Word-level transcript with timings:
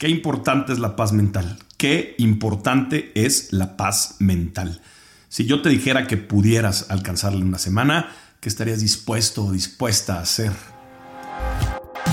Qué 0.00 0.08
importante 0.08 0.72
es 0.72 0.78
la 0.78 0.96
paz 0.96 1.12
mental. 1.12 1.58
Qué 1.76 2.14
importante 2.16 3.12
es 3.14 3.52
la 3.52 3.76
paz 3.76 4.14
mental. 4.18 4.80
Si 5.28 5.44
yo 5.44 5.60
te 5.60 5.68
dijera 5.68 6.06
que 6.06 6.16
pudieras 6.16 6.86
alcanzarla 6.88 7.40
en 7.40 7.48
una 7.48 7.58
semana, 7.58 8.10
¿qué 8.40 8.48
estarías 8.48 8.80
dispuesto 8.80 9.44
o 9.44 9.52
dispuesta 9.52 10.14
a 10.14 10.22
hacer? 10.22 10.52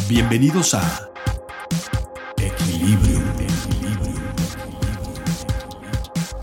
Bienvenidos 0.09 0.73
a 0.73 1.09
Equilibrio. 2.35 3.21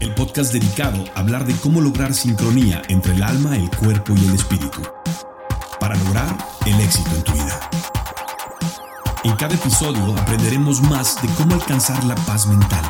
El 0.00 0.14
podcast 0.14 0.50
dedicado 0.50 1.04
a 1.14 1.20
hablar 1.20 1.46
de 1.46 1.52
cómo 1.56 1.82
lograr 1.82 2.14
sincronía 2.14 2.80
entre 2.88 3.14
el 3.14 3.22
alma, 3.22 3.54
el 3.54 3.68
cuerpo 3.68 4.14
y 4.16 4.24
el 4.24 4.34
espíritu 4.34 4.80
para 5.79 5.95
lograr 5.96 6.38
el 6.64 6.80
éxito 6.80 7.11
en 7.14 7.22
tu 7.22 7.32
vida. 7.34 7.63
En 9.25 9.34
cada 9.36 9.54
episodio 9.54 10.14
aprenderemos 10.18 10.82
más 10.82 11.20
de 11.22 11.29
cómo 11.29 11.54
alcanzar 11.54 12.04
la 12.04 12.14
paz 12.14 12.46
mental 12.46 12.84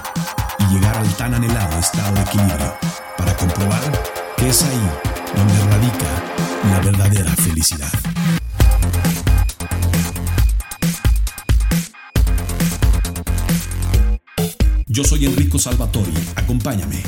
y 0.59 0.75
llegar 0.75 0.97
al 0.97 1.09
tan 1.15 1.33
anhelado 1.33 1.79
estado 1.79 2.13
de 2.13 2.23
equilibrio 2.23 2.75
para 3.17 3.37
comprobar 3.37 3.81
que 4.37 4.49
es 4.49 4.63
ahí 4.65 4.91
donde 5.37 5.55
radica 5.71 6.07
la 6.71 6.81
verdadera 6.81 7.31
felicidad. 7.37 7.93
Yo 14.87 15.05
soy 15.05 15.27
Enrico 15.27 15.61
Salvatori, 15.61 16.15
acompáñame 16.35 17.01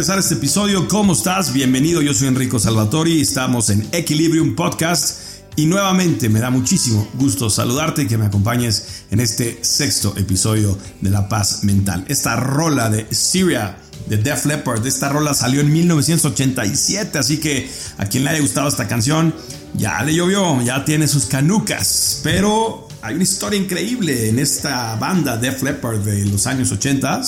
empezar 0.00 0.18
este 0.18 0.32
episodio. 0.32 0.88
¿Cómo 0.88 1.12
estás? 1.12 1.52
Bienvenido, 1.52 2.00
yo 2.00 2.14
soy 2.14 2.28
Enrico 2.28 2.58
Salvatori, 2.58 3.20
estamos 3.20 3.68
en 3.68 3.86
Equilibrium 3.92 4.56
Podcast 4.56 5.42
y 5.56 5.66
nuevamente 5.66 6.30
me 6.30 6.40
da 6.40 6.48
muchísimo 6.48 7.06
gusto 7.12 7.50
saludarte 7.50 8.04
y 8.04 8.06
que 8.06 8.16
me 8.16 8.24
acompañes 8.24 9.02
en 9.10 9.20
este 9.20 9.62
sexto 9.62 10.16
episodio 10.16 10.78
de 11.02 11.10
La 11.10 11.28
Paz 11.28 11.64
Mental. 11.64 12.02
Esta 12.08 12.34
rola 12.36 12.88
de 12.88 13.14
Syria 13.14 13.76
de 14.08 14.16
Def 14.16 14.46
Leppard, 14.46 14.86
esta 14.86 15.10
rola 15.10 15.34
salió 15.34 15.60
en 15.60 15.70
1987, 15.70 17.18
así 17.18 17.36
que 17.36 17.70
a 17.98 18.06
quien 18.06 18.24
le 18.24 18.30
haya 18.30 18.40
gustado 18.40 18.68
esta 18.68 18.88
canción, 18.88 19.34
ya 19.74 20.02
le 20.02 20.14
llovió, 20.14 20.62
ya 20.62 20.82
tiene 20.82 21.08
sus 21.08 21.26
canucas, 21.26 22.20
pero 22.22 22.88
hay 23.02 23.16
una 23.16 23.24
historia 23.24 23.60
increíble 23.60 24.30
en 24.30 24.38
esta 24.38 24.94
banda 24.94 25.36
Def 25.36 25.62
Leppard 25.62 25.98
de 25.98 26.24
los 26.24 26.46
años 26.46 26.72
80 26.72 27.20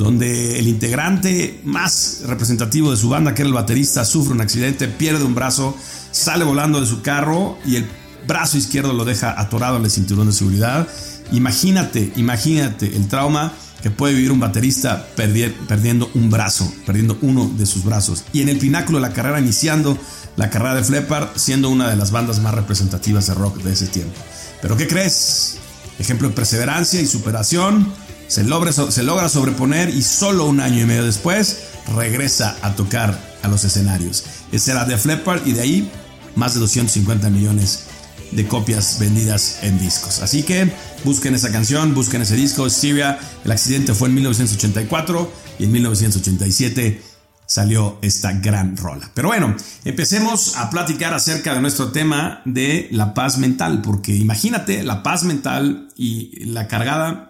donde 0.00 0.58
el 0.58 0.66
integrante 0.66 1.60
más 1.62 2.22
representativo 2.26 2.90
de 2.90 2.96
su 2.96 3.10
banda, 3.10 3.34
que 3.34 3.42
era 3.42 3.48
el 3.48 3.54
baterista, 3.54 4.04
sufre 4.04 4.32
un 4.32 4.40
accidente, 4.40 4.88
pierde 4.88 5.24
un 5.24 5.34
brazo, 5.34 5.76
sale 6.10 6.44
volando 6.44 6.80
de 6.80 6.86
su 6.86 7.02
carro 7.02 7.58
y 7.66 7.76
el 7.76 7.86
brazo 8.26 8.56
izquierdo 8.56 8.94
lo 8.94 9.04
deja 9.04 9.38
atorado 9.38 9.76
en 9.76 9.84
el 9.84 9.90
cinturón 9.90 10.26
de 10.26 10.32
seguridad. 10.32 10.88
Imagínate, 11.32 12.12
imagínate 12.16 12.96
el 12.96 13.08
trauma 13.08 13.52
que 13.82 13.90
puede 13.90 14.14
vivir 14.14 14.32
un 14.32 14.40
baterista 14.40 15.06
perdiendo 15.16 16.10
un 16.14 16.30
brazo, 16.30 16.72
perdiendo 16.86 17.18
uno 17.20 17.50
de 17.56 17.66
sus 17.66 17.84
brazos. 17.84 18.24
Y 18.32 18.40
en 18.40 18.48
el 18.48 18.58
pináculo 18.58 18.98
de 18.98 19.02
la 19.02 19.12
carrera, 19.12 19.38
iniciando 19.38 19.98
la 20.36 20.48
carrera 20.48 20.76
de 20.76 20.84
Fleppard, 20.84 21.28
siendo 21.36 21.68
una 21.68 21.90
de 21.90 21.96
las 21.96 22.10
bandas 22.10 22.40
más 22.40 22.54
representativas 22.54 23.26
de 23.26 23.34
rock 23.34 23.62
de 23.62 23.72
ese 23.74 23.86
tiempo. 23.86 24.18
Pero 24.62 24.78
¿qué 24.78 24.88
crees? 24.88 25.58
Ejemplo 25.98 26.28
de 26.28 26.34
perseverancia 26.34 27.02
y 27.02 27.06
superación 27.06 27.92
se 28.30 28.44
logra, 28.44 28.72
se 28.72 29.02
logra 29.02 29.28
sobreponer 29.28 29.88
y 29.88 30.02
solo 30.02 30.46
un 30.46 30.60
año 30.60 30.82
y 30.82 30.86
medio 30.86 31.04
después 31.04 31.64
regresa 31.96 32.56
a 32.62 32.76
tocar 32.76 33.20
a 33.42 33.48
los 33.48 33.64
escenarios. 33.64 34.24
Ese 34.52 34.70
era 34.70 34.84
Def 34.84 35.04
Leppard 35.04 35.44
y 35.48 35.52
de 35.52 35.62
ahí 35.62 35.90
más 36.36 36.54
de 36.54 36.60
250 36.60 37.28
millones 37.28 37.86
de 38.30 38.46
copias 38.46 38.98
vendidas 39.00 39.58
en 39.62 39.80
discos. 39.80 40.20
Así 40.20 40.44
que 40.44 40.72
busquen 41.02 41.34
esa 41.34 41.50
canción, 41.50 41.92
busquen 41.92 42.22
ese 42.22 42.36
disco, 42.36 42.70
Syria. 42.70 43.18
El 43.44 43.50
accidente 43.50 43.94
fue 43.94 44.06
en 44.06 44.14
1984 44.14 45.32
y 45.58 45.64
en 45.64 45.72
1987 45.72 47.02
salió 47.46 47.98
esta 48.00 48.30
gran 48.34 48.76
rola. 48.76 49.10
Pero 49.12 49.26
bueno, 49.26 49.56
empecemos 49.84 50.56
a 50.56 50.70
platicar 50.70 51.14
acerca 51.14 51.52
de 51.52 51.60
nuestro 51.60 51.90
tema 51.90 52.42
de 52.44 52.86
la 52.92 53.12
paz 53.12 53.38
mental, 53.38 53.82
porque 53.82 54.14
imagínate 54.14 54.84
la 54.84 55.02
paz 55.02 55.24
mental 55.24 55.88
y 55.96 56.44
la 56.44 56.68
cargada 56.68 57.29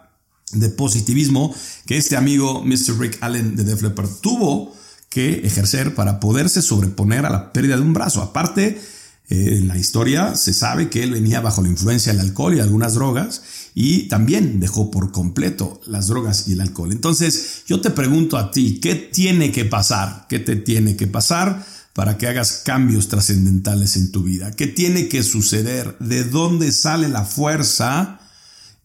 de 0.53 0.69
positivismo 0.69 1.55
que 1.87 1.97
este 1.97 2.16
amigo 2.16 2.62
Mr. 2.65 2.99
Rick 2.99 3.19
Allen 3.21 3.56
de 3.56 3.65
Def 3.65 3.83
Leppard 3.83 4.11
tuvo 4.21 4.75
que 5.09 5.41
ejercer 5.44 5.94
para 5.94 6.21
poderse 6.21 6.62
sobreponer 6.62 7.27
a 7.27 7.31
la 7.31 7.53
pérdida 7.53 7.77
de 7.77 7.83
un 7.83 7.93
brazo. 7.93 8.22
Aparte, 8.22 8.81
eh, 9.28 9.59
en 9.59 9.69
la 9.69 9.77
historia 9.77 10.34
se 10.34 10.53
sabe 10.53 10.89
que 10.89 11.03
él 11.03 11.12
venía 11.12 11.41
bajo 11.41 11.62
la 11.62 11.69
influencia 11.69 12.12
del 12.12 12.21
alcohol 12.21 12.56
y 12.56 12.60
algunas 12.60 12.94
drogas 12.94 13.43
y 13.75 14.09
también 14.09 14.60
dejó 14.60 14.91
por 14.91 15.12
completo 15.12 15.81
las 15.87 16.06
drogas 16.06 16.49
y 16.49 16.53
el 16.53 16.60
alcohol. 16.60 16.93
Entonces, 16.93 17.65
yo 17.66 17.81
te 17.81 17.91
pregunto 17.91 18.37
a 18.37 18.50
ti, 18.50 18.78
¿qué 18.81 18.94
tiene 18.94 19.53
que 19.53 19.65
pasar? 19.65 20.27
¿Qué 20.28 20.39
te 20.39 20.56
tiene 20.56 20.97
que 20.97 21.06
pasar 21.06 21.65
para 21.93 22.19
que 22.19 22.28
hagas 22.28 22.62
cambios 22.65 23.09
trascendentales 23.09 23.97
en 23.97 24.12
tu 24.12 24.22
vida? 24.22 24.53
¿Qué 24.53 24.69
tiene 24.69 25.09
que 25.09 25.22
suceder? 25.22 25.97
¿De 25.99 26.25
dónde 26.25 26.72
sale 26.72 27.09
la 27.09 27.25
fuerza? 27.25 28.20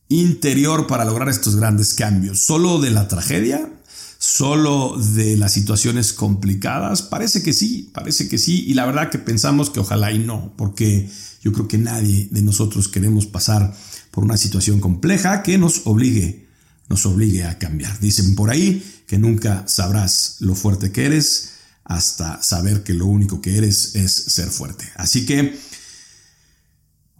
Interior 0.09 0.87
para 0.87 1.05
lograr 1.05 1.29
estos 1.29 1.55
grandes 1.55 1.93
cambios? 1.93 2.41
¿Solo 2.41 2.79
de 2.79 2.91
la 2.91 3.07
tragedia? 3.07 3.69
¿Solo 4.17 4.97
de 4.97 5.37
las 5.37 5.53
situaciones 5.53 6.13
complicadas? 6.13 7.01
Parece 7.01 7.43
que 7.43 7.53
sí, 7.53 7.89
parece 7.93 8.27
que 8.27 8.37
sí. 8.37 8.65
Y 8.67 8.73
la 8.73 8.85
verdad 8.85 9.09
que 9.09 9.19
pensamos 9.19 9.69
que 9.69 9.79
ojalá 9.79 10.11
y 10.11 10.19
no, 10.19 10.53
porque 10.57 11.09
yo 11.43 11.51
creo 11.51 11.67
que 11.67 11.77
nadie 11.77 12.27
de 12.31 12.41
nosotros 12.41 12.87
queremos 12.87 13.25
pasar 13.25 13.75
por 14.11 14.23
una 14.23 14.37
situación 14.37 14.79
compleja 14.79 15.43
que 15.43 15.57
nos 15.57 15.81
obligue, 15.85 16.47
nos 16.89 17.05
obligue 17.05 17.43
a 17.43 17.59
cambiar. 17.59 17.99
Dicen 17.99 18.35
por 18.35 18.49
ahí 18.49 18.83
que 19.07 19.17
nunca 19.17 19.67
sabrás 19.67 20.37
lo 20.39 20.55
fuerte 20.55 20.91
que 20.91 21.05
eres 21.05 21.51
hasta 21.83 22.41
saber 22.41 22.83
que 22.83 22.93
lo 22.93 23.05
único 23.05 23.41
que 23.41 23.57
eres 23.57 23.95
es 23.95 24.11
ser 24.11 24.49
fuerte. 24.49 24.85
Así 24.95 25.25
que 25.25 25.59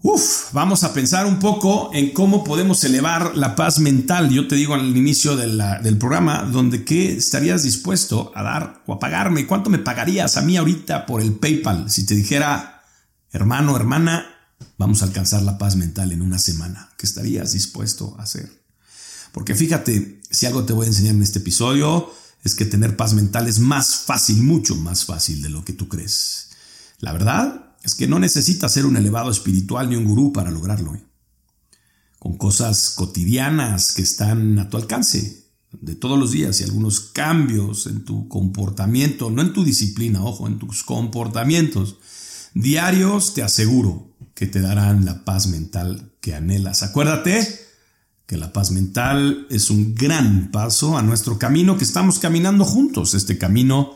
Uf, 0.08 0.54
vamos 0.54 0.84
a 0.84 0.94
pensar 0.94 1.26
un 1.26 1.40
poco 1.40 1.90
en 1.92 2.12
cómo 2.12 2.44
podemos 2.44 2.84
elevar 2.84 3.36
la 3.36 3.56
paz 3.56 3.80
mental. 3.80 4.30
Yo 4.30 4.48
te 4.48 4.54
digo 4.54 4.76
al 4.76 4.96
inicio 4.96 5.36
del 5.36 5.98
programa, 5.98 6.44
donde 6.44 6.86
qué 6.86 7.14
estarías 7.18 7.64
dispuesto 7.64 8.32
a 8.36 8.44
dar 8.44 8.84
o 8.86 8.94
a 8.94 9.00
pagarme. 9.00 9.48
¿Cuánto 9.48 9.72
me 9.72 9.80
pagarías 9.80 10.38
a 10.38 10.44
mí 10.44 10.58
ahorita 10.58 11.08
por 11.08 11.24
el 11.24 11.34
PayPal 11.34 11.90
si 11.90 12.06
te 12.06 12.14
dijera, 12.14 12.84
hermano, 13.32 13.76
hermana, 13.76 14.28
vamos 14.78 15.02
a 15.02 15.06
alcanzar 15.06 15.42
la 15.42 15.58
paz 15.58 15.76
mental 15.76 16.12
en 16.12 16.22
una 16.22 16.38
semana? 16.38 16.92
¿Qué 17.00 17.08
estarías 17.08 17.54
dispuesto 17.54 18.16
a 18.20 18.22
hacer? 18.26 18.48
Porque 19.32 19.56
fíjate, 19.56 20.22
si 20.30 20.46
algo 20.46 20.66
te 20.66 20.74
voy 20.74 20.86
a 20.86 20.90
enseñar 20.90 21.16
en 21.16 21.24
este 21.24 21.40
episodio, 21.40 22.14
es 22.44 22.54
que 22.54 22.66
tener 22.66 22.96
paz 22.96 23.16
mental 23.16 23.48
es 23.48 23.58
más 23.58 23.96
fácil, 23.96 24.44
mucho 24.44 24.76
más 24.76 25.04
fácil 25.04 25.42
de 25.42 25.50
lo 25.50 25.66
que 25.66 25.74
tú 25.74 25.88
crees. 25.88 26.50
La 27.00 27.12
verdad 27.12 27.65
es 27.86 27.94
que 27.94 28.08
no 28.08 28.18
necesitas 28.18 28.74
ser 28.74 28.86
un 28.88 28.98
elevado 28.98 29.30
espiritual 29.30 29.90
ni 29.90 29.96
un 29.96 30.06
gurú 30.06 30.34
para 30.34 30.50
lograrlo. 30.50 30.96
¿eh? 30.96 31.04
Con 32.18 32.36
cosas 32.36 32.90
cotidianas 32.90 33.94
que 33.94 34.02
están 34.02 34.58
a 34.58 34.70
tu 34.70 34.78
alcance 34.78 35.46
de 35.72 35.96
todos 35.96 36.18
los 36.18 36.32
días 36.32 36.60
y 36.60 36.64
algunos 36.64 37.00
cambios 37.00 37.86
en 37.86 38.04
tu 38.04 38.28
comportamiento, 38.28 39.30
no 39.30 39.44
en 39.44 39.54
tu 39.54 39.64
disciplina, 39.64 40.24
ojo, 40.24 40.48
en 40.48 40.58
tus 40.58 40.84
comportamientos 40.84 41.98
diarios, 42.56 43.36
te 43.36 43.44
aseguro 43.44 44.16
que 44.34 44.48
te 44.48 44.62
darán 44.62 45.06
la 45.06 45.24
paz 45.24 45.48
mental 45.48 46.12
que 46.22 46.34
anhelas. 46.34 46.82
Acuérdate 46.82 47.48
que 48.26 48.38
la 48.38 48.52
paz 48.52 48.72
mental 48.72 49.46
es 49.52 49.70
un 49.70 49.94
gran 49.94 50.50
paso 50.52 50.98
a 50.98 51.04
nuestro 51.04 51.38
camino 51.38 51.78
que 51.78 51.84
estamos 51.84 52.18
caminando 52.18 52.66
juntos, 52.66 53.14
este 53.14 53.38
camino 53.38 53.94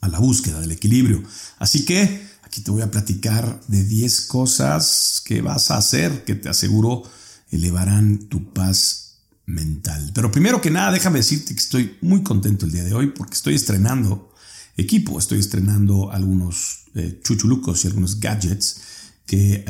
a 0.00 0.08
la 0.08 0.18
búsqueda 0.18 0.60
del 0.60 0.72
equilibrio. 0.72 1.22
Así 1.58 1.84
que 1.84 2.33
Aquí 2.54 2.62
te 2.62 2.70
voy 2.70 2.82
a 2.82 2.90
platicar 2.92 3.60
de 3.66 3.82
10 3.82 4.20
cosas 4.26 5.20
que 5.24 5.42
vas 5.42 5.72
a 5.72 5.76
hacer 5.76 6.22
que 6.22 6.36
te 6.36 6.48
aseguro 6.48 7.02
elevarán 7.50 8.28
tu 8.28 8.52
paz 8.52 9.16
mental. 9.44 10.12
Pero 10.14 10.30
primero 10.30 10.60
que 10.60 10.70
nada, 10.70 10.92
déjame 10.92 11.18
decirte 11.18 11.52
que 11.52 11.58
estoy 11.58 11.96
muy 12.00 12.22
contento 12.22 12.64
el 12.64 12.70
día 12.70 12.84
de 12.84 12.94
hoy 12.94 13.08
porque 13.08 13.34
estoy 13.34 13.56
estrenando 13.56 14.32
equipo, 14.76 15.18
estoy 15.18 15.40
estrenando 15.40 16.12
algunos 16.12 16.84
eh, 16.94 17.18
chuchulucos 17.24 17.84
y 17.84 17.88
algunos 17.88 18.20
gadgets 18.20 18.76
que 19.26 19.64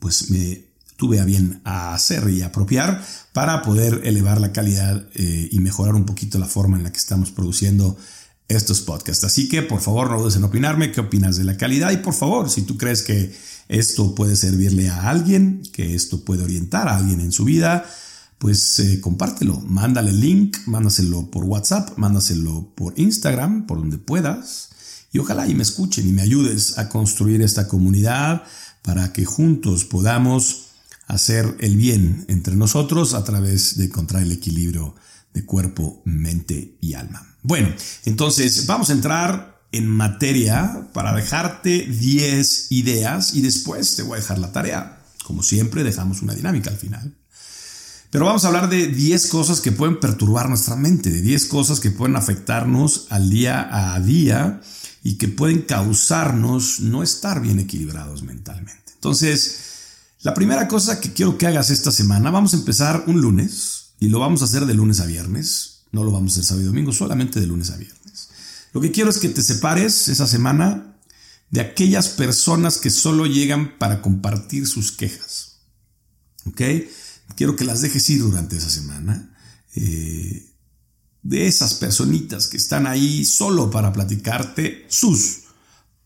pues 0.00 0.32
me 0.32 0.64
tuve 0.96 1.20
a 1.20 1.24
bien 1.24 1.60
a 1.62 1.94
hacer 1.94 2.28
y 2.28 2.42
apropiar 2.42 3.06
para 3.32 3.62
poder 3.62 4.00
elevar 4.02 4.40
la 4.40 4.50
calidad 4.50 5.06
eh, 5.14 5.48
y 5.52 5.60
mejorar 5.60 5.94
un 5.94 6.06
poquito 6.06 6.40
la 6.40 6.46
forma 6.46 6.76
en 6.76 6.82
la 6.82 6.90
que 6.90 6.98
estamos 6.98 7.30
produciendo 7.30 7.96
estos 8.50 8.80
podcasts. 8.80 9.24
Así 9.24 9.48
que 9.48 9.62
por 9.62 9.80
favor 9.80 10.10
no 10.10 10.20
dudes 10.20 10.36
en 10.36 10.44
opinarme 10.44 10.92
qué 10.92 11.00
opinas 11.00 11.36
de 11.36 11.44
la 11.44 11.56
calidad 11.56 11.90
y 11.92 11.98
por 11.98 12.14
favor, 12.14 12.50
si 12.50 12.62
tú 12.62 12.76
crees 12.76 13.02
que 13.02 13.34
esto 13.68 14.14
puede 14.14 14.36
servirle 14.36 14.88
a 14.88 15.08
alguien, 15.08 15.62
que 15.72 15.94
esto 15.94 16.24
puede 16.24 16.42
orientar 16.42 16.88
a 16.88 16.96
alguien 16.96 17.20
en 17.20 17.32
su 17.32 17.44
vida, 17.44 17.86
pues 18.38 18.78
eh, 18.80 19.00
compártelo, 19.00 19.60
mándale 19.60 20.10
el 20.10 20.20
link, 20.20 20.56
mándaselo 20.66 21.30
por 21.30 21.44
WhatsApp, 21.44 21.96
mándaselo 21.96 22.72
por 22.74 22.98
Instagram, 22.98 23.66
por 23.66 23.78
donde 23.78 23.98
puedas, 23.98 24.70
y 25.12 25.18
ojalá 25.18 25.46
y 25.46 25.54
me 25.54 25.62
escuchen 25.62 26.08
y 26.08 26.12
me 26.12 26.22
ayudes 26.22 26.78
a 26.78 26.88
construir 26.88 27.42
esta 27.42 27.68
comunidad 27.68 28.42
para 28.82 29.12
que 29.12 29.24
juntos 29.24 29.84
podamos 29.84 30.66
hacer 31.06 31.56
el 31.60 31.76
bien 31.76 32.24
entre 32.28 32.56
nosotros 32.56 33.14
a 33.14 33.24
través 33.24 33.76
de 33.76 33.86
encontrar 33.86 34.22
el 34.22 34.32
equilibrio 34.32 34.94
de 35.34 35.44
cuerpo, 35.44 36.02
mente 36.04 36.76
y 36.80 36.94
alma. 36.94 37.29
Bueno, 37.42 37.74
entonces 38.04 38.66
vamos 38.66 38.90
a 38.90 38.92
entrar 38.92 39.60
en 39.72 39.86
materia 39.86 40.88
para 40.92 41.14
dejarte 41.14 41.86
10 41.86 42.72
ideas 42.72 43.34
y 43.34 43.40
después 43.40 43.96
te 43.96 44.02
voy 44.02 44.18
a 44.18 44.20
dejar 44.20 44.38
la 44.38 44.52
tarea. 44.52 45.02
Como 45.24 45.42
siempre, 45.42 45.84
dejamos 45.84 46.22
una 46.22 46.34
dinámica 46.34 46.70
al 46.70 46.76
final. 46.76 47.14
Pero 48.10 48.24
vamos 48.24 48.44
a 48.44 48.48
hablar 48.48 48.68
de 48.68 48.88
10 48.88 49.28
cosas 49.28 49.60
que 49.60 49.70
pueden 49.70 50.00
perturbar 50.00 50.48
nuestra 50.48 50.74
mente, 50.74 51.10
de 51.10 51.22
10 51.22 51.46
cosas 51.46 51.78
que 51.78 51.92
pueden 51.92 52.16
afectarnos 52.16 53.06
al 53.10 53.30
día 53.30 53.94
a 53.94 54.00
día 54.00 54.60
y 55.04 55.14
que 55.14 55.28
pueden 55.28 55.62
causarnos 55.62 56.80
no 56.80 57.04
estar 57.04 57.40
bien 57.40 57.60
equilibrados 57.60 58.24
mentalmente. 58.24 58.92
Entonces, 58.94 59.60
la 60.22 60.34
primera 60.34 60.66
cosa 60.66 61.00
que 61.00 61.12
quiero 61.12 61.38
que 61.38 61.46
hagas 61.46 61.70
esta 61.70 61.92
semana, 61.92 62.30
vamos 62.30 62.52
a 62.52 62.56
empezar 62.56 63.04
un 63.06 63.20
lunes 63.20 63.92
y 64.00 64.08
lo 64.08 64.18
vamos 64.18 64.42
a 64.42 64.46
hacer 64.46 64.66
de 64.66 64.74
lunes 64.74 64.98
a 65.00 65.06
viernes. 65.06 65.79
No 65.92 66.04
lo 66.04 66.12
vamos 66.12 66.38
a 66.38 66.42
sábado 66.42 66.62
y 66.62 66.66
domingo, 66.66 66.92
solamente 66.92 67.40
de 67.40 67.46
lunes 67.46 67.70
a 67.70 67.76
viernes. 67.76 68.28
Lo 68.72 68.80
que 68.80 68.92
quiero 68.92 69.10
es 69.10 69.18
que 69.18 69.28
te 69.28 69.42
separes 69.42 70.08
esa 70.08 70.26
semana 70.26 70.96
de 71.50 71.60
aquellas 71.60 72.08
personas 72.08 72.78
que 72.78 72.90
solo 72.90 73.26
llegan 73.26 73.78
para 73.78 74.02
compartir 74.02 74.66
sus 74.66 74.92
quejas. 74.92 75.58
¿Ok? 76.46 76.62
quiero 77.36 77.56
que 77.56 77.64
las 77.64 77.80
dejes 77.80 78.10
ir 78.10 78.20
durante 78.20 78.56
esa 78.56 78.70
semana. 78.70 79.34
Eh, 79.74 80.50
de 81.22 81.46
esas 81.46 81.74
personitas 81.74 82.48
que 82.48 82.56
están 82.56 82.86
ahí 82.86 83.24
solo 83.24 83.70
para 83.70 83.92
platicarte 83.92 84.86
sus 84.88 85.42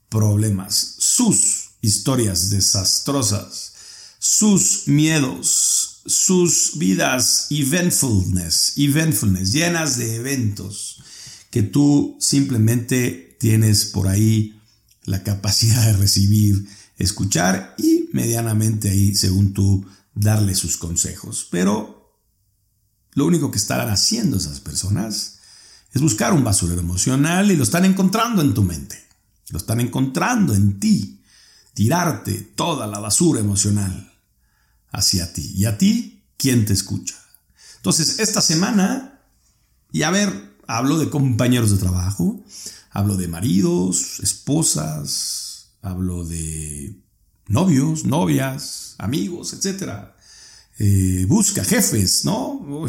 problemas, 0.08 0.96
sus 0.98 1.70
historias 1.80 2.50
desastrosas, 2.50 3.74
sus 4.18 4.88
miedos, 4.88 5.93
sus 6.06 6.72
vidas 6.76 7.46
eventfulness, 7.50 8.74
eventfulness, 8.76 9.52
llenas 9.52 9.96
de 9.96 10.16
eventos 10.16 11.02
que 11.50 11.62
tú 11.62 12.16
simplemente 12.20 13.36
tienes 13.40 13.86
por 13.86 14.08
ahí 14.08 14.60
la 15.04 15.22
capacidad 15.22 15.84
de 15.86 15.92
recibir, 15.94 16.66
escuchar 16.96 17.74
y 17.78 18.08
medianamente 18.12 18.90
ahí, 18.90 19.14
según 19.14 19.52
tú, 19.52 19.86
darle 20.14 20.54
sus 20.54 20.76
consejos. 20.76 21.46
Pero 21.50 22.18
lo 23.12 23.26
único 23.26 23.50
que 23.50 23.58
estarán 23.58 23.90
haciendo 23.90 24.36
esas 24.36 24.60
personas 24.60 25.38
es 25.92 26.02
buscar 26.02 26.32
un 26.32 26.44
basurero 26.44 26.80
emocional 26.80 27.50
y 27.50 27.56
lo 27.56 27.62
están 27.62 27.84
encontrando 27.84 28.42
en 28.42 28.52
tu 28.54 28.62
mente. 28.62 28.98
Lo 29.50 29.58
están 29.58 29.80
encontrando 29.80 30.54
en 30.54 30.80
ti. 30.80 31.22
Tirarte 31.72 32.32
toda 32.34 32.86
la 32.86 32.98
basura 32.98 33.40
emocional 33.40 34.13
hacia 34.94 35.32
ti. 35.32 35.52
¿Y 35.54 35.66
a 35.66 35.76
ti 35.76 36.24
quién 36.36 36.64
te 36.64 36.72
escucha? 36.72 37.16
Entonces, 37.76 38.18
esta 38.20 38.40
semana, 38.40 39.20
y 39.92 40.02
a 40.02 40.10
ver, 40.10 40.56
hablo 40.66 40.98
de 40.98 41.10
compañeros 41.10 41.70
de 41.70 41.78
trabajo, 41.78 42.42
hablo 42.90 43.16
de 43.16 43.28
maridos, 43.28 44.20
esposas, 44.20 45.72
hablo 45.82 46.24
de 46.24 46.96
novios, 47.48 48.04
novias, 48.04 48.94
amigos, 48.98 49.52
etc. 49.52 50.14
Eh, 50.78 51.26
busca 51.28 51.64
jefes, 51.64 52.24
¿no? 52.24 52.86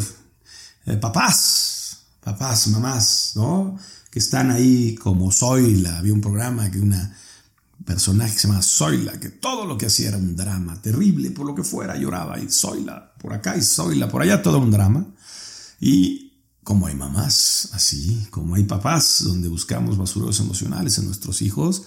Eh, 0.86 0.96
papás, 0.96 1.98
papás, 2.20 2.68
mamás, 2.68 3.32
¿no? 3.34 3.78
Que 4.10 4.20
están 4.20 4.50
ahí 4.50 4.94
como 4.94 5.30
Zoila. 5.30 5.98
Había 5.98 6.14
un 6.14 6.20
programa 6.20 6.70
que 6.70 6.80
una 6.80 7.16
personaje 7.86 8.34
que 8.34 8.40
se 8.40 8.48
llama 8.48 8.62
Zoila, 8.62 9.18
que 9.18 9.30
todo 9.30 9.64
lo 9.64 9.78
que 9.78 9.86
hacía 9.86 10.08
era 10.08 10.18
un 10.18 10.36
drama 10.36 10.82
terrible, 10.82 11.30
por 11.30 11.46
lo 11.46 11.54
que 11.54 11.62
fuera, 11.62 11.96
lloraba 11.96 12.38
y 12.38 12.48
Zoila 12.50 13.14
por 13.18 13.32
acá 13.32 13.56
y 13.56 13.62
Zoila 13.62 14.08
por 14.10 14.20
allá, 14.20 14.42
todo 14.42 14.58
un 14.58 14.70
drama. 14.70 15.06
Y 15.80 16.42
como 16.62 16.88
hay 16.88 16.94
mamás 16.94 17.70
así, 17.72 18.26
como 18.30 18.56
hay 18.56 18.64
papás 18.64 19.22
donde 19.24 19.48
buscamos 19.48 19.96
basureros 19.96 20.40
emocionales 20.40 20.98
en 20.98 21.06
nuestros 21.06 21.40
hijos, 21.40 21.84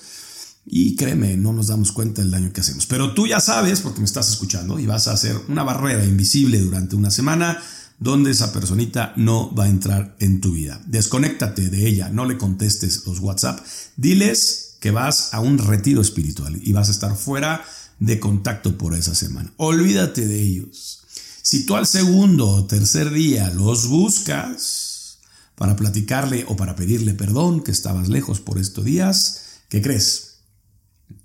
y 0.66 0.96
créeme, 0.96 1.36
no 1.36 1.52
nos 1.52 1.68
damos 1.68 1.92
cuenta 1.92 2.22
del 2.22 2.32
daño 2.32 2.54
que 2.54 2.62
hacemos. 2.62 2.86
Pero 2.86 3.14
tú 3.14 3.28
ya 3.28 3.40
sabes, 3.40 3.82
porque 3.82 4.00
me 4.00 4.06
estás 4.06 4.30
escuchando, 4.30 4.80
y 4.80 4.86
vas 4.86 5.08
a 5.08 5.14
hacer 5.14 5.36
una 5.48 5.64
barrera 5.64 6.06
invisible 6.06 6.60
durante 6.60 6.96
una 6.96 7.12
semana 7.12 7.60
donde 8.00 8.32
esa 8.32 8.54
personita 8.54 9.14
no 9.18 9.54
va 9.54 9.66
a 9.66 9.70
entrar 9.70 10.16
en 10.20 10.40
tu 10.40 10.54
vida. 10.54 10.82
Desconéctate 10.86 11.70
de 11.70 11.88
ella, 11.88 12.10
no 12.10 12.26
le 12.26 12.38
contestes 12.38 13.06
los 13.06 13.20
WhatsApp. 13.20 13.60
Diles 13.98 14.69
que 14.80 14.92
vas 14.92 15.34
a 15.34 15.40
un 15.40 15.58
retiro 15.58 16.02
espiritual 16.02 16.60
y 16.62 16.74
vas 16.74 16.90
a 16.90 16.92
estar 16.92 17.16
fuera 17.16 17.64
de 18.00 18.20
contacto 18.20 18.78
por 18.78 18.96
esa 18.96 19.14
semana. 19.14 19.52
Olvídate 19.58 20.28
de 20.28 20.42
ellos. 20.42 21.02
Si 21.42 21.66
tú 21.66 21.76
al 21.76 21.88
segundo 21.88 22.48
o 22.48 22.66
tercer 22.66 23.12
día 23.12 23.50
los 23.50 23.88
buscas 23.88 25.20
para 25.56 25.76
platicarle 25.76 26.46
o 26.48 26.56
para 26.56 26.76
pedirle 26.76 27.14
perdón 27.14 27.62
que 27.62 27.72
estabas 27.72 28.08
lejos 28.08 28.40
por 28.40 28.58
estos 28.58 28.86
días, 28.86 29.42
¿qué 29.68 29.82
crees? 29.82 30.38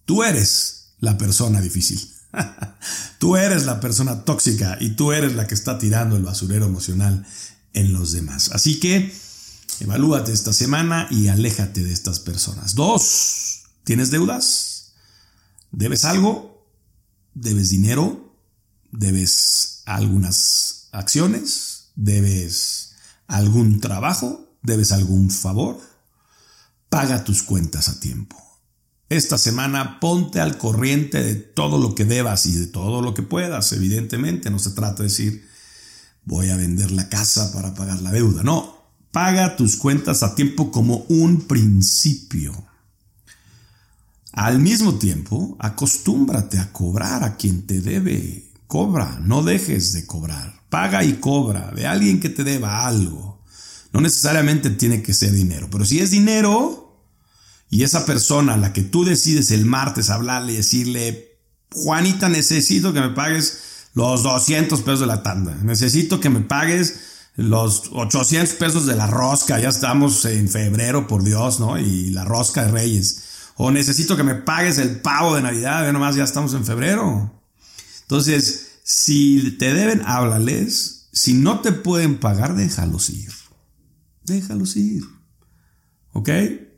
Tú 0.04 0.24
eres 0.24 0.94
la 0.98 1.18
persona 1.18 1.60
difícil. 1.60 2.00
tú 3.18 3.36
eres 3.36 3.64
la 3.64 3.80
persona 3.80 4.24
tóxica 4.24 4.76
y 4.80 4.90
tú 4.90 5.12
eres 5.12 5.34
la 5.34 5.46
que 5.46 5.54
está 5.54 5.78
tirando 5.78 6.16
el 6.16 6.24
basurero 6.24 6.66
emocional 6.66 7.24
en 7.72 7.92
los 7.92 8.12
demás. 8.12 8.50
Así 8.52 8.80
que 8.80 9.14
evalúate 9.80 10.32
esta 10.32 10.52
semana 10.52 11.06
y 11.10 11.28
aléjate 11.28 11.82
de 11.82 11.92
estas 11.92 12.18
personas. 12.20 12.74
Dos, 12.74 13.44
¿tienes 13.84 14.10
deudas? 14.10 14.94
¿Debes 15.70 16.04
algo? 16.04 16.66
¿Debes 17.34 17.70
dinero? 17.70 18.36
¿Debes 18.90 19.82
algunas 19.86 20.88
acciones? 20.92 21.90
¿Debes 21.94 22.94
algún 23.26 23.81
trabajo? 23.81 24.56
¿Debes 24.62 24.92
algún 24.92 25.31
favor? 25.31 25.81
Paga 26.88 27.25
tus 27.25 27.42
cuentas 27.42 27.88
a 27.88 28.00
tiempo. 28.00 28.36
Esta 29.08 29.36
semana 29.36 30.00
ponte 30.00 30.40
al 30.40 30.56
corriente 30.58 31.22
de 31.22 31.34
todo 31.34 31.78
lo 31.78 31.94
que 31.94 32.04
debas 32.04 32.46
y 32.46 32.52
de 32.52 32.66
todo 32.66 33.02
lo 33.02 33.14
que 33.14 33.23
puedas. 33.23 33.73
Evidentemente, 33.73 34.50
no 34.50 34.59
se 34.59 34.70
trata 34.70 35.02
de 35.02 35.09
decir, 35.09 35.49
voy 36.25 36.50
a 36.50 36.56
vender 36.56 36.90
la 36.90 37.09
casa 37.09 37.52
para 37.52 37.75
pagar 37.75 38.00
la 38.00 38.12
deuda. 38.12 38.42
No, 38.42 38.82
paga 39.12 39.56
tus 39.56 39.76
cuentas 39.76 40.23
a 40.23 40.35
tiempo 40.35 40.70
como 40.70 41.04
un 41.09 41.42
principio. 41.42 42.66
Al 44.35 44.59
mismo 44.59 44.97
tiempo, 44.97 45.57
acostúmbrate 45.61 46.59
a 46.59 46.73
cobrar 46.73 47.23
a 47.23 47.37
quien 47.37 47.67
te 47.67 47.81
debe. 47.81 48.50
Cobra, 48.67 49.21
no 49.23 49.45
dejes 49.45 49.93
de 49.93 50.07
cobrar. 50.07 50.62
Paga 50.71 51.05
y 51.05 51.14
cobra 51.14 51.71
de 51.71 51.87
alguien 51.87 52.19
que 52.19 52.31
te 52.31 52.43
deba 52.43 52.85
algo. 52.85 53.45
No 53.93 54.00
necesariamente 54.00 54.71
tiene 54.71 55.03
que 55.03 55.14
ser 55.14 55.31
dinero, 55.31 55.69
pero 55.71 55.85
si 55.85 56.00
es 56.00 56.11
dinero, 56.11 56.99
y 57.71 57.85
esa 57.85 58.05
persona 58.07 58.55
a 58.55 58.57
la 58.57 58.73
que 58.73 58.83
tú 58.83 59.05
decides 59.05 59.53
el 59.53 59.67
martes 59.67 60.11
hablarle 60.11 60.55
y 60.55 60.57
decirle, 60.57 61.38
Juanita, 61.73 62.29
necesito 62.29 62.93
que 62.93 63.00
me 63.00 63.11
pagues 63.11 63.59
los 63.95 64.25
200 64.25 64.81
pesos 64.83 65.00
de 65.00 65.07
la 65.07 65.23
tanda, 65.23 65.57
necesito 65.62 66.19
que 66.19 66.31
me 66.31 66.41
pagues 66.41 66.99
los 67.37 67.85
800 67.93 68.55
pesos 68.55 68.87
de 68.87 68.97
la 68.97 69.07
rosca, 69.07 69.61
ya 69.61 69.69
estamos 69.69 70.25
en 70.25 70.49
febrero, 70.49 71.07
por 71.07 71.23
Dios, 71.23 71.61
¿no? 71.61 71.79
Y 71.79 72.11
la 72.11 72.25
rosca 72.25 72.64
de 72.64 72.73
Reyes. 72.73 73.24
O 73.56 73.70
necesito 73.70 74.16
que 74.16 74.25
me 74.25 74.34
pagues 74.34 74.78
el 74.78 75.00
pavo 75.00 75.37
de 75.37 75.42
Navidad, 75.42 75.84
ya 75.84 75.92
nomás 75.92 76.16
ya 76.16 76.25
estamos 76.25 76.54
en 76.54 76.64
febrero. 76.64 77.32
Entonces, 78.02 78.78
si 78.82 79.52
te 79.52 79.73
deben, 79.73 80.02
háblales. 80.04 81.08
Si 81.12 81.34
no 81.34 81.61
te 81.61 81.73
pueden 81.73 82.18
pagar, 82.18 82.54
déjalos 82.56 83.11
ir. 83.11 83.32
Déjalos 84.25 84.76
ir. 84.76 85.04
¿Ok? 86.12 86.28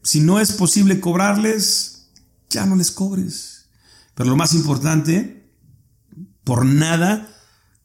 Si 0.03 0.21
no 0.21 0.39
es 0.39 0.53
posible 0.53 1.01
cobrarles, 1.01 2.09
ya 2.51 2.67
no 2.67 2.77
les 2.77 2.91
cobres. 2.91 3.67
Pero 4.15 4.31
lo 4.31 4.37
más 4.37 4.55
importante, 4.55 5.51
por 6.45 6.65
nada 6.65 7.29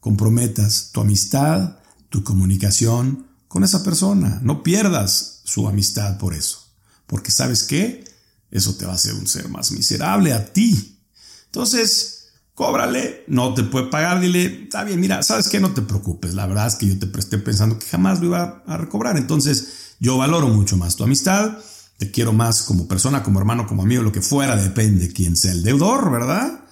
comprometas 0.00 0.90
tu 0.92 1.00
amistad, 1.00 1.78
tu 2.08 2.22
comunicación 2.24 3.26
con 3.48 3.64
esa 3.64 3.82
persona. 3.82 4.40
No 4.42 4.62
pierdas 4.62 5.40
su 5.44 5.68
amistad 5.68 6.18
por 6.18 6.34
eso. 6.34 6.70
Porque 7.06 7.30
sabes 7.30 7.64
qué? 7.64 8.04
Eso 8.52 8.76
te 8.76 8.86
va 8.86 8.92
a 8.92 8.94
hacer 8.94 9.14
un 9.14 9.26
ser 9.26 9.48
más 9.48 9.72
miserable 9.72 10.32
a 10.32 10.52
ti. 10.52 11.00
Entonces, 11.46 12.28
cóbrale, 12.54 13.24
no 13.26 13.54
te 13.54 13.64
puede 13.64 13.86
pagar, 13.86 14.20
dile, 14.20 14.64
está 14.64 14.84
bien, 14.84 15.00
mira, 15.00 15.24
sabes 15.24 15.48
qué, 15.48 15.58
no 15.58 15.74
te 15.74 15.82
preocupes, 15.82 16.34
la 16.34 16.46
verdad 16.46 16.68
es 16.68 16.76
que 16.76 16.86
yo 16.86 16.96
te 16.96 17.08
presté 17.08 17.38
pensando 17.38 17.80
que 17.80 17.86
jamás 17.86 18.20
lo 18.20 18.26
iba 18.26 18.62
a 18.66 18.76
recobrar. 18.76 19.16
Entonces, 19.16 19.94
yo 19.98 20.16
valoro 20.18 20.46
mucho 20.48 20.76
más 20.76 20.94
tu 20.94 21.02
amistad 21.02 21.58
te 22.02 22.10
quiero 22.10 22.32
más 22.32 22.62
como 22.62 22.88
persona, 22.88 23.22
como 23.22 23.38
hermano, 23.38 23.64
como 23.64 23.82
amigo, 23.82 24.02
lo 24.02 24.10
que 24.10 24.22
fuera, 24.22 24.56
depende 24.56 25.12
quién 25.12 25.36
sea 25.36 25.52
el 25.52 25.62
deudor, 25.62 26.10
¿verdad? 26.10 26.64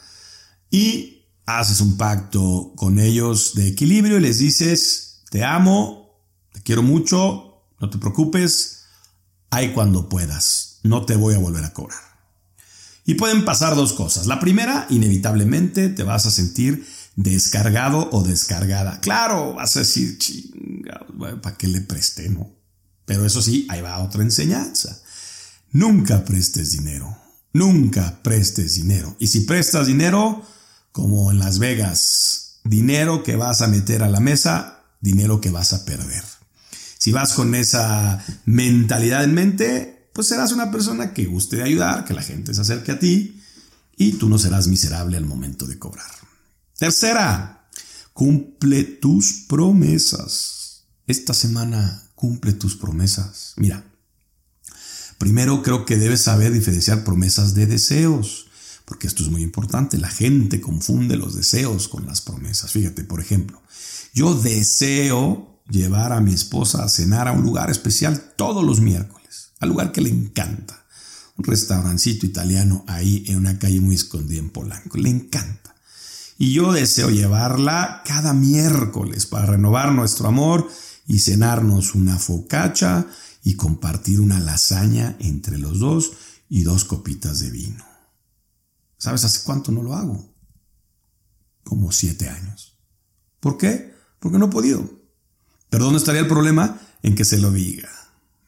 Y 0.73 1.29
haces 1.47 1.81
un 1.81 1.97
pacto 1.97 2.73
con 2.75 2.99
ellos 2.99 3.55
de 3.55 3.69
equilibrio 3.69 4.17
y 4.17 4.23
les 4.23 4.39
dices, 4.39 5.23
te 5.31 5.45
amo, 5.45 6.19
te 6.53 6.61
quiero 6.63 6.83
mucho, 6.83 7.63
no 7.79 7.91
te 7.91 7.99
preocupes, 7.99 8.87
hay 9.51 9.73
cuando 9.73 10.09
puedas, 10.09 10.70
no 10.83 11.05
te 11.05 11.17
voy 11.17 11.35
a 11.35 11.39
volver 11.39 11.65
a 11.65 11.73
cobrar. 11.73 12.01
Y 13.05 13.15
pueden 13.15 13.45
pasar 13.45 13.75
dos 13.75 13.93
cosas. 13.93 14.27
La 14.27 14.41
primera, 14.41 14.87
inevitablemente 14.91 15.89
te 15.89 16.03
vas 16.03 16.27
a 16.27 16.31
sentir 16.31 16.87
descargado 17.17 18.09
o 18.13 18.23
descargada. 18.23 19.01
Claro, 19.01 19.55
vas 19.55 19.77
a 19.77 19.81
decir, 19.81 20.19
chinga, 20.19 21.07
¿para 21.43 21.57
qué 21.57 21.67
le 21.67 21.81
presté, 21.81 22.29
no? 22.29 22.51
Pero 23.05 23.27
eso 23.27 23.43
sí, 23.43 23.67
ahí 23.69 23.81
va 23.81 23.99
otra 23.99 24.23
enseñanza. 24.23 25.03
Nunca 25.73 26.25
prestes 26.25 26.73
dinero. 26.73 27.17
Nunca 27.53 28.23
prestes 28.23 28.77
dinero. 28.77 29.17
Y 29.19 29.27
si 29.27 29.41
prestas 29.41 29.89
dinero, 29.89 30.45
como 30.93 31.31
en 31.31 31.39
Las 31.39 31.59
Vegas, 31.59 32.61
dinero 32.65 33.23
que 33.23 33.37
vas 33.37 33.63
a 33.63 33.69
meter 33.69 34.03
a 34.03 34.09
la 34.09 34.21
mesa, 34.21 34.85
dinero 35.01 35.41
que 35.41 35.51
vas 35.51 35.73
a 35.73 35.85
perder. 35.85 36.23
Si 36.99 37.13
vas 37.13 37.33
con 37.33 37.55
esa 37.55 38.25
mentalidad 38.45 39.25
en 39.25 39.35
mente, 39.35 40.00
pues 40.13 40.27
serás 40.27 40.53
una 40.53 40.71
persona 40.71 41.13
que 41.15 41.27
guste 41.27 41.57
de 41.57 41.63
ayudar, 41.63 42.05
que 42.05 42.15
la 42.15 42.23
gente 42.23 42.55
se 42.55 42.61
acerque 42.61 42.93
a 42.93 42.99
ti 42.99 43.41
y 43.97 44.13
tú 44.13 44.29
no 44.29 44.39
serás 44.39 44.69
miserable 44.69 45.17
al 45.17 45.27
momento 45.27 45.67
de 45.67 45.79
cobrar. 45.79 46.11
Tercera, 46.79 47.69
cumple 48.13 48.85
tus 48.85 49.45
promesas. 49.49 50.85
Esta 51.07 51.35
semana 51.35 52.11
cumple 52.15 52.53
tus 52.53 52.77
promesas. 52.77 53.55
Mira, 53.57 53.85
primero 55.19 55.63
creo 55.63 55.85
que 55.85 55.97
debes 55.97 56.23
saber 56.23 56.53
diferenciar 56.53 57.05
promesas 57.05 57.55
de 57.55 57.67
deseos, 57.67 58.47
porque 58.85 59.07
esto 59.07 59.23
es 59.23 59.29
muy 59.29 59.43
importante. 59.43 59.99
La 59.99 60.09
gente 60.09 60.61
confunde 60.61 61.17
los 61.17 61.35
deseos 61.35 61.89
con 61.89 62.07
las 62.07 62.21
promesas. 62.21 62.73
Fíjate, 62.73 63.05
por 63.05 63.21
ejemplo, 63.21 63.63
yo 64.15 64.35
deseo 64.35 65.63
llevar 65.69 66.13
a 66.13 66.21
mi 66.21 66.33
esposa 66.33 66.83
a 66.83 66.89
cenar 66.89 67.29
a 67.29 67.33
un 67.33 67.43
lugar 67.43 67.71
especial 67.71 68.33
todos 68.37 68.65
los 68.65 68.81
miércoles, 68.81 69.20
al 69.61 69.69
lugar 69.69 69.93
que 69.93 70.01
le 70.01 70.11
encanta. 70.11 70.85
Un 71.37 71.45
restaurancito 71.45 72.27
italiano 72.27 72.85
ahí 72.87 73.25
en 73.29 73.37
una 73.37 73.59
calle 73.59 73.81
muy 73.81 73.95
escondida 73.95 74.41
en 74.41 74.51
Polanco. 74.51 74.99
Le 74.99 75.09
encanta. 75.09 75.75
Y 76.37 76.53
yo 76.53 76.73
deseo 76.73 77.11
llevarla 77.11 78.03
cada 78.05 78.33
miércoles 78.33 79.27
para 79.27 79.47
renovar 79.47 79.93
nuestro 79.93 80.29
amor 80.29 80.69
y 81.07 81.19
cenarnos 81.19 81.95
una 81.95 82.19
focacha 82.19 83.07
y 83.43 83.55
compartir 83.55 84.21
una 84.21 84.41
lasaña 84.41 85.17
entre 85.21 85.59
los 85.59 85.79
dos 85.79 86.13
y 86.49 86.63
dos 86.63 86.85
copitas 86.85 87.41
de 87.41 87.51
vino. 87.51 87.85
¿Sabes 88.97 89.25
hace 89.25 89.43
cuánto 89.45 89.73
no 89.73 89.83
lo 89.83 89.95
hago? 89.95 90.35
Como 91.63 91.93
siete 91.93 92.29
años. 92.29 92.79
¿Por 93.39 93.57
qué? 93.57 93.95
Porque 94.19 94.39
no 94.39 94.47
he 94.47 94.51
podido. 94.51 94.89
Pero 95.71 95.85
¿dónde 95.85 95.99
estaría 95.99 96.21
el 96.21 96.29
problema? 96.29 96.81
En 97.03 97.15
que 97.15 97.25
se 97.25 97.39
lo 97.39 97.51
diga. 97.51 97.89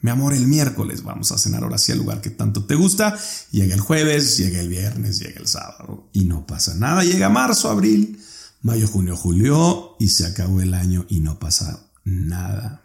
Mi 0.03 0.11
amor, 0.11 0.35
el 0.35 0.49
miércoles 0.49 1.05
vamos 1.05 1.31
a 1.31 1.39
cenar 1.39 1.63
ahora 1.63 1.79
sí 1.79 1.93
al 1.93 1.99
lugar 1.99 2.21
que 2.21 2.31
tanto 2.31 2.65
te 2.65 2.75
gusta. 2.75 3.17
Llega 3.53 3.73
el 3.73 3.81
jueves, 3.81 4.37
llega 4.37 4.59
el 4.59 4.69
viernes, 4.69 5.21
llega 5.21 5.41
el 5.41 5.47
sábado 5.47 6.09
y 6.13 6.25
no 6.25 6.45
pasa 6.45 6.75
nada. 6.75 7.05
Llega 7.05 7.29
marzo, 7.29 7.71
abril, 7.71 8.21
mayo, 8.63 8.89
junio, 8.89 9.17
julio 9.17 9.97
y 10.01 10.09
se 10.09 10.27
acabó 10.27 10.61
el 10.61 10.75
año 10.75 11.07
y 11.09 11.21
no 11.21 11.39
pasa 11.39 11.87
nada. 12.03 12.83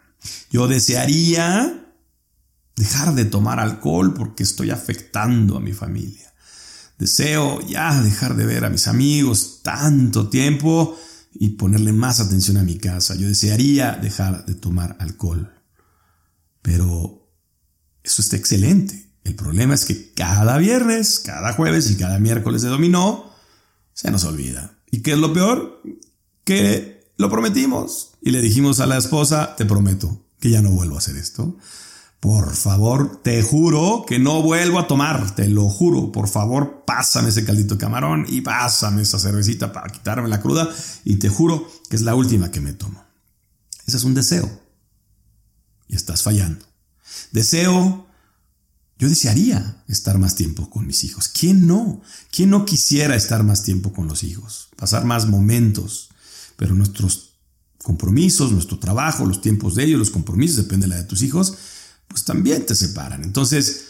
Yo 0.52 0.68
desearía 0.68 1.92
dejar 2.76 3.16
de 3.16 3.24
tomar 3.24 3.58
alcohol 3.58 4.14
porque 4.14 4.44
estoy 4.44 4.70
afectando 4.70 5.56
a 5.56 5.60
mi 5.60 5.72
familia. 5.72 6.32
Deseo 7.00 7.60
ya 7.66 8.00
dejar 8.00 8.36
de 8.36 8.46
ver 8.46 8.64
a 8.64 8.70
mis 8.70 8.86
amigos 8.86 9.60
tanto 9.64 10.28
tiempo 10.28 10.96
y 11.34 11.50
ponerle 11.50 11.92
más 11.92 12.20
atención 12.20 12.58
a 12.58 12.62
mi 12.62 12.78
casa. 12.78 13.16
Yo 13.16 13.26
desearía 13.26 13.98
dejar 14.00 14.46
de 14.46 14.54
tomar 14.54 14.96
alcohol. 15.00 15.57
Pero 16.62 17.28
eso 18.02 18.22
está 18.22 18.36
excelente. 18.36 19.08
El 19.24 19.34
problema 19.34 19.74
es 19.74 19.84
que 19.84 20.12
cada 20.14 20.56
viernes, 20.58 21.20
cada 21.20 21.52
jueves 21.52 21.90
y 21.90 21.96
cada 21.96 22.18
miércoles 22.18 22.62
de 22.62 22.68
dominó, 22.68 23.30
se 23.92 24.10
nos 24.10 24.24
olvida. 24.24 24.78
¿Y 24.90 25.00
qué 25.02 25.12
es 25.12 25.18
lo 25.18 25.32
peor? 25.32 25.82
Que 26.44 27.12
lo 27.16 27.28
prometimos 27.28 28.12
y 28.22 28.30
le 28.30 28.40
dijimos 28.40 28.80
a 28.80 28.86
la 28.86 28.96
esposa, 28.96 29.54
te 29.56 29.66
prometo 29.66 30.24
que 30.40 30.50
ya 30.50 30.62
no 30.62 30.70
vuelvo 30.70 30.94
a 30.94 30.98
hacer 30.98 31.16
esto. 31.16 31.58
Por 32.20 32.54
favor, 32.54 33.20
te 33.22 33.42
juro 33.42 34.04
que 34.06 34.18
no 34.18 34.42
vuelvo 34.42 34.78
a 34.78 34.88
tomar, 34.88 35.34
te 35.34 35.48
lo 35.48 35.68
juro. 35.68 36.10
Por 36.10 36.28
favor, 36.28 36.84
pásame 36.86 37.28
ese 37.28 37.44
caldito 37.44 37.74
de 37.74 37.80
camarón 37.80 38.24
y 38.28 38.40
pásame 38.40 39.02
esa 39.02 39.18
cervecita 39.18 39.72
para 39.72 39.92
quitarme 39.92 40.28
la 40.28 40.40
cruda 40.40 40.68
y 41.04 41.16
te 41.16 41.28
juro 41.28 41.70
que 41.90 41.96
es 41.96 42.02
la 42.02 42.14
última 42.14 42.50
que 42.50 42.60
me 42.60 42.72
tomo. 42.72 43.04
Ese 43.86 43.98
es 43.98 44.04
un 44.04 44.14
deseo 44.14 44.67
y 45.88 45.96
estás 45.96 46.22
fallando. 46.22 46.64
Deseo, 47.32 48.06
yo 48.98 49.08
desearía 49.08 49.82
estar 49.88 50.18
más 50.18 50.34
tiempo 50.34 50.68
con 50.70 50.86
mis 50.86 51.04
hijos. 51.04 51.28
¿Quién 51.28 51.66
no? 51.66 52.02
¿Quién 52.30 52.50
no 52.50 52.64
quisiera 52.64 53.16
estar 53.16 53.42
más 53.44 53.62
tiempo 53.62 53.92
con 53.92 54.08
los 54.08 54.22
hijos? 54.24 54.68
Pasar 54.76 55.04
más 55.04 55.26
momentos. 55.26 56.10
Pero 56.56 56.74
nuestros 56.74 57.34
compromisos, 57.82 58.52
nuestro 58.52 58.78
trabajo, 58.78 59.24
los 59.24 59.40
tiempos 59.40 59.74
de 59.74 59.84
ellos, 59.84 59.98
los 59.98 60.10
compromisos, 60.10 60.56
depende 60.56 60.86
de 60.86 60.94
la 60.94 60.96
de 60.96 61.04
tus 61.04 61.22
hijos, 61.22 61.54
pues 62.08 62.24
también 62.24 62.66
te 62.66 62.74
separan. 62.74 63.22
Entonces, 63.22 63.84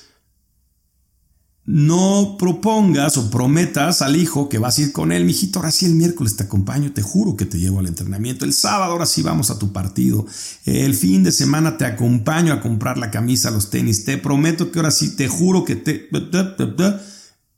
no 1.71 2.37
propongas 2.39 3.19
o 3.19 3.31
prometas 3.31 4.01
al 4.01 4.17
hijo 4.17 4.49
que 4.49 4.57
vas 4.57 4.79
a 4.79 4.81
ir 4.81 4.93
con 4.93 5.13
él, 5.13 5.27
mijito, 5.27 5.59
ahora 5.59 5.71
sí 5.71 5.85
el 5.85 5.97
miércoles 5.97 6.35
te 6.35 6.45
acompaño, 6.45 6.95
te 6.95 7.03
juro 7.03 7.37
que 7.37 7.45
te 7.45 7.59
llevo 7.59 7.81
al 7.81 7.87
entrenamiento, 7.87 8.47
el 8.47 8.55
sábado 8.55 8.93
ahora 8.93 9.05
sí 9.05 9.21
vamos 9.21 9.51
a 9.51 9.59
tu 9.59 9.71
partido, 9.71 10.25
el 10.65 10.95
fin 10.95 11.25
de 11.25 11.31
semana 11.31 11.77
te 11.77 11.85
acompaño 11.85 12.55
a 12.55 12.63
comprar 12.63 12.97
la 12.97 13.11
camisa, 13.11 13.51
los 13.51 13.69
tenis, 13.69 14.07
te 14.07 14.17
prometo 14.17 14.71
que 14.71 14.79
ahora 14.79 14.91
sí, 14.91 15.15
te 15.15 15.29
juro 15.29 15.67
que 15.67 15.77
te... 15.77 16.09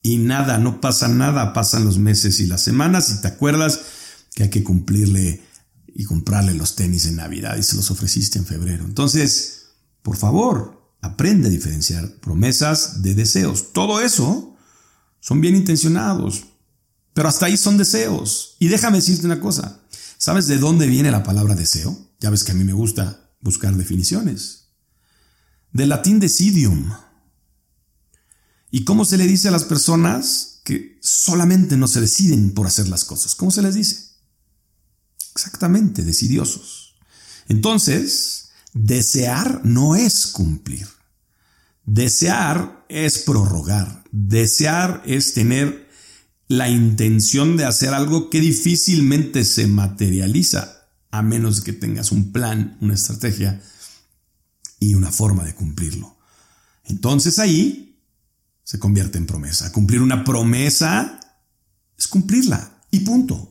Y 0.02 0.18
nada, 0.18 0.58
no 0.58 0.80
pasa 0.80 1.06
nada, 1.06 1.52
pasan 1.52 1.84
los 1.84 1.98
meses 1.98 2.40
y 2.40 2.48
las 2.48 2.62
semanas 2.62 3.14
y 3.16 3.20
te 3.20 3.28
acuerdas 3.28 3.80
que 4.34 4.42
hay 4.42 4.50
que 4.50 4.64
cumplirle 4.64 5.40
y 5.86 6.02
comprarle 6.02 6.54
los 6.54 6.74
tenis 6.74 7.06
en 7.06 7.14
Navidad 7.14 7.56
y 7.58 7.62
se 7.62 7.76
los 7.76 7.92
ofreciste 7.92 8.40
en 8.40 8.44
febrero. 8.46 8.84
Entonces, 8.84 9.66
por 10.02 10.16
favor, 10.16 10.79
Aprende 11.02 11.48
a 11.48 11.50
diferenciar 11.50 12.16
promesas 12.16 13.02
de 13.02 13.14
deseos. 13.14 13.72
Todo 13.72 14.00
eso 14.00 14.56
son 15.20 15.40
bien 15.40 15.56
intencionados, 15.56 16.44
pero 17.14 17.28
hasta 17.28 17.46
ahí 17.46 17.56
son 17.56 17.78
deseos. 17.78 18.56
Y 18.58 18.68
déjame 18.68 18.98
decirte 18.98 19.26
una 19.26 19.40
cosa. 19.40 19.80
¿Sabes 20.18 20.46
de 20.46 20.58
dónde 20.58 20.86
viene 20.86 21.10
la 21.10 21.22
palabra 21.22 21.54
deseo? 21.54 21.96
Ya 22.20 22.30
ves 22.30 22.44
que 22.44 22.52
a 22.52 22.54
mí 22.54 22.64
me 22.64 22.74
gusta 22.74 23.30
buscar 23.40 23.74
definiciones. 23.74 24.68
Del 25.72 25.88
latín 25.88 26.20
decidium. 26.20 26.92
¿Y 28.70 28.84
cómo 28.84 29.04
se 29.04 29.16
le 29.16 29.26
dice 29.26 29.48
a 29.48 29.52
las 29.52 29.64
personas 29.64 30.60
que 30.64 30.98
solamente 31.02 31.76
no 31.76 31.88
se 31.88 32.00
deciden 32.00 32.52
por 32.52 32.66
hacer 32.66 32.88
las 32.88 33.04
cosas? 33.04 33.34
¿Cómo 33.34 33.50
se 33.50 33.62
les 33.62 33.74
dice? 33.74 34.10
Exactamente, 35.32 36.02
decidiosos. 36.02 36.94
Entonces, 37.48 38.49
Desear 38.72 39.62
no 39.64 39.96
es 39.96 40.26
cumplir. 40.28 40.86
Desear 41.84 42.84
es 42.88 43.18
prorrogar. 43.18 44.04
Desear 44.12 45.02
es 45.06 45.34
tener 45.34 45.88
la 46.46 46.68
intención 46.68 47.56
de 47.56 47.64
hacer 47.64 47.94
algo 47.94 48.30
que 48.30 48.40
difícilmente 48.40 49.44
se 49.44 49.66
materializa, 49.66 50.88
a 51.10 51.22
menos 51.22 51.60
que 51.60 51.72
tengas 51.72 52.12
un 52.12 52.32
plan, 52.32 52.76
una 52.80 52.94
estrategia 52.94 53.60
y 54.78 54.94
una 54.94 55.10
forma 55.10 55.44
de 55.44 55.54
cumplirlo. 55.54 56.16
Entonces 56.84 57.38
ahí 57.38 57.98
se 58.64 58.78
convierte 58.78 59.18
en 59.18 59.26
promesa. 59.26 59.72
Cumplir 59.72 60.00
una 60.02 60.24
promesa 60.24 61.20
es 61.98 62.08
cumplirla 62.08 62.82
y 62.90 63.00
punto. 63.00 63.49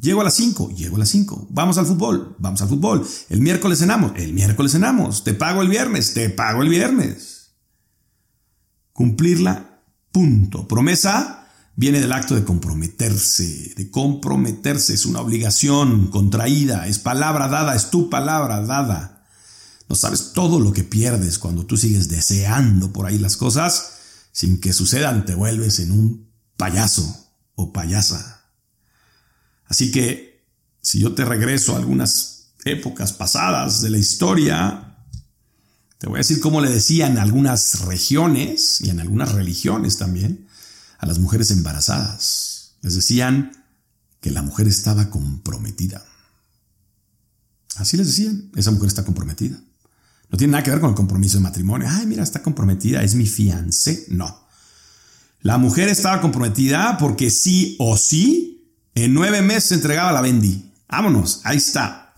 Llego 0.00 0.20
a 0.20 0.24
las 0.24 0.34
5, 0.34 0.70
llego 0.76 0.96
a 0.96 1.00
las 1.00 1.08
5. 1.08 1.48
Vamos 1.50 1.76
al 1.76 1.86
fútbol, 1.86 2.36
vamos 2.38 2.62
al 2.62 2.68
fútbol. 2.68 3.06
El 3.28 3.40
miércoles 3.40 3.80
cenamos, 3.80 4.12
el 4.16 4.32
miércoles 4.32 4.72
cenamos. 4.72 5.24
Te 5.24 5.34
pago 5.34 5.62
el 5.62 5.68
viernes, 5.68 6.14
te 6.14 6.30
pago 6.30 6.62
el 6.62 6.68
viernes. 6.68 7.50
Cumplirla, 8.92 9.82
punto. 10.12 10.68
Promesa 10.68 11.48
viene 11.74 12.00
del 12.00 12.12
acto 12.12 12.36
de 12.36 12.44
comprometerse, 12.44 13.74
de 13.76 13.90
comprometerse. 13.90 14.94
Es 14.94 15.04
una 15.04 15.20
obligación 15.20 16.08
contraída, 16.08 16.86
es 16.86 17.00
palabra 17.00 17.48
dada, 17.48 17.74
es 17.74 17.90
tu 17.90 18.08
palabra 18.08 18.62
dada. 18.62 19.26
No 19.88 19.96
sabes 19.96 20.32
todo 20.32 20.60
lo 20.60 20.72
que 20.72 20.84
pierdes 20.84 21.38
cuando 21.38 21.66
tú 21.66 21.76
sigues 21.76 22.08
deseando 22.08 22.92
por 22.92 23.06
ahí 23.06 23.18
las 23.18 23.36
cosas 23.36 23.94
sin 24.38 24.60
que 24.60 24.72
sucedan, 24.72 25.24
te 25.24 25.34
vuelves 25.34 25.80
en 25.80 25.90
un 25.90 26.30
payaso 26.56 27.32
o 27.56 27.72
payasa. 27.72 28.37
Así 29.68 29.90
que 29.90 30.44
si 30.80 31.00
yo 31.00 31.14
te 31.14 31.24
regreso 31.24 31.74
a 31.74 31.78
algunas 31.78 32.52
épocas 32.64 33.12
pasadas 33.12 33.82
de 33.82 33.90
la 33.90 33.98
historia, 33.98 34.84
Te 35.98 36.06
voy 36.06 36.18
a 36.18 36.18
decir 36.18 36.40
cómo 36.40 36.60
le 36.60 36.70
decían 36.70 37.18
algunas 37.18 37.80
regiones 37.80 38.80
y 38.80 38.90
en 38.90 39.00
algunas 39.00 39.32
religiones 39.32 39.98
también 39.98 40.46
a 40.98 41.06
las 41.06 41.18
mujeres 41.18 41.50
embarazadas. 41.50 42.76
Les 42.82 42.94
decían 42.94 43.50
que 44.20 44.30
la 44.30 44.42
mujer 44.42 44.68
estaba 44.68 45.10
comprometida. 45.10 46.04
Así 47.76 47.96
les 47.96 48.06
decían, 48.06 48.50
esa 48.54 48.70
mujer 48.70 48.86
está 48.86 49.04
comprometida. 49.04 49.58
No 50.30 50.38
tiene 50.38 50.52
nada 50.52 50.62
que 50.62 50.70
ver 50.70 50.80
con 50.80 50.90
el 50.90 50.96
compromiso 50.96 51.38
de 51.38 51.42
matrimonio. 51.42 51.88
Ay, 51.90 52.06
mira, 52.06 52.22
está 52.22 52.42
comprometida, 52.42 53.02
es 53.02 53.16
mi 53.16 53.26
fiancé. 53.26 54.06
No. 54.10 54.46
La 55.40 55.58
mujer 55.58 55.88
estaba 55.88 56.20
comprometida 56.20 56.96
porque 56.98 57.30
sí 57.30 57.74
o 57.80 57.96
sí, 57.96 58.57
en 59.04 59.14
nueve 59.14 59.42
meses 59.42 59.72
entregaba 59.72 60.12
la 60.12 60.20
Bendy. 60.20 60.72
Vámonos, 60.88 61.40
ahí 61.44 61.58
está. 61.58 62.14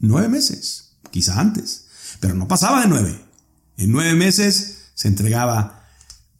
Nueve 0.00 0.28
meses, 0.28 0.96
quizá 1.10 1.40
antes, 1.40 1.86
pero 2.20 2.34
no 2.34 2.46
pasaba 2.48 2.82
de 2.82 2.88
nueve. 2.88 3.20
En 3.76 3.92
nueve 3.92 4.14
meses 4.14 4.90
se 4.94 5.08
entregaba 5.08 5.84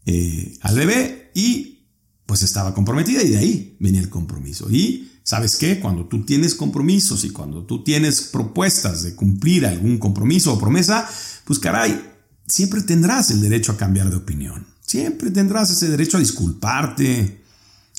eh, 0.05 0.57
al 0.61 0.75
bebé 0.75 1.31
y 1.33 1.85
pues 2.25 2.43
estaba 2.43 2.73
comprometida 2.73 3.23
y 3.23 3.29
de 3.29 3.37
ahí 3.37 3.77
venía 3.79 4.01
el 4.01 4.09
compromiso. 4.09 4.69
Y 4.69 5.19
sabes 5.23 5.55
qué, 5.55 5.79
cuando 5.79 6.05
tú 6.05 6.25
tienes 6.25 6.55
compromisos 6.55 7.23
y 7.23 7.29
cuando 7.29 7.65
tú 7.65 7.83
tienes 7.83 8.21
propuestas 8.21 9.03
de 9.03 9.15
cumplir 9.15 9.65
algún 9.65 9.97
compromiso 9.97 10.53
o 10.53 10.59
promesa, 10.59 11.09
pues 11.45 11.59
caray, 11.59 11.99
siempre 12.47 12.81
tendrás 12.81 13.31
el 13.31 13.41
derecho 13.41 13.71
a 13.71 13.77
cambiar 13.77 14.09
de 14.09 14.17
opinión. 14.17 14.67
Siempre 14.81 15.31
tendrás 15.31 15.69
ese 15.69 15.89
derecho 15.89 16.17
a 16.17 16.21
disculparte, 16.21 17.43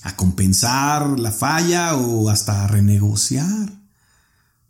a 0.03 0.17
compensar 0.17 1.19
la 1.19 1.33
falla 1.33 1.97
o 1.97 2.29
hasta 2.31 2.67
renegociar. 2.67 3.79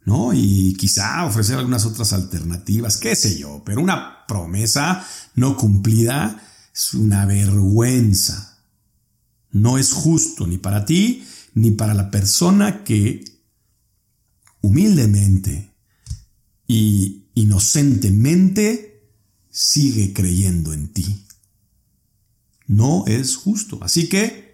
¿No? 0.04 0.32
Y 0.32 0.74
quizá 0.78 1.26
ofrecer 1.26 1.58
algunas 1.58 1.84
otras 1.84 2.14
alternativas, 2.14 2.96
qué 2.96 3.14
sé 3.14 3.38
yo, 3.38 3.62
pero 3.66 3.82
una 3.82 4.26
promesa 4.26 5.06
no 5.34 5.56
cumplida 5.56 6.42
es 6.74 6.94
una 6.94 7.26
vergüenza. 7.26 8.58
No 9.50 9.76
es 9.76 9.92
justo 9.92 10.46
ni 10.46 10.56
para 10.56 10.86
ti 10.86 11.26
ni 11.54 11.72
para 11.72 11.92
la 11.92 12.10
persona 12.10 12.84
que 12.84 13.24
humildemente 14.60 15.74
y 16.66 17.26
inocentemente 17.34 19.12
sigue 19.50 20.12
creyendo 20.12 20.72
en 20.72 20.92
ti. 20.92 21.26
No 22.66 23.04
es 23.06 23.36
justo. 23.36 23.82
Así 23.82 24.08
que 24.08 24.47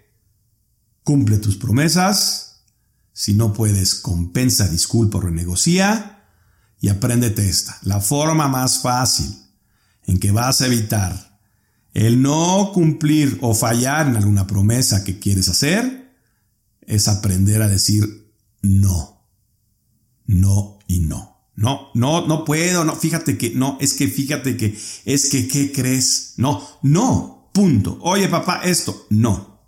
cumple 1.05 1.37
tus 1.37 1.55
promesas. 1.55 2.65
Si 3.13 3.33
no 3.33 3.53
puedes, 3.53 3.95
compensa, 3.95 4.67
disculpa 4.67 5.19
o 5.19 5.21
renegocia. 5.21 6.25
Y 6.81 6.89
apréndete 6.89 7.47
esta. 7.47 7.77
La 7.83 8.01
forma 8.01 8.49
más 8.49 8.79
fácil 8.81 9.33
en 10.03 10.19
que 10.19 10.31
vas 10.31 10.59
a 10.59 10.65
evitar 10.65 11.39
el 11.93 12.21
no 12.21 12.71
cumplir 12.73 13.37
o 13.39 13.55
fallar 13.55 14.07
en 14.07 14.17
alguna 14.17 14.45
promesa 14.45 15.05
que 15.05 15.17
quieres 15.17 15.47
hacer 15.47 16.13
es 16.81 17.07
aprender 17.07 17.61
a 17.61 17.69
decir 17.69 18.33
no. 18.61 19.25
No 20.25 20.79
y 20.87 20.99
no. 20.99 21.49
No, 21.55 21.87
no, 21.93 22.27
no 22.27 22.43
puedo, 22.43 22.83
no, 22.83 22.97
fíjate 22.97 23.37
que, 23.37 23.51
no, 23.51 23.77
es 23.79 23.93
que 23.93 24.09
fíjate 24.09 24.57
que, 24.57 24.77
es 25.05 25.29
que, 25.29 25.47
¿qué 25.47 25.71
crees? 25.71 26.33
No, 26.35 26.61
no, 26.81 27.35
Punto. 27.55 27.97
Oye, 28.01 28.27
papá, 28.27 28.63
esto. 28.65 29.07
No. 29.09 29.61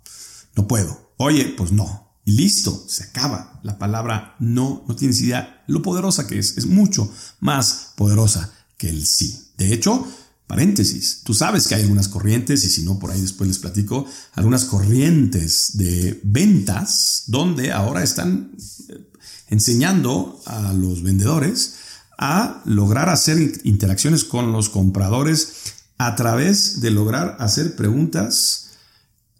No 0.54 0.68
puedo. 0.68 1.07
Oye, 1.18 1.54
pues 1.56 1.72
no. 1.72 2.08
Y 2.24 2.32
listo, 2.32 2.84
se 2.88 3.04
acaba. 3.04 3.60
La 3.62 3.78
palabra 3.78 4.36
no, 4.38 4.84
no 4.88 4.96
tienes 4.96 5.20
idea 5.20 5.62
lo 5.66 5.82
poderosa 5.82 6.26
que 6.26 6.38
es. 6.38 6.56
Es 6.56 6.66
mucho 6.66 7.12
más 7.40 7.92
poderosa 7.96 8.52
que 8.76 8.88
el 8.88 9.06
sí. 9.06 9.50
De 9.58 9.74
hecho, 9.74 10.06
paréntesis, 10.46 11.20
tú 11.24 11.34
sabes 11.34 11.66
que 11.66 11.74
hay 11.74 11.82
algunas 11.82 12.08
corrientes, 12.08 12.64
y 12.64 12.70
si 12.70 12.82
no, 12.82 12.98
por 12.98 13.10
ahí 13.10 13.20
después 13.20 13.48
les 13.48 13.58
platico, 13.58 14.06
algunas 14.34 14.64
corrientes 14.64 15.76
de 15.76 16.20
ventas 16.24 17.24
donde 17.26 17.72
ahora 17.72 18.02
están 18.02 18.52
eh, 18.88 19.10
enseñando 19.48 20.40
a 20.46 20.72
los 20.72 21.02
vendedores 21.02 21.74
a 22.16 22.62
lograr 22.64 23.08
hacer 23.08 23.60
interacciones 23.64 24.24
con 24.24 24.52
los 24.52 24.70
compradores 24.70 25.52
a 25.98 26.14
través 26.16 26.80
de 26.80 26.90
lograr 26.90 27.36
hacer 27.40 27.76
preguntas 27.76 28.67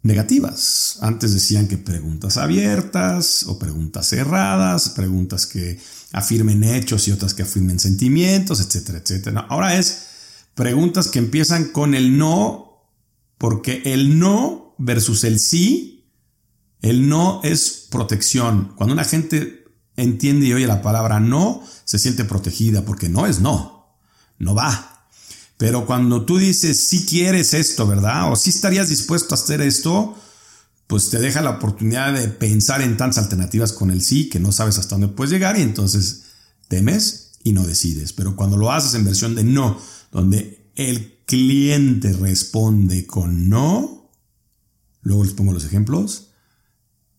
negativas. 0.01 0.97
Antes 1.01 1.33
decían 1.33 1.67
que 1.67 1.77
preguntas 1.77 2.37
abiertas 2.37 3.43
o 3.47 3.59
preguntas 3.59 4.07
cerradas, 4.07 4.89
preguntas 4.89 5.45
que 5.45 5.79
afirmen 6.13 6.63
hechos 6.63 7.07
y 7.07 7.11
otras 7.11 7.33
que 7.33 7.43
afirmen 7.43 7.79
sentimientos, 7.79 8.61
etcétera, 8.61 8.99
etcétera. 8.99 9.45
ahora 9.49 9.77
es 9.77 10.07
preguntas 10.55 11.07
que 11.07 11.19
empiezan 11.19 11.65
con 11.65 11.93
el 11.95 12.17
no, 12.17 12.91
porque 13.37 13.81
el 13.85 14.19
no 14.19 14.75
versus 14.77 15.23
el 15.23 15.39
sí, 15.39 16.11
el 16.81 17.07
no 17.07 17.41
es 17.43 17.87
protección. 17.89 18.73
Cuando 18.75 18.93
una 18.93 19.03
gente 19.03 19.65
entiende 19.95 20.47
y 20.47 20.53
oye 20.53 20.67
la 20.67 20.81
palabra 20.81 21.19
no, 21.19 21.63
se 21.83 21.99
siente 21.99 22.23
protegida 22.23 22.83
porque 22.83 23.09
no 23.09 23.25
es 23.25 23.39
no, 23.39 23.99
no 24.37 24.55
va. 24.55 24.98
Pero 25.59 25.85
cuando 25.85 26.23
tú 26.23 26.37
dices, 26.37 26.87
si 26.87 27.05
quieres 27.05 27.53
esto, 27.53 27.85
¿verdad? 27.85 28.31
O 28.31 28.37
si 28.37 28.49
estarías 28.49 28.87
dispuesto 28.87 29.35
a 29.35 29.37
hacer 29.37 29.59
esto, 29.59 30.15
pues 30.87 31.09
te 31.09 31.19
deja 31.19 31.41
la 31.41 31.49
oportunidad 31.49 32.13
de 32.13 32.29
pensar 32.29 32.81
en 32.81 32.95
tantas 32.95 33.17
alternativas 33.17 33.73
con 33.73 33.91
el 33.91 34.01
sí 34.01 34.29
que 34.29 34.39
no 34.39 34.53
sabes 34.53 34.77
hasta 34.77 34.95
dónde 34.95 35.09
puedes 35.09 35.33
llegar 35.33 35.59
y 35.59 35.61
entonces 35.61 36.27
temes 36.69 37.31
y 37.43 37.51
no 37.51 37.67
decides. 37.67 38.13
Pero 38.13 38.37
cuando 38.37 38.55
lo 38.55 38.71
haces 38.71 38.93
en 38.93 39.03
versión 39.03 39.35
de 39.35 39.43
no, 39.43 39.77
donde 40.13 40.71
el 40.75 41.19
cliente 41.25 42.13
responde 42.13 43.05
con 43.05 43.49
no, 43.49 44.13
luego 45.01 45.25
les 45.25 45.33
pongo 45.33 45.51
los 45.51 45.65
ejemplos, 45.65 46.29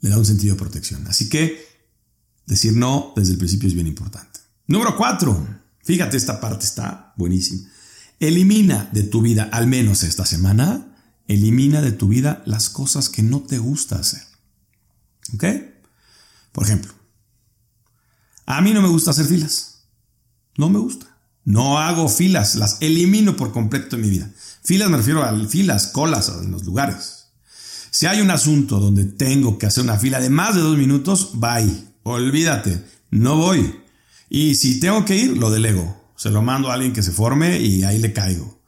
le 0.01 0.09
da 0.09 0.17
un 0.17 0.25
sentido 0.25 0.55
de 0.55 0.61
protección. 0.61 1.07
Así 1.09 1.29
que 1.29 1.63
decir 2.47 2.75
no 2.75 3.13
desde 3.15 3.33
el 3.33 3.39
principio 3.39 3.69
es 3.69 3.75
bien 3.75 3.87
importante. 3.87 4.41
Número 4.67 4.97
cuatro, 4.97 5.47
fíjate, 5.85 6.17
esta 6.17 6.41
parte 6.41 6.65
está 6.65 7.13
buenísima. 7.19 7.69
Elimina 8.21 8.91
de 8.93 9.03
tu 9.03 9.23
vida, 9.23 9.49
al 9.51 9.67
menos 9.67 10.03
esta 10.03 10.27
semana, 10.27 10.95
elimina 11.27 11.81
de 11.81 11.91
tu 11.91 12.09
vida 12.09 12.43
las 12.45 12.69
cosas 12.69 13.09
que 13.09 13.23
no 13.23 13.41
te 13.41 13.57
gusta 13.57 13.97
hacer. 13.97 14.21
¿Ok? 15.35 15.45
Por 16.53 16.65
ejemplo, 16.65 16.93
a 18.45 18.61
mí 18.61 18.73
no 18.75 18.83
me 18.83 18.89
gusta 18.89 19.13
hacer 19.13 19.25
filas. 19.25 19.87
No 20.59 20.69
me 20.69 20.79
gusta. 20.79 21.07
No 21.45 21.79
hago 21.79 22.11
filas, 22.11 22.57
las 22.57 22.77
elimino 22.83 23.37
por 23.37 23.53
completo 23.53 23.97
en 23.97 24.03
mi 24.03 24.11
vida. 24.11 24.31
Filas 24.63 24.91
me 24.91 24.99
refiero 24.99 25.25
a 25.25 25.35
filas, 25.49 25.87
colas 25.87 26.29
en 26.29 26.51
los 26.51 26.67
lugares. 26.67 27.29
Si 27.91 28.05
hay 28.05 28.21
un 28.21 28.31
asunto 28.31 28.81
donde 28.81 29.05
tengo 29.05 29.57
que 29.57 29.65
hacer 29.65 29.83
una 29.83 29.99
fila 29.99 30.21
de 30.21 30.29
más 30.29 30.55
de 30.55 30.61
dos 30.61 30.77
minutos, 30.77 31.31
bye. 31.41 31.89
Olvídate, 32.03 32.85
no 33.11 33.37
voy. 33.37 33.81
Y 34.29 34.57
si 34.57 34.79
tengo 34.79 35.07
que 35.07 35.17
ir, 35.17 35.39
lo 35.39 35.51
delego 35.51 36.00
se 36.21 36.29
lo 36.29 36.43
mando 36.43 36.71
a 36.71 36.75
alguien 36.75 36.93
que 36.93 37.03
se 37.03 37.13
forme 37.13 37.59
y 37.61 37.83
ahí 37.83 37.97
le 37.97 38.13
caigo. 38.13 38.61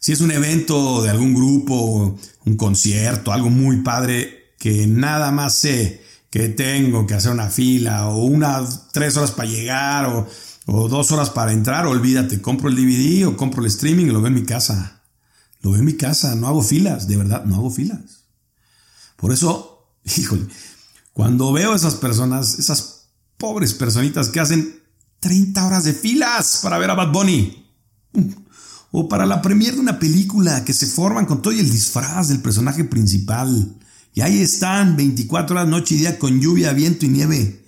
Si 0.00 0.10
es 0.10 0.20
un 0.20 0.32
evento 0.32 1.00
de 1.00 1.10
algún 1.10 1.32
grupo, 1.32 2.18
un 2.44 2.56
concierto, 2.56 3.32
algo 3.32 3.50
muy 3.50 3.82
padre, 3.82 4.56
que 4.58 4.88
nada 4.88 5.30
más 5.30 5.54
sé 5.54 6.02
que 6.28 6.48
tengo 6.48 7.06
que 7.06 7.14
hacer 7.14 7.30
una 7.30 7.50
fila 7.50 8.08
o 8.08 8.24
unas 8.24 8.88
tres 8.90 9.16
horas 9.16 9.30
para 9.30 9.48
llegar 9.48 10.06
o, 10.06 10.26
o 10.66 10.88
dos 10.88 11.12
horas 11.12 11.30
para 11.30 11.52
entrar, 11.52 11.86
olvídate, 11.86 12.42
compro 12.42 12.68
el 12.68 12.74
DVD 12.74 13.28
o 13.28 13.36
compro 13.36 13.60
el 13.60 13.68
streaming 13.68 14.06
y 14.06 14.10
lo 14.10 14.20
veo 14.20 14.26
en 14.26 14.34
mi 14.34 14.44
casa. 14.44 15.04
Lo 15.60 15.70
veo 15.70 15.78
en 15.78 15.86
mi 15.86 15.96
casa, 15.96 16.34
no 16.34 16.48
hago 16.48 16.62
filas, 16.62 17.06
de 17.06 17.16
verdad, 17.16 17.44
no 17.44 17.54
hago 17.54 17.70
filas. 17.70 18.24
Por 19.14 19.30
eso, 19.30 19.86
híjole, 20.16 20.48
cuando 21.12 21.52
veo 21.52 21.74
a 21.74 21.76
esas 21.76 21.94
personas, 21.94 22.58
esas 22.58 23.04
pobres 23.38 23.72
personitas 23.72 24.30
que 24.30 24.40
hacen 24.40 24.81
30 25.22 25.64
horas 25.64 25.84
de 25.84 25.94
filas 25.94 26.58
para 26.64 26.78
ver 26.78 26.90
a 26.90 26.94
Bad 26.94 27.12
Bunny. 27.12 27.64
O 28.90 29.08
para 29.08 29.24
la 29.24 29.40
premier 29.40 29.72
de 29.74 29.80
una 29.80 30.00
película 30.00 30.64
que 30.64 30.74
se 30.74 30.86
forman 30.86 31.26
con 31.26 31.40
todo 31.40 31.54
el 31.54 31.70
disfraz 31.70 32.28
del 32.28 32.40
personaje 32.40 32.84
principal. 32.84 33.72
Y 34.14 34.20
ahí 34.20 34.40
están 34.40 34.96
24 34.96 35.56
horas 35.56 35.68
noche 35.68 35.94
y 35.94 35.98
día 35.98 36.18
con 36.18 36.40
lluvia, 36.40 36.72
viento 36.72 37.06
y 37.06 37.08
nieve. 37.08 37.64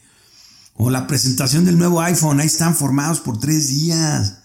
O 0.75 0.91
la 0.91 1.07
presentación 1.07 1.65
del 1.65 1.79
nuevo 1.79 2.03
iPhone, 2.03 2.41
ahí 2.41 2.47
están 2.47 2.75
formados 2.75 3.21
por 3.21 3.39
tres 3.39 3.69
días. 3.69 4.41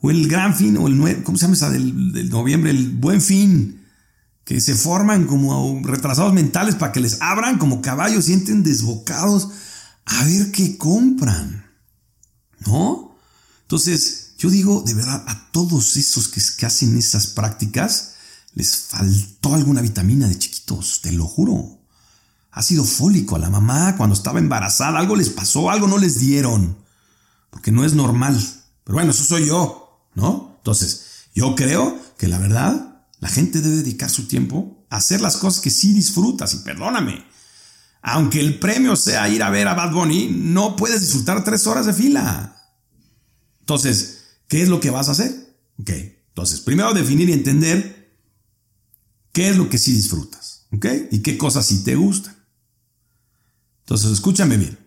O 0.00 0.10
el 0.10 0.26
gran 0.26 0.56
fin, 0.56 0.76
o 0.76 0.88
el 0.88 0.98
nuevo, 0.98 1.22
¿cómo 1.22 1.38
se 1.38 1.42
llama 1.42 1.54
esa 1.54 1.70
del, 1.70 2.12
del 2.12 2.30
noviembre? 2.30 2.72
El 2.72 2.90
buen 2.90 3.22
fin. 3.22 3.86
Que 4.44 4.60
se 4.60 4.74
forman 4.74 5.26
como 5.26 5.80
retrasados 5.84 6.34
mentales 6.34 6.74
para 6.74 6.90
que 6.90 6.98
les 6.98 7.22
abran 7.22 7.58
como 7.58 7.80
caballos, 7.80 8.24
sienten 8.24 8.64
desbocados 8.64 9.50
a 10.04 10.24
ver 10.24 10.50
qué 10.50 10.76
compran. 10.76 11.69
¿No? 12.66 13.16
Entonces, 13.62 14.32
yo 14.38 14.50
digo, 14.50 14.82
de 14.86 14.94
verdad, 14.94 15.22
a 15.26 15.50
todos 15.52 15.96
esos 15.96 16.28
que, 16.28 16.66
hacen 16.66 16.96
esas 16.96 17.26
prácticas, 17.26 18.14
les 18.54 18.76
faltó 18.76 19.54
alguna 19.54 19.80
vitamina 19.80 20.28
de 20.28 20.38
chiquitos, 20.38 21.00
te 21.02 21.12
lo 21.12 21.26
juro. 21.26 21.78
Ácido 22.50 22.84
fólico 22.84 23.36
a 23.36 23.38
la 23.38 23.50
mamá 23.50 23.96
cuando 23.96 24.14
estaba 24.14 24.38
embarazada, 24.38 24.98
algo 24.98 25.14
les 25.14 25.28
pasó, 25.28 25.70
algo 25.70 25.86
no 25.86 25.98
les 25.98 26.18
dieron, 26.18 26.78
porque 27.50 27.70
no 27.70 27.84
es 27.84 27.94
normal. 27.94 28.34
Pero 28.82 28.94
bueno, 28.94 29.10
eso 29.10 29.24
soy 29.24 29.46
yo, 29.46 30.08
¿no? 30.14 30.54
Entonces, 30.56 31.04
yo 31.34 31.54
creo 31.54 31.98
que 32.18 32.26
la 32.26 32.38
verdad, 32.38 33.04
la 33.20 33.28
gente 33.28 33.60
debe 33.60 33.76
dedicar 33.76 34.10
su 34.10 34.26
tiempo 34.26 34.84
a 34.90 34.96
hacer 34.96 35.20
las 35.20 35.36
cosas 35.36 35.60
que 35.60 35.70
sí 35.70 35.92
disfrutas. 35.92 36.54
Y 36.54 36.58
perdóname, 36.58 37.24
aunque 38.02 38.40
el 38.40 38.58
premio 38.58 38.96
sea 38.96 39.28
ir 39.28 39.42
a 39.42 39.50
ver 39.50 39.68
a 39.68 39.74
Bad 39.74 39.92
Bunny, 39.92 40.28
no 40.30 40.76
puedes 40.76 41.00
disfrutar 41.00 41.44
tres 41.44 41.66
horas 41.66 41.86
de 41.86 41.92
fila. 41.92 42.56
Entonces, 43.60 44.22
¿qué 44.48 44.62
es 44.62 44.68
lo 44.68 44.80
que 44.80 44.90
vas 44.90 45.08
a 45.08 45.12
hacer? 45.12 45.56
Ok, 45.78 45.90
entonces, 45.90 46.60
primero 46.60 46.92
definir 46.94 47.28
y 47.28 47.32
entender 47.32 48.18
qué 49.32 49.50
es 49.50 49.56
lo 49.56 49.68
que 49.68 49.78
sí 49.78 49.92
disfrutas, 49.92 50.66
¿ok? 50.72 50.86
Y 51.10 51.20
qué 51.20 51.36
cosas 51.36 51.66
sí 51.66 51.84
te 51.84 51.94
gustan. 51.94 52.36
Entonces, 53.80 54.10
escúchame 54.12 54.56
bien. 54.56 54.78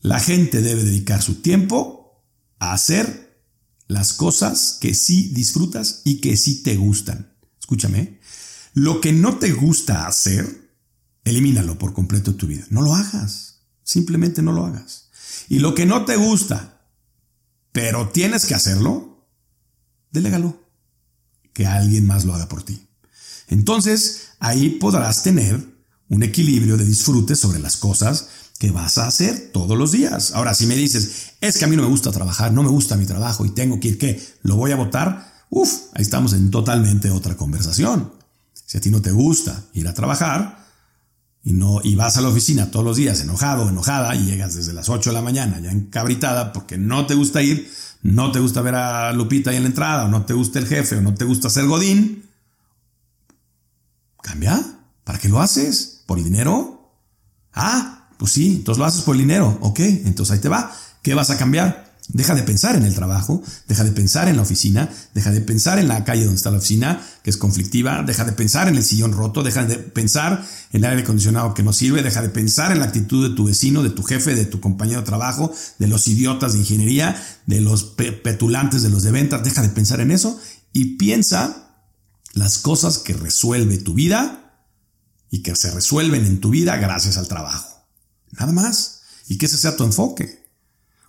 La 0.00 0.20
gente 0.20 0.62
debe 0.62 0.84
dedicar 0.84 1.22
su 1.22 1.36
tiempo 1.36 2.22
a 2.58 2.72
hacer 2.72 3.40
las 3.88 4.12
cosas 4.12 4.78
que 4.80 4.94
sí 4.94 5.30
disfrutas 5.32 6.02
y 6.04 6.20
que 6.20 6.36
sí 6.36 6.62
te 6.62 6.76
gustan. 6.76 7.34
Escúchame. 7.60 8.20
Lo 8.74 9.00
que 9.00 9.12
no 9.12 9.38
te 9.38 9.52
gusta 9.52 10.06
hacer, 10.06 10.61
elimínalo 11.24 11.78
por 11.78 11.92
completo 11.92 12.32
de 12.32 12.38
tu 12.38 12.46
vida. 12.46 12.64
No 12.70 12.82
lo 12.82 12.94
hagas. 12.94 13.60
Simplemente 13.82 14.42
no 14.42 14.52
lo 14.52 14.66
hagas. 14.66 15.08
Y 15.48 15.58
lo 15.58 15.74
que 15.74 15.86
no 15.86 16.04
te 16.04 16.16
gusta, 16.16 16.80
pero 17.72 18.08
tienes 18.08 18.46
que 18.46 18.54
hacerlo, 18.54 19.26
delégalo. 20.10 20.60
Que 21.52 21.66
alguien 21.66 22.06
más 22.06 22.24
lo 22.24 22.34
haga 22.34 22.48
por 22.48 22.62
ti. 22.62 22.86
Entonces, 23.48 24.28
ahí 24.38 24.70
podrás 24.70 25.22
tener 25.22 25.72
un 26.08 26.22
equilibrio 26.22 26.76
de 26.76 26.84
disfrute 26.84 27.36
sobre 27.36 27.58
las 27.58 27.76
cosas 27.76 28.28
que 28.58 28.70
vas 28.70 28.96
a 28.98 29.06
hacer 29.06 29.50
todos 29.52 29.76
los 29.76 29.92
días. 29.92 30.32
Ahora, 30.32 30.54
si 30.54 30.66
me 30.66 30.76
dices, 30.76 31.32
es 31.40 31.58
que 31.58 31.64
a 31.64 31.68
mí 31.68 31.76
no 31.76 31.82
me 31.82 31.88
gusta 31.88 32.12
trabajar, 32.12 32.52
no 32.52 32.62
me 32.62 32.68
gusta 32.68 32.96
mi 32.96 33.06
trabajo 33.06 33.44
y 33.44 33.50
tengo 33.50 33.80
que 33.80 33.88
ir, 33.88 33.98
¿qué? 33.98 34.22
¿Lo 34.42 34.56
voy 34.56 34.70
a 34.70 34.76
votar? 34.76 35.32
Uf, 35.50 35.70
ahí 35.94 36.02
estamos 36.02 36.32
en 36.32 36.50
totalmente 36.50 37.10
otra 37.10 37.36
conversación. 37.36 38.12
Si 38.54 38.78
a 38.78 38.80
ti 38.80 38.90
no 38.90 39.02
te 39.02 39.10
gusta 39.10 39.64
ir 39.74 39.88
a 39.88 39.94
trabajar 39.94 40.61
y, 41.44 41.52
no, 41.52 41.80
y 41.82 41.96
vas 41.96 42.16
a 42.16 42.20
la 42.20 42.28
oficina 42.28 42.70
todos 42.70 42.84
los 42.84 42.96
días 42.96 43.20
enojado, 43.20 43.68
enojada 43.68 44.14
y 44.14 44.26
llegas 44.26 44.54
desde 44.54 44.72
las 44.72 44.88
8 44.88 45.10
de 45.10 45.14
la 45.14 45.22
mañana 45.22 45.58
ya 45.60 45.70
encabritada 45.70 46.52
porque 46.52 46.78
no 46.78 47.06
te 47.06 47.14
gusta 47.14 47.42
ir, 47.42 47.70
no 48.02 48.30
te 48.30 48.38
gusta 48.38 48.62
ver 48.62 48.76
a 48.76 49.12
Lupita 49.12 49.50
ahí 49.50 49.56
en 49.56 49.64
la 49.64 49.68
entrada, 49.68 50.04
o 50.04 50.08
no 50.08 50.24
te 50.24 50.34
gusta 50.34 50.58
el 50.58 50.66
jefe, 50.66 50.96
o 50.96 51.02
no 51.02 51.14
te 51.14 51.24
gusta 51.24 51.50
ser 51.50 51.66
Godín, 51.66 52.24
cambia. 54.22 54.60
¿Para 55.04 55.18
qué 55.18 55.28
lo 55.28 55.40
haces? 55.40 56.02
¿Por 56.06 56.18
el 56.18 56.24
dinero? 56.24 56.90
Ah, 57.52 58.08
pues 58.18 58.32
sí, 58.32 58.56
entonces 58.56 58.78
lo 58.78 58.84
haces 58.84 59.02
por 59.02 59.16
el 59.16 59.22
dinero. 59.22 59.58
Ok, 59.60 59.80
entonces 59.80 60.32
ahí 60.34 60.40
te 60.40 60.48
va. 60.48 60.72
¿Qué 61.02 61.14
vas 61.14 61.30
a 61.30 61.36
cambiar? 61.36 61.91
Deja 62.12 62.34
de 62.34 62.42
pensar 62.42 62.76
en 62.76 62.84
el 62.84 62.94
trabajo, 62.94 63.42
deja 63.68 63.84
de 63.84 63.92
pensar 63.92 64.28
en 64.28 64.36
la 64.36 64.42
oficina, 64.42 64.90
deja 65.14 65.30
de 65.30 65.40
pensar 65.40 65.78
en 65.78 65.88
la 65.88 66.04
calle 66.04 66.24
donde 66.24 66.36
está 66.36 66.50
la 66.50 66.58
oficina, 66.58 67.02
que 67.22 67.30
es 67.30 67.38
conflictiva, 67.38 68.02
deja 68.02 68.24
de 68.24 68.32
pensar 68.32 68.68
en 68.68 68.76
el 68.76 68.84
sillón 68.84 69.12
roto, 69.12 69.42
deja 69.42 69.64
de 69.64 69.76
pensar 69.76 70.44
en 70.72 70.84
el 70.84 70.90
aire 70.90 71.02
acondicionado 71.02 71.54
que 71.54 71.62
no 71.62 71.72
sirve, 71.72 72.02
deja 72.02 72.20
de 72.20 72.28
pensar 72.28 72.70
en 72.70 72.80
la 72.80 72.84
actitud 72.84 73.26
de 73.26 73.34
tu 73.34 73.46
vecino, 73.46 73.82
de 73.82 73.88
tu 73.88 74.02
jefe, 74.02 74.34
de 74.34 74.44
tu 74.44 74.60
compañero 74.60 75.00
de 75.00 75.06
trabajo, 75.06 75.54
de 75.78 75.86
los 75.86 76.06
idiotas 76.06 76.52
de 76.52 76.58
ingeniería, 76.58 77.16
de 77.46 77.62
los 77.62 77.84
petulantes 77.84 78.82
de 78.82 78.90
los 78.90 79.02
de 79.02 79.10
ventas, 79.10 79.42
deja 79.42 79.62
de 79.62 79.70
pensar 79.70 80.00
en 80.00 80.10
eso 80.10 80.38
y 80.74 80.96
piensa 80.96 81.70
las 82.34 82.58
cosas 82.58 82.98
que 82.98 83.14
resuelve 83.14 83.78
tu 83.78 83.94
vida 83.94 84.66
y 85.30 85.42
que 85.42 85.56
se 85.56 85.70
resuelven 85.70 86.26
en 86.26 86.40
tu 86.40 86.50
vida 86.50 86.76
gracias 86.76 87.16
al 87.16 87.28
trabajo. 87.28 87.86
Nada 88.32 88.52
más. 88.52 89.00
Y 89.28 89.38
que 89.38 89.46
ese 89.46 89.56
sea 89.56 89.76
tu 89.76 89.84
enfoque. 89.84 90.41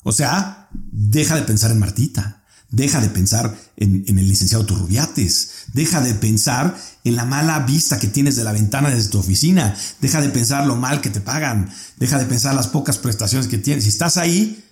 O 0.03 0.11
sea, 0.11 0.69
deja 0.71 1.35
de 1.35 1.43
pensar 1.43 1.71
en 1.71 1.79
Martita. 1.79 2.43
Deja 2.69 2.99
de 3.01 3.09
pensar 3.09 3.55
en, 3.77 4.03
el 4.07 4.27
licenciado 4.27 4.65
Turrubiates. 4.65 5.65
Deja 5.73 6.01
de 6.01 6.15
pensar 6.15 6.75
en 7.03 7.15
la 7.15 7.23
mala 7.23 7.59
vista 7.59 7.99
que 7.99 8.07
tienes 8.07 8.35
de 8.35 8.43
la 8.43 8.51
ventana 8.51 8.89
desde 8.89 9.09
tu 9.09 9.19
oficina. 9.19 9.77
Deja 10.01 10.21
de 10.21 10.29
pensar 10.29 10.65
lo 10.65 10.75
mal 10.75 10.99
que 10.99 11.11
te 11.11 11.21
pagan. 11.21 11.71
Deja 11.97 12.17
de 12.17 12.25
pensar 12.25 12.55
las 12.55 12.67
pocas 12.67 12.97
prestaciones 12.97 13.47
que 13.47 13.59
tienes. 13.59 13.83
Si 13.83 13.91
estás 13.91 14.17
ahí, 14.17 14.65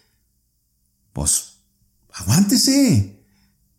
pues 1.14 1.58
aguántese. 2.14 3.24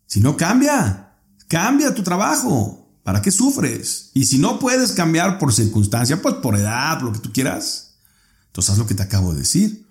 Si 0.07 0.21
no 0.21 0.37
cambia, 0.37 1.17
cambia 1.49 1.93
tu 1.93 2.01
trabajo. 2.01 2.83
¿Para 3.03 3.21
qué 3.21 3.31
sufres? 3.31 4.11
Y 4.13 4.25
si 4.25 4.37
no 4.37 4.59
puedes 4.59 4.93
cambiar 4.93 5.37
por 5.37 5.53
circunstancia, 5.53 6.21
pues 6.21 6.35
por 6.35 6.55
edad, 6.55 7.01
lo 7.01 7.11
que 7.11 7.19
tú 7.19 7.33
quieras, 7.33 7.95
entonces 8.47 8.71
haz 8.71 8.77
lo 8.77 8.87
que 8.87 8.95
te 8.95 9.03
acabo 9.03 9.33
de 9.33 9.39
decir. 9.39 9.82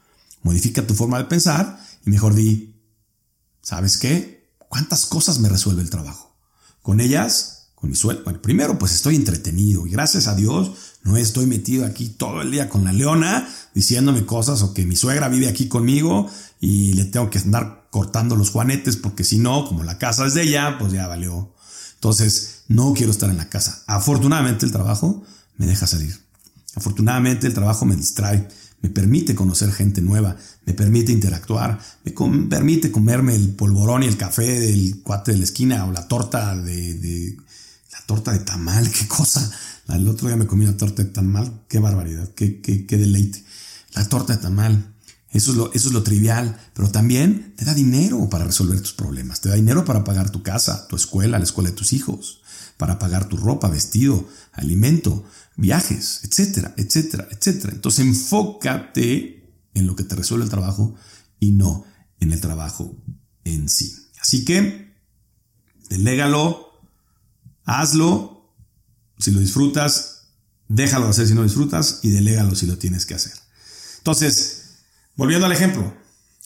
Modifica 0.42 0.86
tu 0.86 0.94
forma 0.94 1.18
de 1.18 1.24
pensar 1.24 1.78
y 2.04 2.10
mejor 2.10 2.34
di, 2.34 2.74
¿sabes 3.62 3.98
qué? 3.98 4.50
¿Cuántas 4.68 5.06
cosas 5.06 5.38
me 5.38 5.48
resuelve 5.48 5.82
el 5.82 5.90
trabajo? 5.90 6.36
Con 6.82 7.00
ellas, 7.00 7.70
con 7.74 7.90
mi 7.90 7.96
sueldo. 7.96 8.24
Bueno, 8.24 8.42
primero, 8.42 8.78
pues 8.78 8.92
estoy 8.92 9.16
entretenido 9.16 9.86
y 9.86 9.90
gracias 9.90 10.26
a 10.26 10.34
Dios 10.34 10.72
no 11.04 11.16
estoy 11.16 11.46
metido 11.46 11.84
aquí 11.84 12.08
todo 12.08 12.42
el 12.42 12.50
día 12.52 12.68
con 12.68 12.84
la 12.84 12.92
leona 12.92 13.48
diciéndome 13.74 14.24
cosas 14.24 14.62
o 14.62 14.72
que 14.72 14.86
mi 14.86 14.94
suegra 14.94 15.28
vive 15.28 15.48
aquí 15.48 15.68
conmigo 15.68 16.30
y 16.60 16.92
le 16.92 17.04
tengo 17.04 17.28
que 17.28 17.40
andar 17.40 17.88
cortando 17.90 18.36
los 18.36 18.50
juanetes 18.50 18.96
porque 18.96 19.24
si 19.24 19.38
no, 19.38 19.66
como 19.66 19.82
la 19.82 19.98
casa 19.98 20.26
es 20.26 20.34
de 20.34 20.44
ella, 20.44 20.76
pues 20.78 20.92
ya 20.92 21.08
valió. 21.08 21.52
Entonces, 21.94 22.62
no 22.68 22.94
quiero 22.94 23.10
estar 23.10 23.30
en 23.30 23.36
la 23.36 23.48
casa. 23.48 23.82
Afortunadamente 23.86 24.64
el 24.64 24.72
trabajo 24.72 25.24
me 25.56 25.66
deja 25.66 25.86
salir. 25.86 26.18
Afortunadamente 26.74 27.46
el 27.46 27.54
trabajo 27.54 27.84
me 27.84 27.96
distrae, 27.96 28.48
me 28.82 28.90
permite 28.90 29.34
conocer 29.34 29.72
gente 29.72 30.02
nueva, 30.02 30.36
me 30.66 30.74
permite 30.74 31.12
interactuar, 31.12 31.78
me 32.04 32.12
permite 32.48 32.90
comerme 32.90 33.34
el 33.34 33.50
polvorón 33.50 34.02
y 34.02 34.06
el 34.06 34.16
café 34.16 34.60
del 34.60 35.00
cuate 35.02 35.32
de 35.32 35.38
la 35.38 35.44
esquina 35.44 35.86
o 35.86 35.92
la 35.92 36.08
torta 36.08 36.56
de, 36.56 37.36
la 37.92 38.00
torta 38.06 38.32
de 38.32 38.40
tamal, 38.40 38.90
qué 38.98 39.06
cosa. 39.06 39.50
El 39.88 40.08
otro 40.08 40.28
día 40.28 40.36
me 40.36 40.46
comí 40.46 40.64
una 40.64 40.76
torta 40.76 41.02
de 41.02 41.10
tamal, 41.10 41.62
qué 41.68 41.78
barbaridad, 41.78 42.28
qué, 42.34 42.60
qué, 42.60 42.86
qué 42.86 42.96
deleite. 42.96 43.44
La 43.94 44.08
torta 44.08 44.34
de 44.34 44.42
tamal. 44.42 44.88
Eso 45.30 45.52
es, 45.52 45.56
lo, 45.56 45.72
eso 45.72 45.88
es 45.88 45.94
lo 45.94 46.02
trivial, 46.02 46.58
pero 46.74 46.90
también 46.90 47.54
te 47.56 47.64
da 47.64 47.72
dinero 47.72 48.28
para 48.28 48.44
resolver 48.44 48.78
tus 48.80 48.92
problemas, 48.92 49.40
te 49.40 49.48
da 49.48 49.54
dinero 49.54 49.82
para 49.82 50.04
pagar 50.04 50.28
tu 50.28 50.42
casa, 50.42 50.86
tu 50.88 50.96
escuela, 50.96 51.38
la 51.38 51.44
escuela 51.44 51.70
de 51.70 51.76
tus 51.76 51.94
hijos, 51.94 52.42
para 52.76 52.98
pagar 52.98 53.28
tu 53.30 53.38
ropa, 53.38 53.68
vestido, 53.68 54.28
alimento, 54.52 55.24
viajes, 55.62 56.20
etcétera, 56.24 56.74
etcétera, 56.76 57.28
etcétera. 57.30 57.72
Entonces 57.72 58.04
enfócate 58.04 59.48
en 59.74 59.86
lo 59.86 59.96
que 59.96 60.04
te 60.04 60.14
resuelve 60.14 60.44
el 60.44 60.50
trabajo 60.50 60.94
y 61.40 61.52
no 61.52 61.84
en 62.20 62.32
el 62.32 62.40
trabajo 62.40 62.96
en 63.44 63.68
sí. 63.68 63.94
Así 64.20 64.44
que, 64.44 64.94
delégalo, 65.88 66.80
hazlo, 67.64 68.54
si 69.18 69.30
lo 69.30 69.40
disfrutas, 69.40 70.28
déjalo 70.68 71.08
hacer 71.08 71.26
si 71.26 71.34
no 71.34 71.42
disfrutas 71.42 72.00
y 72.02 72.10
delégalo 72.10 72.54
si 72.54 72.66
lo 72.66 72.76
tienes 72.76 73.06
que 73.06 73.14
hacer. 73.14 73.32
Entonces, 73.98 74.62
Volviendo 75.14 75.46
al 75.46 75.52
ejemplo, 75.52 75.94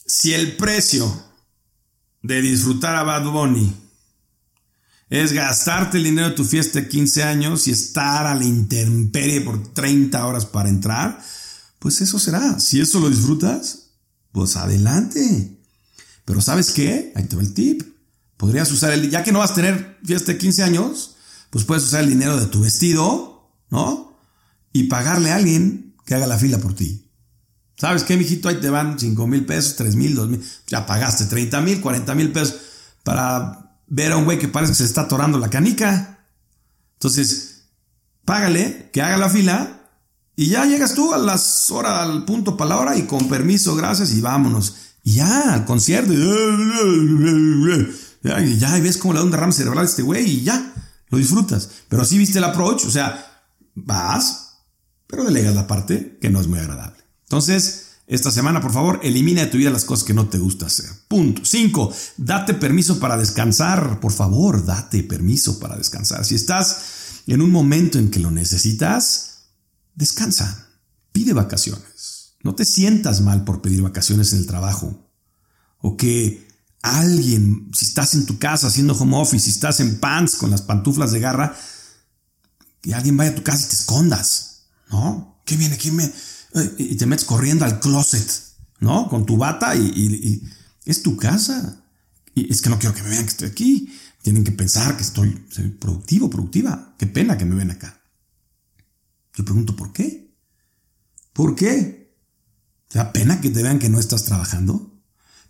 si 0.07 0.35
el 0.35 0.57
precio 0.57 1.25
de 2.23 2.43
disfrutar 2.43 2.97
a 2.97 3.05
Bad 3.05 3.31
Bunny 3.31 3.73
es 5.09 5.33
gastarte 5.33 5.99
el 5.99 6.05
dinero 6.05 6.31
de 6.31 6.35
tu 6.35 6.45
fiesta 6.45 6.81
de 6.81 6.89
15 6.89 7.23
años 7.23 7.69
y 7.69 7.71
estar 7.71 8.27
a 8.27 8.35
la 8.35 8.45
intemperie 8.45 9.41
por 9.41 9.73
30 9.73 10.27
horas 10.27 10.47
para 10.47 10.69
entrar, 10.69 11.21
pues 11.79 12.01
eso 12.01 12.19
será. 12.19 12.59
Si 12.59 12.81
eso 12.81 12.99
lo 12.99 13.09
disfrutas, 13.09 13.91
pues 14.33 14.57
adelante. 14.57 15.59
Pero 16.25 16.41
¿sabes 16.41 16.73
qué? 16.73 17.13
Ahí 17.15 17.25
te 17.25 17.37
va 17.37 17.43
el 17.43 17.55
tip. 17.55 17.83
Podrías 18.37 18.71
usar 18.73 18.93
el, 18.93 19.09
ya 19.09 19.23
que 19.23 19.33
no 19.33 19.39
vas 19.39 19.53
a 19.53 19.55
tener 19.55 19.99
fiesta 20.05 20.33
de 20.33 20.39
15 20.39 20.63
años, 20.65 21.17
pues 21.51 21.65
puedes 21.65 21.85
usar 21.85 22.03
el 22.03 22.11
dinero 22.11 22.39
de 22.39 22.47
tu 22.47 22.61
vestido, 22.61 23.51
¿no? 23.71 24.19
Y 24.73 24.85
pagarle 24.85 25.31
a 25.31 25.37
alguien 25.37 25.95
que 26.05 26.15
haga 26.15 26.27
la 26.27 26.39
fila 26.39 26.59
por 26.59 26.75
ti. 26.75 27.09
¿Sabes 27.79 28.03
qué, 28.05 28.17
mijito? 28.17 28.49
Ahí 28.49 28.57
te 28.57 28.71
van 28.71 28.99
5 28.99 29.27
mil 29.27 29.47
pesos, 29.47 29.77
3 29.77 29.97
mil, 29.97 30.15
2 30.15 30.29
mil. 30.29 30.43
Ya 30.67 30.85
pagaste 30.85 31.27
30 31.27 31.61
mil, 31.61 31.81
40 31.81 32.15
mil 32.15 32.33
pesos 32.33 32.57
para 33.05 33.66
ver 33.87 34.13
a 34.13 34.17
un 34.17 34.25
güey 34.25 34.39
que 34.39 34.49
parece 34.49 34.73
que 34.73 34.79
se 34.79 34.85
está 34.85 35.03
atorando 35.03 35.39
la 35.39 35.51
canica. 35.51 36.27
Entonces, 36.95 37.69
págale, 38.25 38.91
que 38.93 39.03
haga 39.03 39.17
la 39.17 39.31
fila 39.31 39.77
y 40.37 40.49
ya 40.49 40.67
llegas 40.67 40.95
tú 40.95 41.15
a 41.15 41.19
las 41.19 41.71
horas, 41.71 42.03
al 42.03 42.25
punto 42.25 42.57
para 42.57 42.71
la 42.71 42.79
hora 42.79 42.97
y 42.97 43.07
con 43.07 43.29
permiso, 43.29 43.75
gracias 43.75 44.13
y 44.13 44.21
vámonos. 44.21 44.77
Y 45.03 45.15
ya, 45.15 45.55
al 45.55 45.65
concierto. 45.65 46.13
Y 46.13 46.19
ya, 48.59 48.77
y 48.77 48.81
ves 48.81 48.99
cómo 48.99 49.15
le 49.15 49.21
da 49.21 49.25
un 49.25 49.31
derrame 49.31 49.53
cerebral 49.53 49.85
a 49.85 49.89
este 49.89 50.03
güey 50.03 50.29
y 50.29 50.43
ya, 50.43 50.75
lo 51.09 51.17
disfrutas. 51.17 51.71
Pero 51.89 52.03
así 52.03 52.19
viste 52.19 52.39
el 52.39 52.45
approach, 52.45 52.85
o 52.85 52.91
sea, 52.91 53.45
vas, 53.75 54.65
pero 55.07 55.25
delegas 55.25 55.55
la 55.55 55.67
parte 55.67 56.19
que 56.21 56.29
no 56.29 56.41
es 56.41 56.49
muy 56.49 56.59
agradable. 56.59 57.03
Entonces, 57.23 57.86
esta 58.07 58.31
semana, 58.31 58.61
por 58.61 58.73
favor, 58.73 59.01
elimina 59.03 59.41
de 59.41 59.47
tu 59.49 59.59
vida 59.59 59.71
las 59.71 59.85
cosas 59.85 60.05
que 60.05 60.15
no 60.15 60.29
te 60.29 60.39
gusta 60.39 60.67
hacer. 60.67 60.87
Punto. 61.09 61.45
Cinco, 61.45 61.93
date 62.17 62.55
permiso 62.55 63.01
para 63.01 63.17
descansar. 63.17 63.99
Por 63.99 64.13
favor, 64.13 64.65
date 64.65 65.03
permiso 65.03 65.59
para 65.59 65.77
descansar. 65.77 66.25
Si 66.25 66.37
estás 66.37 67.23
en 67.27 67.43
un 67.43 67.51
momento 67.51 67.99
en 67.99 68.11
que 68.11 68.21
lo 68.21 68.31
necesitas, 68.31 69.49
descansa. 69.97 70.69
Pide 71.11 71.33
vacaciones. 71.33 72.37
No 72.45 72.55
te 72.55 72.65
sientas 72.65 73.23
mal 73.23 73.43
por 73.43 73.61
pedir 73.61 73.83
vacaciones 73.83 74.33
en 74.33 74.39
el 74.39 74.47
trabajo. 74.47 75.11
O 75.79 75.97
que 75.97 76.47
alguien, 76.83 77.71
si 77.75 77.87
estás 77.87 78.15
en 78.15 78.25
tu 78.25 78.39
casa 78.39 78.69
haciendo 78.69 78.95
home 78.95 79.17
office, 79.17 79.47
si 79.47 79.51
estás 79.51 79.81
en 79.81 79.99
pants 79.99 80.37
con 80.37 80.53
las 80.53 80.63
pantuflas 80.63 81.11
de 81.11 81.19
garra, 81.19 81.57
que 82.81 82.95
alguien 82.95 83.17
vaya 83.17 83.33
a 83.33 83.35
tu 83.35 83.43
casa 83.43 83.65
y 83.65 83.69
te 83.69 83.75
escondas, 83.75 84.69
¿no? 84.91 85.43
¿Qué 85.45 85.57
viene? 85.57 85.77
¿Quién 85.77 85.97
me...? 85.97 86.13
Y 86.79 86.97
te 86.97 87.07
metes 87.07 87.25
corriendo 87.25 87.65
al 87.65 87.81
closet, 87.81 88.31
¿no? 88.81 89.09
Con 89.09 89.27
tu 89.27 89.37
bata 89.37 89.75
y, 89.77 90.43
es 90.85 91.03
tu 91.03 91.17
casa. 91.17 91.85
Y 92.35 92.53
es 92.53 92.63
que 92.63 92.71
no 92.71 92.79
quiero 92.79 92.95
que 92.95 93.03
me 93.03 93.11
vean 93.11 93.25
que 93.25 93.31
estoy 93.31 93.49
aquí. 93.49 93.99
Tienen 94.23 94.45
que 94.45 94.53
pensar 94.53 94.97
que 94.97 95.03
estoy 95.03 95.31
productivo, 95.79 96.31
productiva. 96.31 96.95
Qué 96.99 97.07
pena 97.07 97.37
que 97.37 97.45
me 97.45 97.55
ven 97.55 97.71
acá. 97.71 98.01
Yo 99.35 99.45
pregunto, 99.45 99.77
¿por 99.77 99.93
qué? 99.93 100.35
¿Por 101.33 101.55
qué? 101.55 102.15
¿Te 102.89 102.99
da 102.99 103.13
pena 103.13 103.41
que 103.41 103.51
te 103.51 103.63
vean 103.63 103.79
que 103.79 103.89
no 103.89 104.01
estás 104.01 104.25
trabajando? 104.25 105.03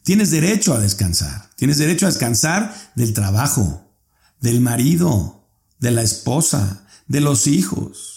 Tienes 0.03 0.31
derecho 0.31 0.75
a 0.75 0.81
descansar. 0.81 1.51
Tienes 1.57 1.79
derecho 1.79 2.07
a 2.07 2.11
descansar 2.11 2.75
del 2.95 3.13
trabajo, 3.13 3.93
del 4.41 4.61
marido, 4.61 5.49
de 5.79 5.91
la 5.91 6.03
esposa, 6.03 6.87
de 7.07 7.21
los 7.21 7.47
hijos, 7.47 8.16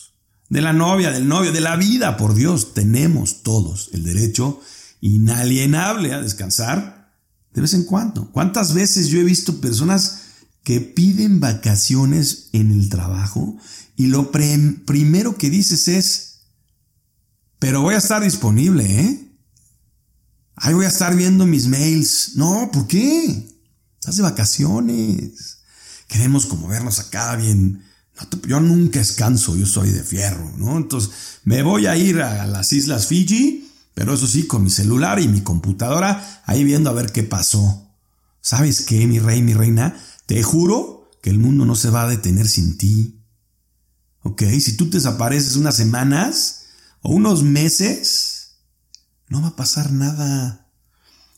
de 0.49 0.61
la 0.61 0.73
novia, 0.73 1.11
del 1.11 1.27
novio, 1.27 1.51
de 1.51 1.61
la 1.61 1.75
vida. 1.75 2.17
Por 2.17 2.33
Dios, 2.33 2.73
tenemos 2.73 3.43
todos 3.43 3.89
el 3.93 4.03
derecho 4.03 4.61
inalienable 5.01 6.13
a 6.13 6.21
descansar 6.21 7.13
de 7.53 7.61
vez 7.61 7.73
en 7.73 7.83
cuando. 7.83 8.31
¿Cuántas 8.31 8.73
veces 8.73 9.07
yo 9.07 9.19
he 9.19 9.23
visto 9.23 9.61
personas 9.61 10.21
que 10.63 10.81
piden 10.81 11.39
vacaciones 11.39 12.49
en 12.51 12.71
el 12.71 12.89
trabajo 12.89 13.57
y 13.95 14.07
lo 14.07 14.31
primero 14.31 15.37
que 15.37 15.49
dices 15.49 15.87
es, 15.87 16.41
pero 17.59 17.81
voy 17.81 17.95
a 17.95 17.99
estar 17.99 18.23
disponible, 18.23 18.85
¿eh? 18.85 19.25
Ahí 20.55 20.73
voy 20.73 20.85
a 20.85 20.89
estar 20.89 21.15
viendo 21.15 21.45
mis 21.45 21.67
mails. 21.67 22.33
No, 22.35 22.69
¿por 22.71 22.87
qué? 22.87 23.47
Estás 23.99 24.17
de 24.17 24.23
vacaciones. 24.23 25.59
Queremos 26.07 26.45
como 26.45 26.67
vernos 26.67 26.99
acá 26.99 27.35
bien. 27.35 27.83
Yo 28.47 28.59
nunca 28.59 28.99
descanso, 28.99 29.55
yo 29.55 29.65
soy 29.65 29.91
de 29.91 30.03
fierro, 30.03 30.51
¿no? 30.57 30.77
Entonces 30.77 31.11
me 31.43 31.63
voy 31.63 31.85
a 31.85 31.95
ir 31.95 32.21
a 32.21 32.45
las 32.47 32.73
Islas 32.73 33.07
Fiji, 33.07 33.69
pero 33.93 34.13
eso 34.13 34.27
sí, 34.27 34.47
con 34.47 34.63
mi 34.63 34.69
celular 34.69 35.19
y 35.19 35.27
mi 35.27 35.41
computadora, 35.41 36.41
ahí 36.45 36.63
viendo 36.63 36.89
a 36.89 36.93
ver 36.93 37.11
qué 37.11 37.23
pasó. 37.23 37.89
¿Sabes 38.41 38.81
qué, 38.81 39.05
mi 39.07 39.19
rey, 39.19 39.41
mi 39.41 39.53
reina? 39.53 39.99
Te 40.25 40.41
juro 40.43 41.11
que 41.21 41.29
el 41.29 41.39
mundo 41.39 41.65
no 41.65 41.75
se 41.75 41.89
va 41.89 42.03
a 42.03 42.07
detener 42.07 42.47
sin 42.47 42.77
ti. 42.77 43.19
¿Ok? 44.21 44.43
Si 44.59 44.77
tú 44.77 44.89
desapareces 44.89 45.55
unas 45.55 45.75
semanas 45.75 46.65
o 47.01 47.11
unos 47.11 47.43
meses, 47.43 48.59
no 49.27 49.41
va 49.41 49.49
a 49.49 49.55
pasar 49.55 49.91
nada. 49.91 50.71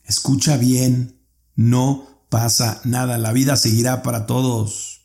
Escucha 0.05 0.57
bien, 0.57 1.19
no 1.55 2.25
pasa 2.29 2.81
nada. 2.83 3.17
La 3.17 3.33
vida 3.33 3.55
seguirá 3.55 4.03
para 4.03 4.25
todos. 4.25 5.00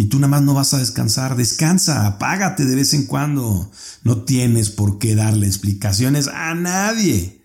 Y 0.00 0.06
tú 0.06 0.20
nada 0.20 0.28
más 0.28 0.42
no 0.42 0.54
vas 0.54 0.72
a 0.74 0.78
descansar. 0.78 1.36
Descansa, 1.36 2.06
apágate 2.06 2.64
de 2.64 2.76
vez 2.76 2.94
en 2.94 3.06
cuando. 3.06 3.70
No 4.04 4.22
tienes 4.22 4.70
por 4.70 4.98
qué 4.98 5.16
darle 5.16 5.48
explicaciones 5.48 6.28
a 6.28 6.54
nadie. 6.54 7.44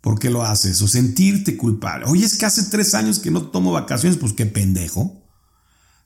¿Por 0.00 0.18
qué 0.18 0.30
lo 0.30 0.42
haces? 0.42 0.80
O 0.80 0.88
sentirte 0.88 1.58
culpable. 1.58 2.06
Oye, 2.08 2.24
es 2.24 2.38
que 2.38 2.46
hace 2.46 2.62
tres 2.64 2.94
años 2.94 3.18
que 3.18 3.30
no 3.30 3.48
tomo 3.50 3.70
vacaciones. 3.70 4.18
Pues 4.18 4.32
qué 4.32 4.46
pendejo. 4.46 5.20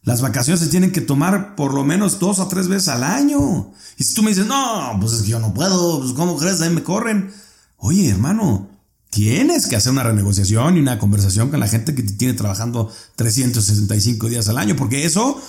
Las 0.02 0.20
vacaciones 0.20 0.60
se 0.60 0.66
tienen 0.66 0.90
que 0.90 1.00
tomar 1.00 1.54
por 1.54 1.72
lo 1.72 1.84
menos 1.84 2.18
dos 2.18 2.40
o 2.40 2.48
tres 2.48 2.66
veces 2.66 2.88
al 2.88 3.04
año. 3.04 3.72
Y 3.96 4.02
si 4.02 4.14
tú 4.14 4.24
me 4.24 4.30
dices, 4.30 4.46
no, 4.46 4.98
pues 5.00 5.12
es 5.12 5.22
que 5.22 5.28
yo 5.28 5.38
no 5.38 5.54
puedo, 5.54 6.00
pues 6.00 6.12
¿cómo 6.12 6.36
crees? 6.36 6.60
Ahí 6.60 6.70
me 6.70 6.82
corren. 6.82 7.32
Oye, 7.76 8.10
hermano, 8.10 8.68
tienes 9.10 9.68
que 9.68 9.76
hacer 9.76 9.92
una 9.92 10.02
renegociación 10.02 10.76
y 10.76 10.80
una 10.80 10.98
conversación 10.98 11.50
con 11.50 11.60
la 11.60 11.68
gente 11.68 11.94
que 11.94 12.02
te 12.02 12.14
tiene 12.14 12.34
trabajando 12.34 12.92
365 13.14 14.28
días 14.28 14.48
al 14.48 14.58
año, 14.58 14.74
porque 14.74 15.04
eso 15.04 15.40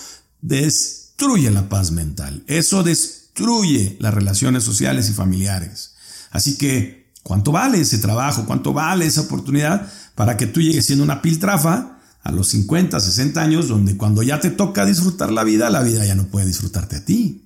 destruye 0.41 1.49
la 1.51 1.69
paz 1.69 1.91
mental, 1.91 2.43
eso 2.47 2.83
destruye 2.83 3.97
las 3.99 4.13
relaciones 4.13 4.63
sociales 4.63 5.09
y 5.09 5.13
familiares. 5.13 5.93
Así 6.31 6.57
que, 6.57 7.11
¿cuánto 7.23 7.51
vale 7.51 7.81
ese 7.81 7.97
trabajo? 7.97 8.45
¿Cuánto 8.45 8.73
vale 8.73 9.05
esa 9.05 9.21
oportunidad 9.21 9.91
para 10.15 10.37
que 10.37 10.47
tú 10.47 10.61
llegues 10.61 10.85
siendo 10.85 11.03
una 11.03 11.21
piltrafa 11.21 11.99
a 12.21 12.31
los 12.31 12.47
50, 12.49 12.99
60 12.99 13.41
años, 13.41 13.67
donde 13.67 13.97
cuando 13.97 14.23
ya 14.23 14.39
te 14.39 14.49
toca 14.49 14.85
disfrutar 14.85 15.31
la 15.31 15.43
vida, 15.43 15.69
la 15.69 15.83
vida 15.83 16.05
ya 16.05 16.15
no 16.15 16.27
puede 16.27 16.47
disfrutarte 16.47 16.95
a 16.97 17.05
ti? 17.05 17.45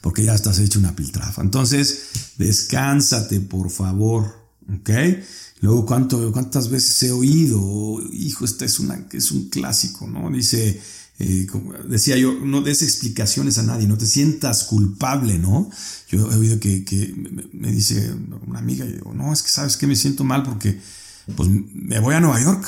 porque 0.00 0.24
ya 0.24 0.34
estás 0.34 0.58
hecho 0.58 0.78
una 0.78 0.96
piltrafa. 0.96 1.42
Entonces, 1.42 2.34
descánsate, 2.38 3.40
por 3.40 3.70
favor, 3.70 4.34
¿ok? 4.80 4.90
Luego, 5.60 5.84
¿cuánto, 5.84 6.32
¿cuántas 6.32 6.70
veces 6.70 7.02
he 7.02 7.12
oído? 7.12 8.00
Hijo, 8.12 8.44
este 8.44 8.64
es, 8.64 8.80
una, 8.80 9.06
es 9.12 9.30
un 9.30 9.48
clásico, 9.48 10.06
¿no? 10.06 10.30
Dice, 10.30 10.80
como 11.50 11.74
decía 11.74 12.16
yo, 12.16 12.32
no 12.32 12.62
des 12.62 12.82
explicaciones 12.82 13.58
a 13.58 13.62
nadie, 13.62 13.86
no 13.86 13.98
te 13.98 14.06
sientas 14.06 14.64
culpable, 14.64 15.38
¿no? 15.38 15.68
Yo 16.08 16.30
he 16.32 16.36
oído 16.36 16.58
que, 16.58 16.84
que 16.84 17.14
me, 17.52 17.70
dice 17.70 18.14
una 18.46 18.58
amiga, 18.58 18.86
y 18.86 18.94
digo, 18.94 19.12
no, 19.12 19.32
es 19.32 19.42
que 19.42 19.50
sabes 19.50 19.76
que 19.76 19.86
me 19.86 19.96
siento 19.96 20.24
mal 20.24 20.42
porque 20.42 20.80
pues 21.36 21.48
me 21.48 21.98
voy 22.00 22.14
a 22.14 22.20
Nueva 22.20 22.40
York. 22.40 22.66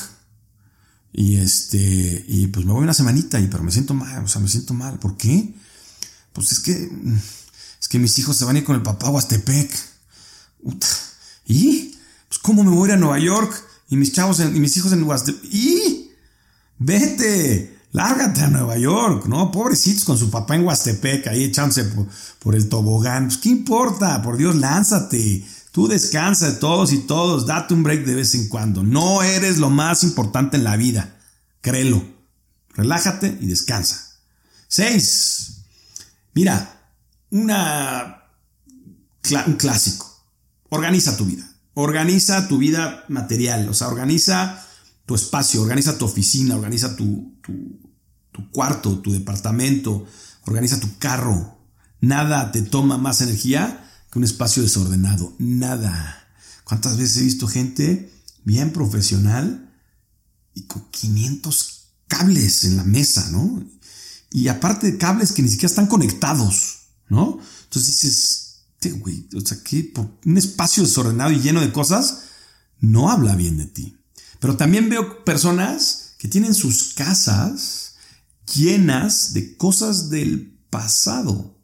Y 1.15 1.37
este, 1.37 2.25
y 2.29 2.47
pues 2.49 2.65
me 2.67 2.73
voy 2.73 2.83
una 2.83 2.95
semanita, 2.95 3.41
y 3.41 3.47
pero 3.49 3.63
me 3.63 3.73
siento 3.73 3.95
mal, 3.95 4.25
o 4.25 4.29
sea, 4.29 4.41
me 4.41 4.49
siento 4.49 4.75
mal. 4.75 4.99
¿Por 4.99 5.17
qué? 5.17 5.55
Pues 6.33 6.53
es 6.53 6.61
que. 6.61 6.91
Es 7.81 7.89
que 7.89 7.99
mis 7.99 8.19
hijos 8.19 8.37
se 8.37 8.45
van 8.45 8.57
a 8.57 8.61
ir 8.61 8.65
con 8.65 8.77
el 8.77 8.83
papá 8.83 9.09
a 9.09 9.11
Huastepec. 9.11 9.71
¿Y? 11.47 11.97
Pues 12.29 12.39
¿cómo 12.41 12.63
me 12.65 12.71
voy 12.71 12.89
a 12.89 12.93
ir 12.93 12.97
a 12.97 13.01
Nueva 13.01 13.19
York? 13.19 13.53
Y 13.89 13.97
mis 13.97 14.13
chavos 14.13 14.41
y 14.41 14.61
mis 14.61 14.77
hijos 14.77 14.93
en 14.93 15.03
Huastepec. 15.03 15.45
¿Y? 15.53 16.11
Vete. 16.79 17.72
Lárgate 17.93 18.41
a 18.41 18.49
Nueva 18.49 18.79
York, 18.79 19.27
¿no? 19.27 19.53
Pobrecitos 19.53 20.05
con 20.05 20.17
su 20.17 20.31
papá 20.31 20.57
en 20.57 20.65
Huastepec, 20.65 21.27
ahí 21.27 21.45
echándose 21.45 21.85
por, 22.41 22.55
el 22.55 22.69
tobogán. 22.71 23.27
Pues, 23.27 23.37
¿qué 23.39 23.51
importa? 23.51 24.23
Por 24.23 24.39
Dios, 24.39 24.57
lánzate. 24.57 25.47
Tú 25.73 25.89
descansa 25.89 26.53
de 26.53 26.57
todos 26.57 26.93
y 26.93 26.99
todos. 27.01 27.47
Date 27.47 27.75
un 27.75 27.83
break 27.83 28.05
de 28.05 28.15
vez 28.15 28.35
en 28.35 28.49
cuando. 28.49 28.83
No 28.83 29.23
eres 29.23 29.59
lo 29.59 29.69
más 29.69 30.05
importante 30.05 30.57
en 30.57 30.65
la 30.65 30.77
vida. 30.77 31.17
Créelo. 31.61 32.03
Relájate 32.75 33.39
y 33.41 33.47
descansa. 33.47 34.17
Seis. 34.69 35.59
Mira, 36.33 36.81
una, 37.31 38.23
un 39.47 39.55
clásico. 39.55 40.11
Organiza 40.71 41.17
tu 41.19 41.27
vida. 41.27 41.47
Organiza 41.75 42.49
tu 42.49 42.57
vida 42.57 43.05
material. 43.09 43.69
O 43.69 43.75
sea, 43.75 43.89
organiza 43.89 44.67
tu 45.07 45.15
espacio, 45.15 45.63
organiza 45.63 45.99
tu 45.99 46.05
oficina, 46.05 46.57
organiza 46.57 46.97
tu, 46.97 47.35
tu, 47.43 47.81
tu 48.33 48.51
cuarto, 48.51 48.99
tu 48.99 49.13
departamento, 49.13 50.07
organiza 50.47 50.81
tu 50.81 50.99
carro. 50.99 51.59
Nada 52.01 52.51
te 52.51 52.63
toma 52.63 52.99
más 52.99 53.21
energía 53.21 53.89
que 54.11 54.19
un 54.19 54.25
espacio 54.25 54.63
desordenado. 54.63 55.35
Nada. 55.39 56.29
¿Cuántas 56.65 56.97
veces 56.97 57.19
he 57.19 57.25
visto 57.25 57.47
gente 57.47 58.13
bien 58.45 58.73
profesional 58.73 59.71
y 60.55 60.63
con 60.63 60.91
500 60.91 61.83
cables 62.09 62.65
en 62.65 62.77
la 62.77 62.85
mesa, 62.85 63.31
¿no? 63.31 63.65
Y 64.31 64.49
aparte 64.49 64.91
de 64.91 64.99
cables 64.99 65.33
que 65.33 65.43
ni 65.43 65.49
siquiera 65.49 65.71
están 65.71 65.87
conectados, 65.87 66.89
¿no? 67.09 67.39
Entonces 67.65 68.01
dices, 68.01 68.99
güey, 68.99 69.29
o 69.35 70.19
un 70.25 70.39
espacio 70.39 70.83
desordenado 70.83 71.31
y 71.31 71.41
lleno 71.41 71.61
de 71.61 71.73
cosas, 71.73 72.25
no 72.81 73.11
habla 73.11 73.37
bien 73.37 73.59
de 73.59 73.67
ti. 73.67 73.97
Pero 74.41 74.57
también 74.57 74.89
veo 74.89 75.25
personas 75.25 76.15
que 76.19 76.29
tienen 76.29 76.55
sus 76.55 76.95
casas 76.95 77.92
llenas 78.47 79.33
de 79.35 79.57
cosas 79.57 80.11
del 80.11 80.59
pasado 80.71 81.57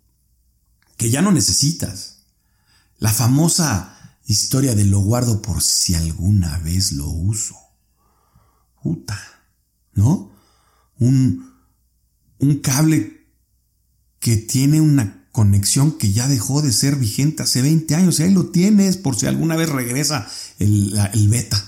que 0.97 1.11
ya 1.11 1.23
no 1.23 1.33
necesitas. 1.33 2.25
La 2.99 3.13
famosa 3.13 4.19
historia 4.27 4.75
de 4.75 4.85
lo 4.85 5.01
guardo 5.01 5.41
por 5.41 5.63
si 5.63 5.95
alguna 5.95 6.59
vez 6.59 6.93
lo 6.93 7.09
uso. 7.09 7.57
Puta, 8.83 9.19
¿no? 9.95 10.31
Un, 10.99 11.55
un 12.39 12.59
cable 12.59 13.27
que 14.19 14.37
tiene 14.37 14.81
una 14.81 15.19
conexión 15.33 15.93
que 15.93 16.13
ya 16.13 16.27
dejó 16.27 16.63
de 16.63 16.73
ser 16.73 16.97
vigente 16.97 17.45
hace 17.45 17.63
20 17.63 17.95
años 17.95 18.19
y 18.19 18.25
ahí 18.25 18.33
lo 18.33 18.47
tienes 18.47 18.97
por 18.97 19.17
si 19.17 19.27
alguna 19.27 19.55
vez 19.55 19.69
regresa 19.69 20.29
el, 20.59 21.29
beta. 21.31 21.65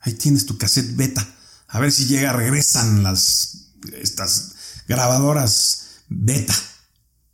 Ahí 0.00 0.14
tienes 0.14 0.46
tu 0.46 0.58
cassette 0.58 0.96
beta. 0.96 1.26
A 1.68 1.78
ver 1.78 1.92
si 1.92 2.06
llega, 2.06 2.32
regresan 2.32 3.02
las 3.02 3.63
estas 3.92 4.54
grabadoras 4.88 5.88
beta. 6.08 6.54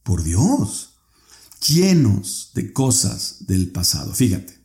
Por 0.03 0.23
Dios, 0.23 0.95
llenos 1.69 2.51
de 2.55 2.73
cosas 2.73 3.47
del 3.47 3.71
pasado. 3.71 4.15
Fíjate, 4.15 4.59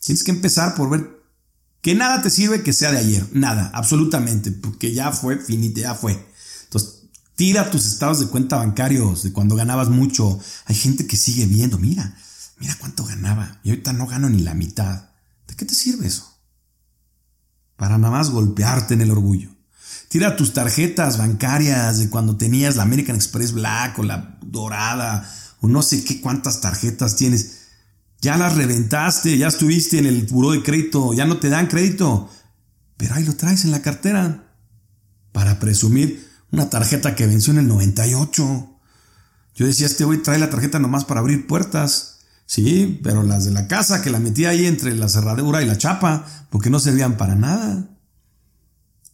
tienes 0.00 0.24
que 0.24 0.30
empezar 0.30 0.74
por 0.74 0.90
ver 0.90 1.22
que 1.80 1.94
nada 1.94 2.22
te 2.22 2.30
sirve 2.30 2.62
que 2.62 2.72
sea 2.72 2.90
de 2.90 2.98
ayer. 2.98 3.28
Nada, 3.32 3.70
absolutamente, 3.74 4.50
porque 4.50 4.92
ya 4.92 5.12
fue 5.12 5.38
finito, 5.38 5.80
ya 5.80 5.94
fue. 5.94 6.32
Tira 7.36 7.68
tus 7.68 7.84
estados 7.86 8.20
de 8.20 8.28
cuenta 8.28 8.56
bancarios 8.56 9.24
de 9.24 9.32
cuando 9.32 9.56
ganabas 9.56 9.88
mucho. 9.88 10.38
Hay 10.66 10.76
gente 10.76 11.06
que 11.08 11.16
sigue 11.16 11.46
viendo, 11.46 11.78
mira, 11.78 12.16
mira 12.58 12.76
cuánto 12.78 13.04
ganaba 13.04 13.60
y 13.64 13.70
ahorita 13.70 13.92
no 13.92 14.06
gano 14.06 14.30
ni 14.30 14.40
la 14.40 14.54
mitad. 14.54 15.10
¿De 15.48 15.56
qué 15.56 15.64
te 15.64 15.74
sirve 15.74 16.06
eso? 16.06 16.34
para 17.76 17.98
nada 17.98 18.12
más 18.12 18.30
golpearte 18.30 18.94
en 18.94 19.00
el 19.00 19.10
orgullo. 19.10 19.53
Tira 20.08 20.36
tus 20.36 20.52
tarjetas 20.52 21.18
bancarias 21.18 21.98
de 21.98 22.08
cuando 22.08 22.36
tenías 22.36 22.76
la 22.76 22.84
American 22.84 23.16
Express 23.16 23.52
Black 23.52 23.98
o 23.98 24.02
la 24.02 24.38
dorada 24.42 25.28
o 25.60 25.68
no 25.68 25.82
sé 25.82 26.04
qué 26.04 26.20
cuántas 26.20 26.60
tarjetas 26.60 27.16
tienes. 27.16 27.62
Ya 28.20 28.36
las 28.36 28.56
reventaste, 28.56 29.36
ya 29.36 29.48
estuviste 29.48 29.98
en 29.98 30.06
el 30.06 30.26
puro 30.26 30.52
de 30.52 30.62
crédito, 30.62 31.12
ya 31.12 31.26
no 31.26 31.38
te 31.38 31.48
dan 31.48 31.66
crédito. 31.66 32.30
Pero 32.96 33.14
ahí 33.14 33.24
lo 33.24 33.34
traes 33.34 33.64
en 33.64 33.70
la 33.70 33.82
cartera 33.82 34.52
para 35.32 35.58
presumir 35.58 36.26
una 36.52 36.70
tarjeta 36.70 37.14
que 37.14 37.26
venció 37.26 37.52
en 37.52 37.58
el 37.58 37.68
98. 37.68 38.70
Yo 39.56 39.66
decía, 39.66 39.86
este 39.86 40.04
güey 40.04 40.22
trae 40.22 40.38
la 40.38 40.50
tarjeta 40.50 40.78
nomás 40.78 41.04
para 41.04 41.20
abrir 41.20 41.46
puertas. 41.46 42.20
Sí, 42.46 43.00
pero 43.02 43.22
las 43.22 43.44
de 43.44 43.50
la 43.50 43.68
casa 43.68 44.02
que 44.02 44.10
la 44.10 44.20
metía 44.20 44.50
ahí 44.50 44.66
entre 44.66 44.94
la 44.94 45.08
cerradura 45.08 45.62
y 45.62 45.66
la 45.66 45.78
chapa, 45.78 46.26
porque 46.50 46.70
no 46.70 46.78
servían 46.78 47.16
para 47.16 47.34
nada. 47.34 47.88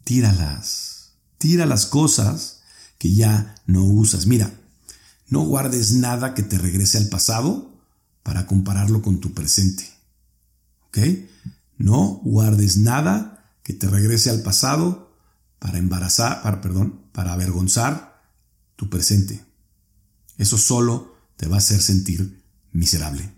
Tíralas. 0.04 1.12
Tira 1.38 1.66
las 1.66 1.86
cosas 1.86 2.60
que 2.98 3.12
ya 3.12 3.54
no 3.66 3.84
usas. 3.84 4.26
Mira, 4.26 4.52
no 5.28 5.40
guardes 5.42 5.92
nada 5.92 6.34
que 6.34 6.42
te 6.42 6.58
regrese 6.58 6.98
al 6.98 7.08
pasado 7.08 7.70
para 8.22 8.46
compararlo 8.46 9.02
con 9.02 9.20
tu 9.20 9.32
presente. 9.32 9.88
¿Ok? 10.88 10.98
No 11.78 12.20
guardes 12.24 12.76
nada 12.76 13.54
que 13.62 13.72
te 13.72 13.88
regrese 13.88 14.30
al 14.30 14.42
pasado 14.42 15.16
para 15.58 15.78
embarazar, 15.78 16.42
para, 16.42 16.60
perdón, 16.60 17.00
para 17.12 17.32
avergonzar 17.32 18.22
tu 18.76 18.90
presente. 18.90 19.44
Eso 20.36 20.58
solo 20.58 21.14
te 21.36 21.46
va 21.46 21.56
a 21.56 21.58
hacer 21.58 21.80
sentir 21.80 22.42
miserable. 22.72 23.32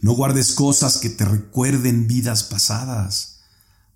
No 0.00 0.12
guardes 0.12 0.52
cosas 0.52 0.98
que 0.98 1.10
te 1.10 1.24
recuerden 1.24 2.06
vidas 2.06 2.42
pasadas 2.42 3.31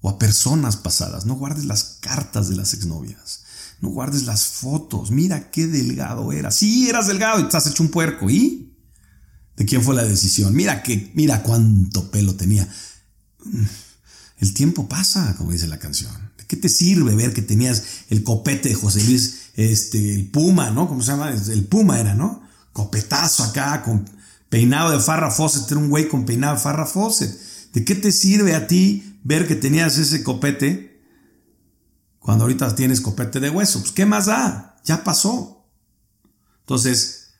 o 0.06 0.08
a 0.08 0.20
personas 0.20 0.76
pasadas. 0.76 1.26
No 1.26 1.34
guardes 1.34 1.64
las 1.64 1.98
cartas 1.98 2.48
de 2.48 2.54
las 2.54 2.74
exnovias. 2.74 3.40
No 3.80 3.88
guardes 3.88 4.22
las 4.22 4.44
fotos. 4.46 5.10
Mira 5.10 5.50
qué 5.50 5.66
delgado 5.66 6.30
eras. 6.30 6.54
Sí, 6.54 6.88
eras 6.88 7.08
delgado 7.08 7.40
y 7.40 7.42
estás 7.42 7.66
hecho 7.66 7.82
un 7.82 7.88
puerco. 7.88 8.30
¿Y? 8.30 8.72
¿De 9.56 9.64
quién 9.64 9.82
fue 9.82 9.96
la 9.96 10.04
decisión? 10.04 10.54
Mira 10.54 10.84
que, 10.84 11.10
mira 11.16 11.42
cuánto 11.42 12.08
pelo 12.12 12.36
tenía. 12.36 12.68
El 14.38 14.54
tiempo 14.54 14.88
pasa, 14.88 15.34
como 15.38 15.50
dice 15.50 15.66
la 15.66 15.80
canción. 15.80 16.12
¿De 16.38 16.46
qué 16.46 16.56
te 16.56 16.68
sirve 16.68 17.16
ver 17.16 17.34
que 17.34 17.42
tenías 17.42 17.82
el 18.08 18.22
copete 18.22 18.68
de 18.68 18.76
José 18.76 19.02
Luis 19.02 19.50
este, 19.56 20.14
el 20.14 20.30
Puma, 20.30 20.70
¿no? 20.70 20.86
¿Cómo 20.86 21.02
se 21.02 21.10
llama? 21.10 21.30
El 21.32 21.64
Puma 21.64 21.98
era, 21.98 22.14
¿no? 22.14 22.46
Copetazo 22.72 23.42
acá, 23.42 23.82
con 23.82 24.08
peinado 24.50 24.92
de 24.92 25.00
Farrah 25.00 25.32
Fawcett, 25.32 25.68
era 25.68 25.80
un 25.80 25.88
güey 25.88 26.06
con 26.06 26.24
peinado 26.24 26.54
de 26.54 26.62
Farrah 26.62 26.86
Fawcett. 26.86 27.36
¿De 27.72 27.84
qué 27.84 27.96
te 27.96 28.12
sirve 28.12 28.54
a 28.54 28.68
ti 28.68 29.15
ver 29.26 29.48
que 29.48 29.56
tenías 29.56 29.98
ese 29.98 30.22
copete 30.22 31.02
cuando 32.20 32.44
ahorita 32.44 32.76
tienes 32.76 33.00
copete 33.00 33.40
de 33.40 33.50
hueso? 33.50 33.80
Pues, 33.80 33.90
¿qué 33.90 34.06
más 34.06 34.26
da? 34.26 34.76
Ya 34.84 35.02
pasó. 35.02 35.66
Entonces, 36.60 37.30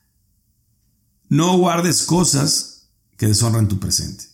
no 1.29 1.57
guardes 1.57 2.03
cosas 2.03 2.89
que 3.15 3.27
deshonran 3.27 3.69
tu 3.69 3.79
presente. 3.79 4.25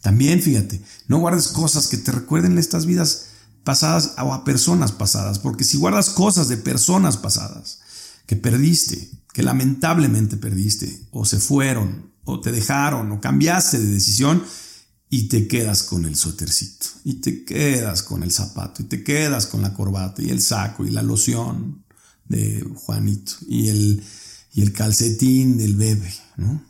También, 0.00 0.40
fíjate, 0.40 0.80
no 1.08 1.18
guardes 1.18 1.48
cosas 1.48 1.88
que 1.88 1.96
te 1.96 2.12
recuerden 2.12 2.56
estas 2.56 2.86
vidas 2.86 3.30
pasadas 3.64 4.14
o 4.18 4.32
a 4.32 4.44
personas 4.44 4.92
pasadas, 4.92 5.40
porque 5.40 5.64
si 5.64 5.78
guardas 5.78 6.10
cosas 6.10 6.48
de 6.48 6.56
personas 6.56 7.16
pasadas 7.16 7.80
que 8.26 8.36
perdiste, 8.36 9.10
que 9.32 9.42
lamentablemente 9.42 10.36
perdiste, 10.36 11.06
o 11.10 11.24
se 11.24 11.38
fueron, 11.40 12.12
o 12.24 12.40
te 12.40 12.52
dejaron, 12.52 13.10
o 13.10 13.20
cambiaste 13.20 13.78
de 13.78 13.86
decisión, 13.86 14.44
y 15.14 15.24
te 15.24 15.46
quedas 15.46 15.82
con 15.82 16.06
el 16.06 16.16
suétercito, 16.16 16.86
y 17.04 17.20
te 17.20 17.44
quedas 17.44 18.02
con 18.02 18.22
el 18.22 18.32
zapato, 18.32 18.80
y 18.80 18.86
te 18.86 19.04
quedas 19.04 19.44
con 19.44 19.60
la 19.60 19.74
corbata, 19.74 20.22
y 20.22 20.30
el 20.30 20.40
saco, 20.40 20.86
y 20.86 20.90
la 20.90 21.02
loción 21.02 21.84
de 22.24 22.66
Juanito, 22.76 23.34
y 23.46 23.68
el, 23.68 24.02
y 24.54 24.62
el 24.62 24.72
calcetín 24.72 25.58
del 25.58 25.76
bebé, 25.76 26.14
¿no? 26.38 26.64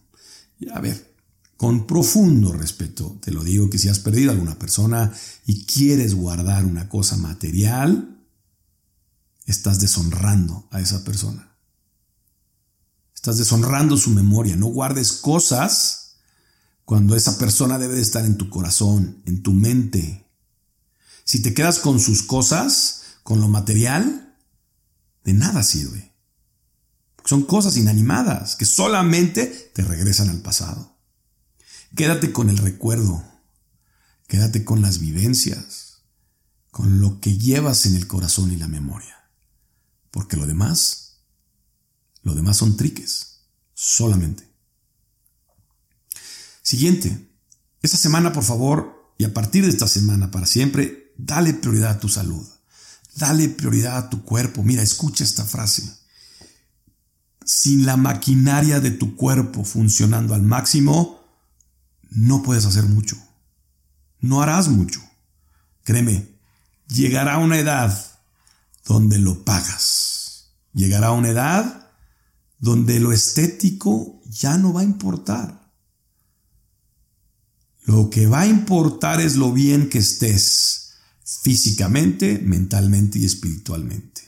A 0.74 0.80
ver, 0.80 1.14
con 1.56 1.86
profundo 1.86 2.52
respeto, 2.52 3.16
te 3.22 3.30
lo 3.30 3.44
digo 3.44 3.70
que 3.70 3.78
si 3.78 3.88
has 3.88 4.00
perdido 4.00 4.30
a 4.30 4.34
alguna 4.34 4.58
persona 4.58 5.12
y 5.46 5.64
quieres 5.64 6.16
guardar 6.16 6.64
una 6.64 6.88
cosa 6.88 7.16
material, 7.16 8.26
estás 9.46 9.78
deshonrando 9.78 10.66
a 10.72 10.80
esa 10.80 11.04
persona. 11.04 11.56
Estás 13.14 13.38
deshonrando 13.38 13.96
su 13.96 14.10
memoria. 14.10 14.56
No 14.56 14.66
guardes 14.66 15.12
cosas 15.12 16.01
cuando 16.84 17.16
esa 17.16 17.38
persona 17.38 17.78
debe 17.78 17.94
de 17.94 18.02
estar 18.02 18.24
en 18.24 18.36
tu 18.36 18.50
corazón, 18.50 19.22
en 19.26 19.42
tu 19.42 19.52
mente. 19.52 20.26
Si 21.24 21.40
te 21.40 21.54
quedas 21.54 21.78
con 21.78 22.00
sus 22.00 22.22
cosas, 22.22 23.02
con 23.22 23.40
lo 23.40 23.48
material, 23.48 24.36
de 25.24 25.32
nada 25.32 25.62
sirve. 25.62 26.12
Son 27.24 27.44
cosas 27.44 27.76
inanimadas 27.76 28.56
que 28.56 28.64
solamente 28.64 29.46
te 29.74 29.82
regresan 29.82 30.28
al 30.28 30.42
pasado. 30.42 30.98
Quédate 31.96 32.32
con 32.32 32.50
el 32.50 32.58
recuerdo, 32.58 33.22
quédate 34.26 34.64
con 34.64 34.82
las 34.82 34.98
vivencias, 34.98 36.02
con 36.70 37.00
lo 37.00 37.20
que 37.20 37.36
llevas 37.36 37.86
en 37.86 37.94
el 37.94 38.06
corazón 38.06 38.50
y 38.50 38.56
la 38.56 38.66
memoria. 38.66 39.30
Porque 40.10 40.36
lo 40.36 40.46
demás, 40.46 41.20
lo 42.22 42.34
demás 42.34 42.56
son 42.56 42.76
triques, 42.76 43.42
solamente. 43.74 44.51
Siguiente, 46.62 47.28
esta 47.82 47.96
semana 47.96 48.32
por 48.32 48.44
favor, 48.44 49.14
y 49.18 49.24
a 49.24 49.34
partir 49.34 49.64
de 49.64 49.70
esta 49.70 49.88
semana 49.88 50.30
para 50.30 50.46
siempre, 50.46 51.12
dale 51.18 51.54
prioridad 51.54 51.90
a 51.90 52.00
tu 52.00 52.08
salud, 52.08 52.46
dale 53.16 53.48
prioridad 53.48 53.96
a 53.96 54.10
tu 54.10 54.24
cuerpo. 54.24 54.62
Mira, 54.62 54.82
escucha 54.82 55.24
esta 55.24 55.44
frase. 55.44 55.98
Sin 57.44 57.84
la 57.84 57.96
maquinaria 57.96 58.80
de 58.80 58.92
tu 58.92 59.16
cuerpo 59.16 59.64
funcionando 59.64 60.34
al 60.34 60.42
máximo, 60.42 61.20
no 62.10 62.42
puedes 62.42 62.64
hacer 62.64 62.84
mucho. 62.84 63.16
No 64.20 64.40
harás 64.42 64.68
mucho. 64.68 65.00
Créeme, 65.82 66.38
llegará 66.86 67.38
una 67.38 67.58
edad 67.58 67.96
donde 68.86 69.18
lo 69.18 69.44
pagas. 69.44 70.52
Llegará 70.72 71.10
una 71.10 71.30
edad 71.30 71.90
donde 72.58 73.00
lo 73.00 73.12
estético 73.12 74.22
ya 74.26 74.56
no 74.58 74.72
va 74.72 74.82
a 74.82 74.84
importar. 74.84 75.61
Lo 77.84 78.10
que 78.10 78.26
va 78.26 78.42
a 78.42 78.46
importar 78.46 79.20
es 79.20 79.36
lo 79.36 79.52
bien 79.52 79.88
que 79.88 79.98
estés 79.98 80.92
físicamente, 81.24 82.40
mentalmente 82.44 83.18
y 83.18 83.24
espiritualmente. 83.24 84.22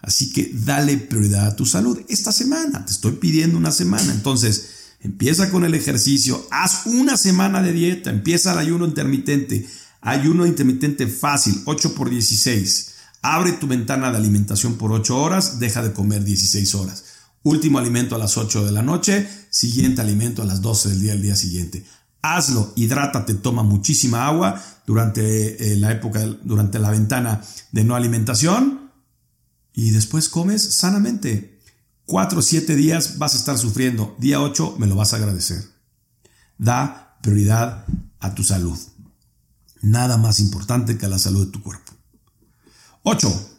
Así 0.00 0.32
que 0.32 0.50
dale 0.52 0.98
prioridad 0.98 1.46
a 1.46 1.56
tu 1.56 1.66
salud 1.66 2.00
esta 2.08 2.32
semana. 2.32 2.84
Te 2.84 2.92
estoy 2.92 3.12
pidiendo 3.12 3.58
una 3.58 3.72
semana. 3.72 4.12
Entonces, 4.12 4.76
Empieza 5.06 5.50
con 5.50 5.64
el 5.64 5.74
ejercicio, 5.74 6.46
haz 6.50 6.86
una 6.86 7.16
semana 7.16 7.62
de 7.62 7.72
dieta, 7.72 8.10
empieza 8.10 8.52
el 8.52 8.58
ayuno 8.58 8.86
intermitente, 8.86 9.64
ayuno 10.00 10.46
intermitente 10.46 11.06
fácil, 11.06 11.62
8 11.64 11.94
por 11.94 12.10
16. 12.10 12.94
Abre 13.22 13.52
tu 13.52 13.66
ventana 13.66 14.10
de 14.10 14.16
alimentación 14.16 14.74
por 14.74 14.92
8 14.92 15.16
horas, 15.16 15.58
deja 15.60 15.82
de 15.82 15.92
comer 15.92 16.24
16 16.24 16.74
horas. 16.74 17.04
Último 17.42 17.78
alimento 17.78 18.16
a 18.16 18.18
las 18.18 18.36
8 18.36 18.64
de 18.64 18.72
la 18.72 18.82
noche, 18.82 19.28
siguiente 19.50 20.00
alimento 20.00 20.42
a 20.42 20.46
las 20.46 20.60
12 20.60 20.88
del 20.88 21.00
día 21.00 21.12
del 21.12 21.22
día 21.22 21.36
siguiente. 21.36 21.84
Hazlo, 22.34 22.72
hidrátate, 22.74 23.34
toma 23.34 23.62
muchísima 23.62 24.26
agua 24.26 24.60
durante 24.86 25.72
eh, 25.72 25.76
la 25.76 25.92
época, 25.92 26.24
durante 26.42 26.78
la 26.78 26.90
ventana 26.90 27.40
de 27.72 27.84
no 27.84 27.94
alimentación 27.94 28.90
y 29.72 29.90
después 29.90 30.28
comes 30.28 30.62
sanamente. 30.62 31.60
Cuatro 32.04 32.38
o 32.38 32.42
siete 32.42 32.74
días 32.74 33.18
vas 33.18 33.34
a 33.34 33.38
estar 33.38 33.58
sufriendo. 33.58 34.16
Día 34.18 34.40
ocho 34.40 34.74
me 34.78 34.86
lo 34.86 34.96
vas 34.96 35.12
a 35.12 35.16
agradecer. 35.16 35.62
Da 36.58 37.18
prioridad 37.22 37.84
a 38.20 38.34
tu 38.34 38.42
salud. 38.42 38.78
Nada 39.82 40.16
más 40.16 40.40
importante 40.40 40.98
que 40.98 41.08
la 41.08 41.18
salud 41.18 41.46
de 41.46 41.52
tu 41.52 41.62
cuerpo. 41.62 41.92
8. 43.02 43.50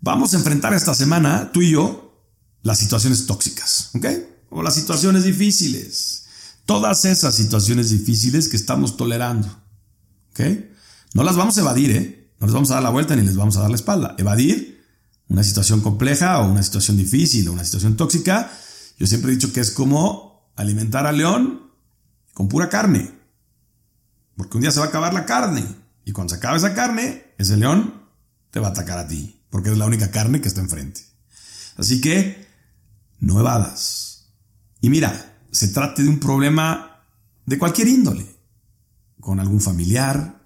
Vamos 0.00 0.34
a 0.34 0.36
enfrentar 0.38 0.74
esta 0.74 0.94
semana, 0.94 1.52
tú 1.52 1.62
y 1.62 1.70
yo, 1.70 2.26
las 2.62 2.78
situaciones 2.78 3.26
tóxicas, 3.26 3.90
¿ok? 3.94 4.06
O 4.50 4.62
las 4.64 4.74
situaciones 4.74 5.22
difíciles. 5.22 6.21
Todas 6.66 7.04
esas 7.04 7.34
situaciones 7.34 7.90
difíciles 7.90 8.48
que 8.48 8.56
estamos 8.56 8.96
tolerando, 8.96 9.48
¿ok? 10.30 10.40
No 11.14 11.22
las 11.22 11.36
vamos 11.36 11.58
a 11.58 11.60
evadir, 11.60 11.90
¿eh? 11.90 12.32
No 12.38 12.46
les 12.46 12.54
vamos 12.54 12.70
a 12.70 12.74
dar 12.74 12.82
la 12.82 12.90
vuelta 12.90 13.14
ni 13.16 13.22
les 13.22 13.36
vamos 13.36 13.56
a 13.56 13.60
dar 13.60 13.70
la 13.70 13.76
espalda. 13.76 14.14
Evadir 14.18 14.84
una 15.28 15.42
situación 15.42 15.80
compleja 15.80 16.40
o 16.40 16.50
una 16.50 16.62
situación 16.62 16.96
difícil 16.96 17.48
o 17.48 17.52
una 17.52 17.64
situación 17.64 17.96
tóxica, 17.96 18.50
yo 18.98 19.06
siempre 19.06 19.30
he 19.30 19.34
dicho 19.34 19.52
que 19.52 19.60
es 19.60 19.70
como 19.70 20.52
alimentar 20.56 21.06
al 21.06 21.18
león 21.18 21.70
con 22.34 22.48
pura 22.48 22.68
carne. 22.68 23.10
Porque 24.36 24.56
un 24.56 24.62
día 24.62 24.70
se 24.70 24.80
va 24.80 24.86
a 24.86 24.88
acabar 24.88 25.14
la 25.14 25.26
carne. 25.26 25.64
Y 26.04 26.12
cuando 26.12 26.34
se 26.34 26.38
acabe 26.38 26.58
esa 26.58 26.74
carne, 26.74 27.34
ese 27.38 27.56
león 27.56 28.02
te 28.50 28.60
va 28.60 28.68
a 28.68 28.70
atacar 28.70 28.98
a 28.98 29.06
ti. 29.06 29.40
Porque 29.50 29.70
es 29.70 29.78
la 29.78 29.86
única 29.86 30.10
carne 30.10 30.40
que 30.40 30.48
está 30.48 30.60
enfrente. 30.60 31.02
Así 31.76 32.00
que, 32.00 32.46
no 33.20 33.38
evadas. 33.38 34.32
Y 34.80 34.90
mira, 34.90 35.31
se 35.52 35.68
trate 35.68 36.02
de 36.02 36.08
un 36.08 36.18
problema 36.18 37.04
de 37.46 37.58
cualquier 37.58 37.88
índole. 37.88 38.26
Con 39.20 39.38
algún 39.38 39.60
familiar, 39.60 40.40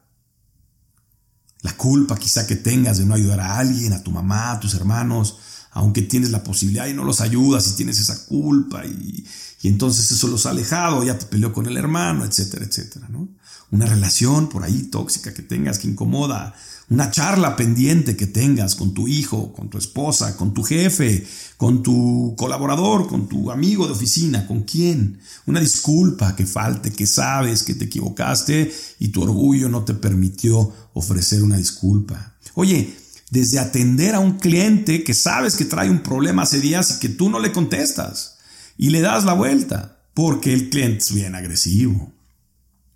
La 1.62 1.76
culpa 1.76 2.16
quizá 2.16 2.46
que 2.46 2.54
tengas 2.54 2.98
de 2.98 3.06
no 3.06 3.14
ayudar 3.14 3.40
a 3.40 3.58
alguien, 3.58 3.92
a 3.92 4.02
tu 4.02 4.12
mamá, 4.12 4.52
a 4.52 4.60
tus 4.60 4.74
hermanos, 4.74 5.38
aunque 5.72 6.02
tienes 6.02 6.30
la 6.30 6.44
posibilidad 6.44 6.86
y 6.86 6.94
no 6.94 7.02
los 7.02 7.20
ayudas 7.20 7.66
y 7.66 7.72
tienes 7.76 7.98
esa 7.98 8.26
culpa 8.26 8.84
y, 8.84 9.26
entonces 9.62 10.12
eso 10.12 10.28
los 10.28 10.46
ha 10.46 10.50
alejado, 10.50 11.02
ya 11.02 11.18
te 11.18 11.26
peleó 11.26 11.52
con 11.52 11.66
el 11.66 11.76
hermano, 11.76 12.24
etcétera, 12.24 12.64
etcétera, 12.64 13.08
¿no? 13.08 13.28
Una 13.72 13.84
relación 13.84 14.48
por 14.48 14.62
ahí 14.62 14.84
tóxica 14.84 15.34
que 15.34 15.42
tengas 15.42 15.80
que 15.80 15.88
incomoda, 15.88 16.54
una 16.88 17.10
charla 17.10 17.56
pendiente 17.56 18.16
que 18.16 18.26
tengas 18.26 18.76
con 18.76 18.94
tu 18.94 19.08
hijo, 19.08 19.52
con 19.52 19.68
tu 19.68 19.76
esposa, 19.76 20.36
con 20.36 20.54
tu 20.54 20.62
jefe, 20.62 21.26
con 21.56 21.82
tu 21.82 22.34
colaborador, 22.36 23.08
con 23.08 23.28
tu 23.28 23.50
amigo 23.50 23.86
de 23.86 23.92
oficina, 23.92 24.46
con 24.46 24.62
quién, 24.62 25.18
una 25.46 25.60
disculpa 25.60 26.36
que 26.36 26.46
falte, 26.46 26.92
que 26.92 27.06
sabes 27.06 27.64
que 27.64 27.74
te 27.74 27.86
equivocaste 27.86 28.72
y 29.00 29.08
tu 29.08 29.22
orgullo 29.22 29.68
no 29.68 29.84
te 29.84 29.94
permitió 29.94 30.72
ofrecer 30.92 31.42
una 31.42 31.56
disculpa. 31.56 32.36
Oye, 32.54 32.94
desde 33.30 33.58
atender 33.58 34.14
a 34.14 34.20
un 34.20 34.38
cliente 34.38 35.02
que 35.02 35.14
sabes 35.14 35.56
que 35.56 35.64
trae 35.64 35.90
un 35.90 36.04
problema 36.04 36.42
hace 36.42 36.60
días 36.60 36.92
y 36.92 37.00
que 37.00 37.08
tú 37.08 37.28
no 37.28 37.40
le 37.40 37.50
contestas 37.50 38.36
y 38.78 38.90
le 38.90 39.00
das 39.00 39.24
la 39.24 39.32
vuelta 39.32 39.98
porque 40.14 40.54
el 40.54 40.70
cliente 40.70 40.98
es 40.98 41.12
bien 41.12 41.34
agresivo. 41.34 42.12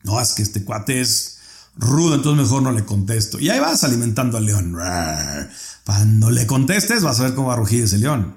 No, 0.04 0.20
es 0.20 0.32
que 0.32 0.42
este 0.42 0.64
cuate 0.64 1.00
es 1.00 1.39
rudo, 1.76 2.14
entonces 2.14 2.42
mejor 2.42 2.62
no 2.62 2.72
le 2.72 2.84
contesto. 2.84 3.38
Y 3.38 3.48
ahí 3.48 3.60
vas 3.60 3.84
alimentando 3.84 4.38
al 4.38 4.46
león. 4.46 4.76
Cuando 5.84 6.30
le 6.30 6.46
contestes 6.46 7.02
vas 7.02 7.20
a 7.20 7.24
ver 7.24 7.34
cómo 7.34 7.48
va 7.48 7.54
a 7.54 7.58
rugir 7.58 7.84
ese 7.84 7.98
león. 7.98 8.36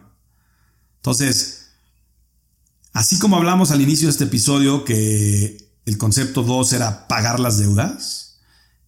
Entonces, 0.98 1.68
así 2.94 3.20
como 3.20 3.38
hablamos 3.38 3.72
al 3.72 3.82
inicio 3.82 4.08
de 4.08 4.12
este 4.12 4.24
episodio 4.26 4.86
que 4.86 5.70
el 5.86 5.98
concepto 5.98 6.44
2 6.44 6.74
era 6.74 7.08
pagar 7.08 7.40
las 7.40 7.58
deudas, 7.58 8.24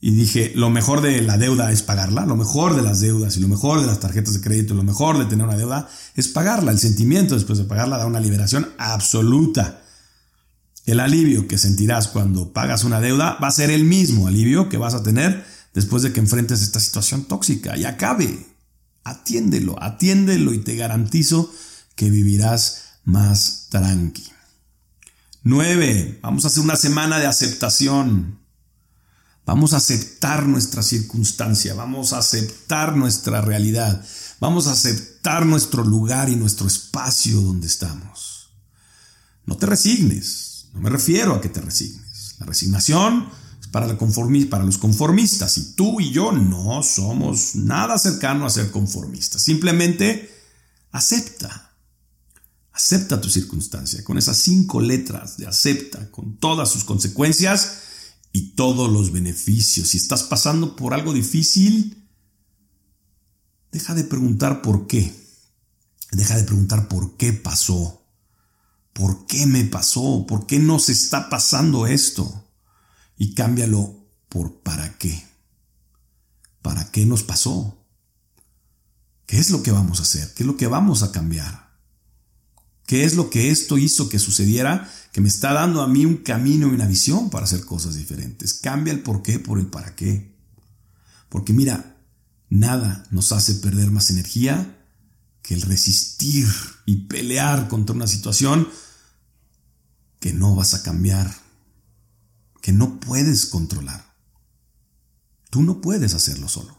y 0.05 0.11
dije, 0.11 0.51
lo 0.53 0.69
mejor 0.69 1.01
de 1.01 1.21
la 1.23 1.37
deuda 1.37 1.71
es 1.71 1.81
pagarla, 1.81 2.27
lo 2.27 2.35
mejor 2.35 2.75
de 2.75 2.83
las 2.83 2.99
deudas 2.99 3.37
y 3.37 3.39
lo 3.39 3.47
mejor 3.47 3.81
de 3.81 3.87
las 3.87 3.99
tarjetas 3.99 4.35
de 4.35 4.41
crédito, 4.41 4.75
lo 4.75 4.83
mejor 4.83 5.17
de 5.17 5.25
tener 5.25 5.47
una 5.47 5.57
deuda 5.57 5.89
es 6.15 6.27
pagarla. 6.27 6.71
El 6.71 6.77
sentimiento 6.77 7.33
después 7.33 7.57
de 7.57 7.63
pagarla 7.63 7.97
da 7.97 8.05
una 8.05 8.19
liberación 8.19 8.69
absoluta. 8.77 9.81
El 10.85 10.99
alivio 10.99 11.47
que 11.47 11.57
sentirás 11.57 12.07
cuando 12.07 12.53
pagas 12.53 12.83
una 12.83 13.01
deuda 13.01 13.37
va 13.43 13.47
a 13.47 13.51
ser 13.51 13.71
el 13.71 13.83
mismo 13.85 14.27
alivio 14.27 14.69
que 14.69 14.77
vas 14.77 14.93
a 14.93 15.03
tener 15.03 15.45
después 15.73 16.03
de 16.03 16.13
que 16.13 16.19
enfrentes 16.19 16.61
esta 16.61 16.79
situación 16.79 17.25
tóxica 17.25 17.75
y 17.75 17.85
acabe. 17.85 18.47
Atiéndelo, 19.03 19.81
atiéndelo 19.81 20.53
y 20.53 20.59
te 20.59 20.75
garantizo 20.75 21.51
que 21.95 22.09
vivirás 22.09 22.83
más 23.03 23.67
tranqui. 23.69 24.31
9. 25.43 26.19
Vamos 26.21 26.43
a 26.43 26.47
hacer 26.47 26.63
una 26.63 26.75
semana 26.75 27.19
de 27.19 27.27
aceptación. 27.27 28.39
Vamos 29.45 29.73
a 29.73 29.77
aceptar 29.77 30.47
nuestra 30.47 30.81
circunstancia, 30.81 31.75
vamos 31.75 32.13
a 32.13 32.17
aceptar 32.17 32.95
nuestra 32.95 33.41
realidad, 33.41 34.03
vamos 34.39 34.65
a 34.65 34.71
aceptar 34.71 35.45
nuestro 35.45 35.83
lugar 35.83 36.29
y 36.29 36.35
nuestro 36.35 36.65
espacio 36.65 37.39
donde 37.41 37.67
estamos. 37.67 38.49
No 39.45 39.55
te 39.55 39.67
resignes, 39.67 40.54
no 40.75 40.81
me 40.81 40.89
refiero 40.89 41.33
a 41.33 41.41
que 41.41 41.49
te 41.49 41.61
resignes. 41.61 42.35
La 42.37 42.45
resignación 42.45 43.29
es 43.61 43.67
para, 43.67 43.87
los 43.87 44.77
conformistas 44.77 45.57
y 45.57 45.73
tú 45.73 46.01
y 46.01 46.11
yo 46.11 46.33
no 46.33 46.83
somos 46.83 47.55
nada 47.55 47.97
cercano 47.97 48.45
a 48.45 48.49
ser 48.49 48.71
conformistas. 48.71 49.41
Simplemente 49.41 50.29
acepta. 50.91 51.71
Acepta 52.73 53.21
tu 53.21 53.29
circunstancia 53.29 54.03
con 54.03 54.17
esas 54.17 54.37
cinco 54.37 54.81
letras 54.81 55.37
de 55.37 55.47
acepta, 55.47 56.11
con 56.11 56.35
todas 56.35 56.69
sus 56.69 56.83
consecuencias 56.83 57.77
y 58.33 58.49
todos 58.49 58.91
los 58.91 59.13
beneficios. 59.13 59.87
Si 59.87 59.97
estás 59.97 60.23
pasando 60.23 60.75
por 60.75 60.93
algo 60.93 61.13
difícil, 61.13 62.05
deja 63.71 63.93
de 63.93 64.03
preguntar 64.03 64.61
por 64.61 64.87
qué. 64.87 65.15
Deja 66.11 66.35
de 66.35 66.43
preguntar 66.43 66.89
por 66.89 67.15
qué 67.15 67.31
pasó. 67.31 68.04
¿Por 68.95 69.27
qué 69.27 69.45
me 69.45 69.65
pasó? 69.65 70.25
¿Por 70.25 70.47
qué 70.47 70.57
nos 70.57 70.87
está 70.87 71.29
pasando 71.29 71.85
esto? 71.85 72.45
Y 73.17 73.33
cámbialo 73.33 73.93
por 74.29 74.61
¿para 74.61 74.97
qué? 74.97 75.21
¿Para 76.61 76.89
qué 76.91 77.05
nos 77.05 77.23
pasó? 77.23 77.77
¿Qué 79.25 79.37
es 79.37 79.49
lo 79.49 79.63
que 79.63 79.71
vamos 79.71 79.99
a 79.99 80.03
hacer? 80.03 80.33
¿Qué 80.33 80.43
es 80.43 80.47
lo 80.47 80.55
que 80.55 80.67
vamos 80.67 81.03
a 81.03 81.11
cambiar? 81.11 81.73
¿Qué 82.85 83.03
es 83.03 83.15
lo 83.15 83.29
que 83.29 83.51
esto 83.51 83.77
hizo 83.77 84.07
que 84.07 84.17
sucediera 84.17 84.89
que 85.11 85.19
me 85.19 85.27
está 85.27 85.51
dando 85.51 85.81
a 85.81 85.89
mí 85.89 86.05
un 86.05 86.17
camino 86.17 86.69
y 86.69 86.71
una 86.71 86.87
visión 86.87 87.29
para 87.29 87.43
hacer 87.43 87.65
cosas 87.65 87.95
diferentes? 87.95 88.53
Cambia 88.53 88.93
el 88.93 89.03
por 89.03 89.21
qué 89.23 89.39
por 89.39 89.59
el 89.59 89.67
para 89.67 89.93
qué. 89.97 90.33
Porque 91.27 91.51
mira, 91.51 91.97
nada 92.47 93.03
nos 93.11 93.33
hace 93.33 93.55
perder 93.55 93.91
más 93.91 94.09
energía 94.09 94.74
que 95.45 95.53
el 95.53 95.61
resistir 95.61 96.47
y 96.87 97.05
pelear 97.05 97.67
contra 97.67 97.95
una 97.95 98.07
situación 98.07 98.67
que 100.19 100.33
no 100.33 100.55
vas 100.55 100.73
a 100.73 100.81
cambiar, 100.81 101.35
que 102.63 102.71
no 102.71 102.99
puedes 102.99 103.45
controlar. 103.45 104.15
Tú 105.51 105.61
no 105.61 105.81
puedes 105.81 106.15
hacerlo 106.15 106.49
solo. 106.49 106.75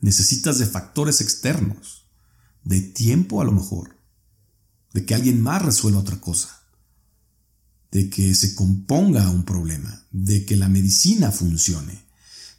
Necesitas 0.00 0.60
de 0.60 0.66
factores 0.66 1.20
externos, 1.20 2.06
de 2.62 2.80
tiempo 2.80 3.40
a 3.40 3.44
lo 3.44 3.50
mejor, 3.50 3.98
de 4.92 5.04
que 5.04 5.16
alguien 5.16 5.42
más 5.42 5.60
resuelva 5.62 5.98
otra 5.98 6.20
cosa, 6.20 6.62
de 7.90 8.08
que 8.08 8.36
se 8.36 8.54
componga 8.54 9.28
un 9.30 9.44
problema, 9.44 10.06
de 10.12 10.46
que 10.46 10.56
la 10.56 10.68
medicina 10.68 11.32
funcione, 11.32 12.06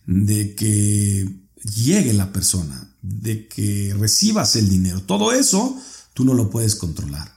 de 0.06 0.56
que 0.56 1.45
llegue 1.64 2.14
la 2.14 2.32
persona, 2.32 2.92
de 3.02 3.48
que 3.48 3.96
recibas 3.98 4.56
el 4.56 4.70
dinero. 4.70 5.02
Todo 5.04 5.32
eso 5.32 5.80
tú 6.14 6.26
no 6.26 6.34
lo 6.34 6.50
puedes 6.50 6.76
controlar. 6.76 7.36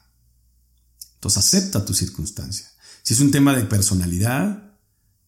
Entonces 1.15 1.39
acepta 1.39 1.85
tu 1.85 1.95
circunstancia. 1.95 2.71
Si 3.03 3.15
es 3.15 3.21
un 3.21 3.31
tema 3.31 3.55
de 3.55 3.65
personalidad, 3.65 4.73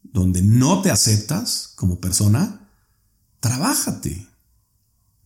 donde 0.02 0.42
no 0.42 0.82
te 0.82 0.90
aceptas 0.90 1.72
como 1.74 2.00
persona, 2.00 2.68
trabájate. 3.40 4.28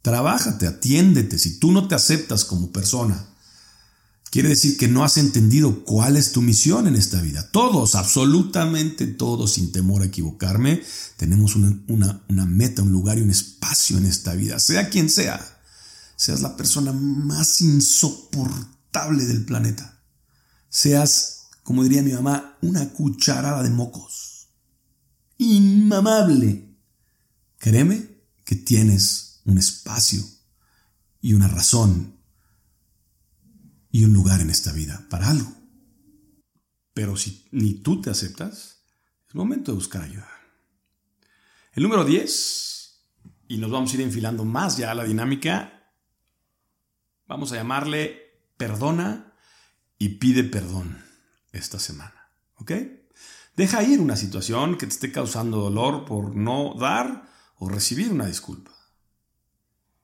Trabájate, 0.02 0.66
atiéndete. 0.66 1.38
Si 1.38 1.58
tú 1.58 1.72
no 1.72 1.88
te 1.88 1.94
aceptas 1.94 2.44
como 2.44 2.72
persona, 2.72 3.33
quiere 4.34 4.48
decir 4.48 4.76
que 4.76 4.88
no 4.88 5.04
has 5.04 5.16
entendido 5.16 5.84
cuál 5.84 6.16
es 6.16 6.32
tu 6.32 6.42
misión 6.42 6.88
en 6.88 6.96
esta 6.96 7.22
vida. 7.22 7.48
Todos, 7.52 7.94
absolutamente 7.94 9.06
todos, 9.06 9.52
sin 9.52 9.70
temor 9.70 10.02
a 10.02 10.06
equivocarme, 10.06 10.82
tenemos 11.16 11.54
una, 11.54 12.24
meta, 12.28 12.82
un 12.82 12.90
lugar 12.90 13.18
y 13.18 13.22
un 13.22 13.30
espacio 13.30 13.96
en 13.96 14.06
esta 14.06 14.34
vida, 14.34 14.58
sea 14.58 14.90
quien 14.90 15.08
sea. 15.08 15.40
Seas 16.16 16.40
la 16.40 16.56
persona 16.56 16.92
más 16.92 17.60
insoportable 17.60 19.24
del 19.24 19.44
planeta 19.44 19.94
seas, 20.74 21.50
como 21.62 21.84
diría 21.84 22.02
mi 22.02 22.12
mamá, 22.12 22.58
una 22.60 22.92
cucharada 22.92 23.62
de 23.62 23.70
mocos. 23.70 24.48
Inmamable. 25.38 26.76
Créeme 27.58 28.10
que 28.44 28.56
tienes 28.56 29.40
un 29.44 29.58
espacio 29.58 30.24
y 31.20 31.34
una 31.34 31.46
razón 31.46 32.13
y 33.94 34.04
un 34.04 34.12
lugar 34.12 34.40
en 34.40 34.50
esta 34.50 34.72
vida 34.72 35.06
para 35.08 35.30
algo. 35.30 35.52
Pero 36.94 37.16
si 37.16 37.46
ni 37.52 37.74
tú 37.74 38.00
te 38.00 38.10
aceptas, 38.10 38.82
es 39.28 39.34
momento 39.36 39.70
de 39.70 39.76
buscar 39.76 40.02
ayuda. 40.02 40.28
El 41.72 41.84
número 41.84 42.04
10, 42.04 43.04
y 43.46 43.58
nos 43.58 43.70
vamos 43.70 43.92
a 43.92 43.94
ir 43.94 44.00
enfilando 44.00 44.44
más 44.44 44.78
ya 44.78 44.90
a 44.90 44.96
la 44.96 45.04
dinámica, 45.04 45.92
vamos 47.28 47.52
a 47.52 47.54
llamarle 47.54 48.20
perdona 48.56 49.32
y 49.96 50.08
pide 50.08 50.42
perdón 50.42 51.00
esta 51.52 51.78
semana. 51.78 52.32
¿Ok? 52.56 52.72
Deja 53.54 53.84
ir 53.84 54.00
una 54.00 54.16
situación 54.16 54.76
que 54.76 54.86
te 54.86 54.92
esté 54.92 55.12
causando 55.12 55.58
dolor 55.58 56.04
por 56.04 56.34
no 56.34 56.74
dar 56.80 57.30
o 57.58 57.68
recibir 57.68 58.10
una 58.10 58.26
disculpa. 58.26 58.72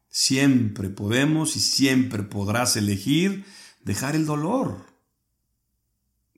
Siempre 0.09 0.91
podemos 0.91 1.57
y 1.57 1.61
siempre 1.61 2.23
podrás 2.23 2.77
elegir 2.77 3.45
dejar 3.81 4.17
el 4.17 4.27
dolor 4.27 4.87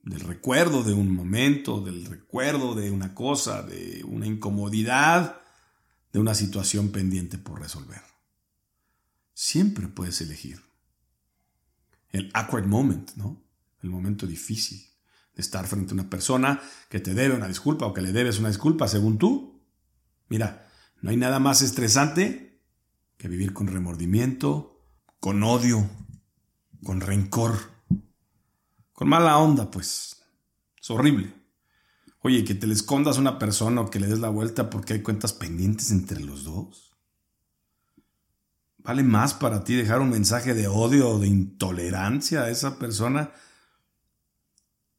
del 0.03 0.21
recuerdo 0.21 0.83
de 0.83 0.93
un 0.93 1.15
momento, 1.15 1.81
del 1.81 2.07
recuerdo 2.07 2.75
de 2.75 2.91
una 2.91 3.15
cosa, 3.15 3.63
de 3.63 4.03
una 4.05 4.27
incomodidad, 4.27 5.41
de 6.13 6.19
una 6.19 6.35
situación 6.35 6.91
pendiente 6.91 7.39
por 7.39 7.61
resolver. 7.61 8.03
Siempre 9.33 9.89
puedes 9.89 10.21
elegir 10.21 10.63
el 12.11 12.31
awkward 12.35 12.67
moment, 12.67 13.15
¿no? 13.17 13.43
el 13.83 13.91
momento 13.91 14.27
difícil 14.27 14.85
de 15.35 15.41
estar 15.41 15.67
frente 15.67 15.93
a 15.93 15.95
una 15.95 16.11
persona 16.11 16.61
que 16.89 17.01
te 17.01 17.15
debe 17.15 17.35
una 17.35 17.49
disculpa 17.49 17.87
o 17.87 17.95
que 17.95 18.03
le 18.03 18.13
debes 18.13 18.39
una 18.39 18.49
disculpa 18.49 18.87
según 18.89 19.19
tú. 19.19 19.63
Mira, 20.29 20.69
no 21.01 21.11
hay 21.11 21.17
nada 21.17 21.39
más 21.39 21.63
estresante 21.63 22.61
que 23.17 23.29
vivir 23.29 23.53
con 23.53 23.67
remordimiento, 23.67 24.85
con 25.21 25.43
odio, 25.43 25.89
con 26.85 27.01
rencor, 27.01 27.59
con 28.93 29.09
mala 29.09 29.39
onda, 29.39 29.71
pues. 29.71 30.23
Es 30.81 30.91
horrible. 30.91 31.33
Oye, 32.21 32.45
que 32.45 32.55
te 32.55 32.67
le 32.67 32.75
escondas 32.75 33.17
a 33.17 33.21
una 33.21 33.39
persona 33.39 33.81
o 33.81 33.91
que 33.91 33.99
le 33.99 34.07
des 34.07 34.21
la 34.21 34.29
vuelta 34.29 34.71
porque 34.71 34.95
hay 34.95 35.03
cuentas 35.03 35.33
pendientes 35.33 35.91
entre 35.91 36.21
los 36.21 36.45
dos. 36.45 36.93
¿Vale 38.79 39.03
más 39.03 39.35
para 39.35 39.63
ti 39.65 39.75
dejar 39.75 40.01
un 40.01 40.11
mensaje 40.11 40.55
de 40.55 40.67
odio 40.67 41.11
o 41.11 41.19
de 41.19 41.29
intolerancia 41.29 42.43
a 42.43 42.51
esa 42.51 42.79
persona 42.79 43.31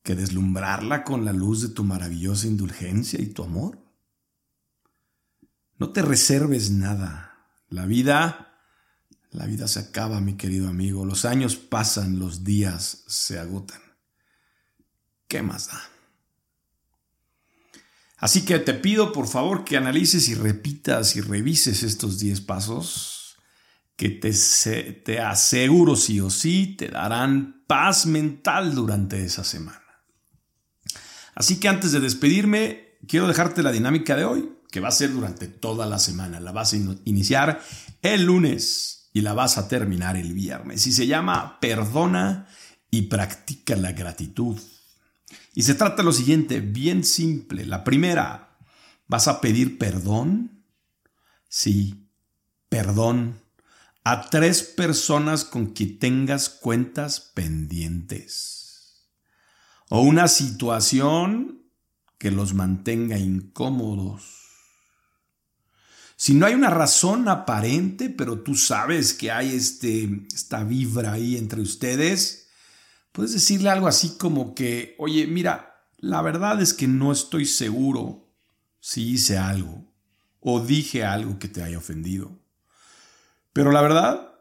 que 0.03 0.15
deslumbrarla 0.15 1.03
con 1.03 1.25
la 1.25 1.34
luz 1.34 1.61
de 1.61 1.69
tu 1.69 1.84
maravillosa 1.84 2.47
indulgencia 2.47 3.21
y 3.21 3.27
tu 3.27 3.43
amor? 3.43 3.79
No 5.77 5.91
te 5.91 6.01
reserves 6.01 6.71
nada. 6.71 7.47
La 7.67 7.86
vida, 7.86 8.52
la 9.34 9.45
vida 9.45 9.67
se 9.67 9.79
acaba, 9.79 10.21
mi 10.21 10.36
querido 10.36 10.69
amigo. 10.69 11.05
Los 11.05 11.25
años 11.25 11.55
pasan, 11.55 12.19
los 12.19 12.43
días 12.43 13.03
se 13.07 13.39
agotan. 13.39 13.81
¿Qué 15.27 15.41
más 15.41 15.67
da? 15.67 15.81
Así 18.17 18.45
que 18.45 18.59
te 18.59 18.73
pido 18.73 19.11
por 19.11 19.27
favor 19.27 19.65
que 19.65 19.75
analices 19.75 20.29
y 20.29 20.36
repitas 20.36 21.15
y 21.15 21.21
revises 21.21 21.84
estos 21.84 22.19
10 22.19 22.41
pasos 22.41 23.38
que 23.95 24.09
te, 24.09 24.31
te 24.93 25.19
aseguro 25.19 25.95
sí 25.95 26.19
o 26.19 26.29
sí 26.29 26.75
te 26.77 26.88
darán 26.88 27.63
paz 27.67 28.05
mental 28.05 28.75
durante 28.75 29.23
esa 29.23 29.43
semana. 29.43 29.81
Así 31.36 31.59
que 31.59 31.67
antes 31.67 31.91
de 31.91 31.99
despedirme, 31.99 32.97
quiero 33.07 33.27
dejarte 33.27 33.63
la 33.63 33.71
dinámica 33.71 34.15
de 34.15 34.25
hoy, 34.25 34.49
que 34.71 34.79
va 34.79 34.89
a 34.89 34.91
ser 34.91 35.11
durante 35.11 35.47
toda 35.47 35.86
la 35.86 35.99
semana. 35.99 36.39
La 36.39 36.51
vas 36.51 36.73
a 36.73 36.77
iniciar 37.05 37.61
el 38.01 38.23
lunes 38.23 39.02
y 39.14 39.22
la 39.22 39.34
vas 39.34 39.57
a 39.57 39.68
terminar 39.68 40.18
el 40.18 40.34
viernes. 40.34 40.86
Y 40.88 40.91
se 40.91 41.07
llama 41.07 41.59
Perdona 41.59 42.47
y 42.91 43.03
practica 43.03 43.76
la 43.76 43.93
gratitud. 43.93 44.59
Y 45.53 45.64
se 45.64 45.76
trata 45.76 45.97
de 45.97 46.03
lo 46.03 46.11
siguiente, 46.11 46.59
bien 46.59 47.03
simple. 47.03 47.66
La 47.66 47.84
primera, 47.84 48.57
¿vas 49.07 49.28
a 49.28 49.39
pedir 49.39 49.78
perdón? 49.78 50.66
Sí, 51.47 52.09
perdón 52.70 53.43
a 54.03 54.30
tres 54.30 54.64
personas 54.64 55.45
con 55.45 55.68
quien 55.68 55.97
tengas 55.97 56.49
cuentas 56.49 57.20
pendientes. 57.34 59.07
O 59.89 60.01
una 60.01 60.28
situación 60.28 61.64
que 62.18 62.32
los 62.32 62.53
mantenga 62.53 63.18
incómodos. 63.18 64.42
Si 66.16 66.34
no 66.34 66.45
hay 66.45 66.53
una 66.53 66.70
razón 66.70 67.28
aparente, 67.28 68.09
pero 68.09 68.39
tú 68.39 68.55
sabes 68.55 69.14
que 69.14 69.32
hay 69.32 69.55
este, 69.55 70.26
esta 70.34 70.64
vibra 70.64 71.14
ahí 71.14 71.38
entre 71.38 71.61
ustedes, 71.61 72.47
puedes 73.11 73.34
decirle 73.34 73.70
algo 73.70 73.88
así 73.88 74.18
como 74.18 74.55
que, 74.55 74.95
oye, 74.99 75.28
mira, 75.28 75.88
la 75.97 76.22
verdad 76.22 76.61
es 76.61 76.74
que 76.74 76.88
no 76.88 77.11
estoy 77.11 77.45
seguro 77.45 78.30
si 78.80 79.11
hice 79.11 79.38
algo 79.38 79.86
o 80.39 80.59
dije 80.59 81.03
algo 81.03 81.39
que 81.39 81.47
te 81.47 81.64
haya 81.64 81.78
ofendido. 81.78 82.39
Pero 83.53 83.72
la 83.72 83.82
verdad 83.82 84.34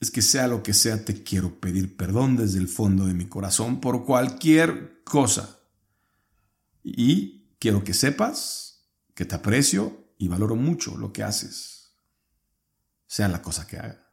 es 0.00 0.10
que 0.10 0.22
sea 0.22 0.46
lo 0.46 0.62
que 0.62 0.74
sea, 0.74 1.04
te 1.04 1.22
quiero 1.22 1.58
pedir 1.60 1.96
perdón 1.96 2.36
desde 2.36 2.58
el 2.58 2.68
fondo 2.68 3.06
de 3.06 3.14
mi 3.14 3.26
corazón 3.26 3.80
por 3.80 4.04
cualquier 4.04 5.02
cosa. 5.04 5.60
Y 6.82 7.46
quiero 7.58 7.82
que 7.82 7.94
sepas 7.94 8.86
que 9.14 9.24
te 9.24 9.34
aprecio 9.34 10.05
y 10.18 10.28
valoro 10.28 10.56
mucho 10.56 10.96
lo 10.96 11.12
que 11.12 11.22
haces, 11.22 11.92
sea 13.06 13.28
la 13.28 13.42
cosa 13.42 13.66
que 13.66 13.78
haga. 13.78 14.10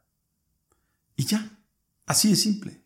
Y 1.16 1.24
ya, 1.24 1.58
así 2.06 2.30
de 2.30 2.36
simple. 2.36 2.84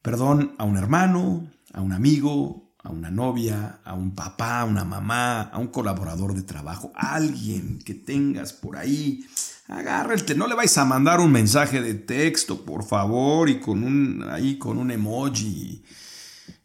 Perdón 0.00 0.54
a 0.58 0.64
un 0.64 0.76
hermano, 0.76 1.50
a 1.72 1.80
un 1.80 1.92
amigo, 1.92 2.74
a 2.82 2.90
una 2.90 3.10
novia, 3.10 3.80
a 3.84 3.94
un 3.94 4.14
papá, 4.14 4.60
a 4.60 4.64
una 4.64 4.84
mamá, 4.84 5.42
a 5.42 5.58
un 5.58 5.68
colaborador 5.68 6.34
de 6.34 6.42
trabajo, 6.42 6.92
a 6.94 7.14
alguien 7.14 7.78
que 7.78 7.94
tengas 7.94 8.52
por 8.52 8.76
ahí 8.76 9.26
agárrate, 9.68 10.34
no 10.34 10.46
le 10.46 10.54
vais 10.54 10.76
a 10.78 10.84
mandar 10.84 11.20
un 11.20 11.32
mensaje 11.32 11.80
de 11.80 11.94
texto, 11.94 12.64
por 12.64 12.84
favor, 12.84 13.48
y 13.48 13.60
con 13.60 13.82
un 13.82 14.24
ahí 14.30 14.58
con 14.58 14.78
un 14.78 14.90
emoji 14.90 15.84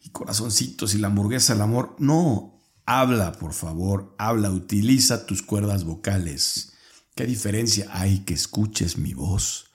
y, 0.02 0.08
corazoncitos 0.10 0.94
y 0.94 0.98
la 0.98 1.08
hamburguesa 1.08 1.52
del 1.52 1.62
amor. 1.62 1.94
No, 1.98 2.57
habla, 2.88 3.32
por 3.32 3.52
favor, 3.52 4.14
habla, 4.18 4.50
utiliza 4.50 5.26
tus 5.26 5.42
cuerdas 5.42 5.84
vocales. 5.84 6.72
¿Qué 7.14 7.26
diferencia 7.26 7.86
hay 7.90 8.20
que 8.20 8.32
escuches 8.32 8.96
mi 8.96 9.12
voz 9.12 9.70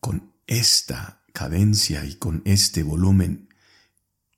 con 0.00 0.32
esta 0.48 1.22
cadencia 1.32 2.04
y 2.04 2.16
con 2.16 2.42
este 2.44 2.82
volumen 2.82 3.54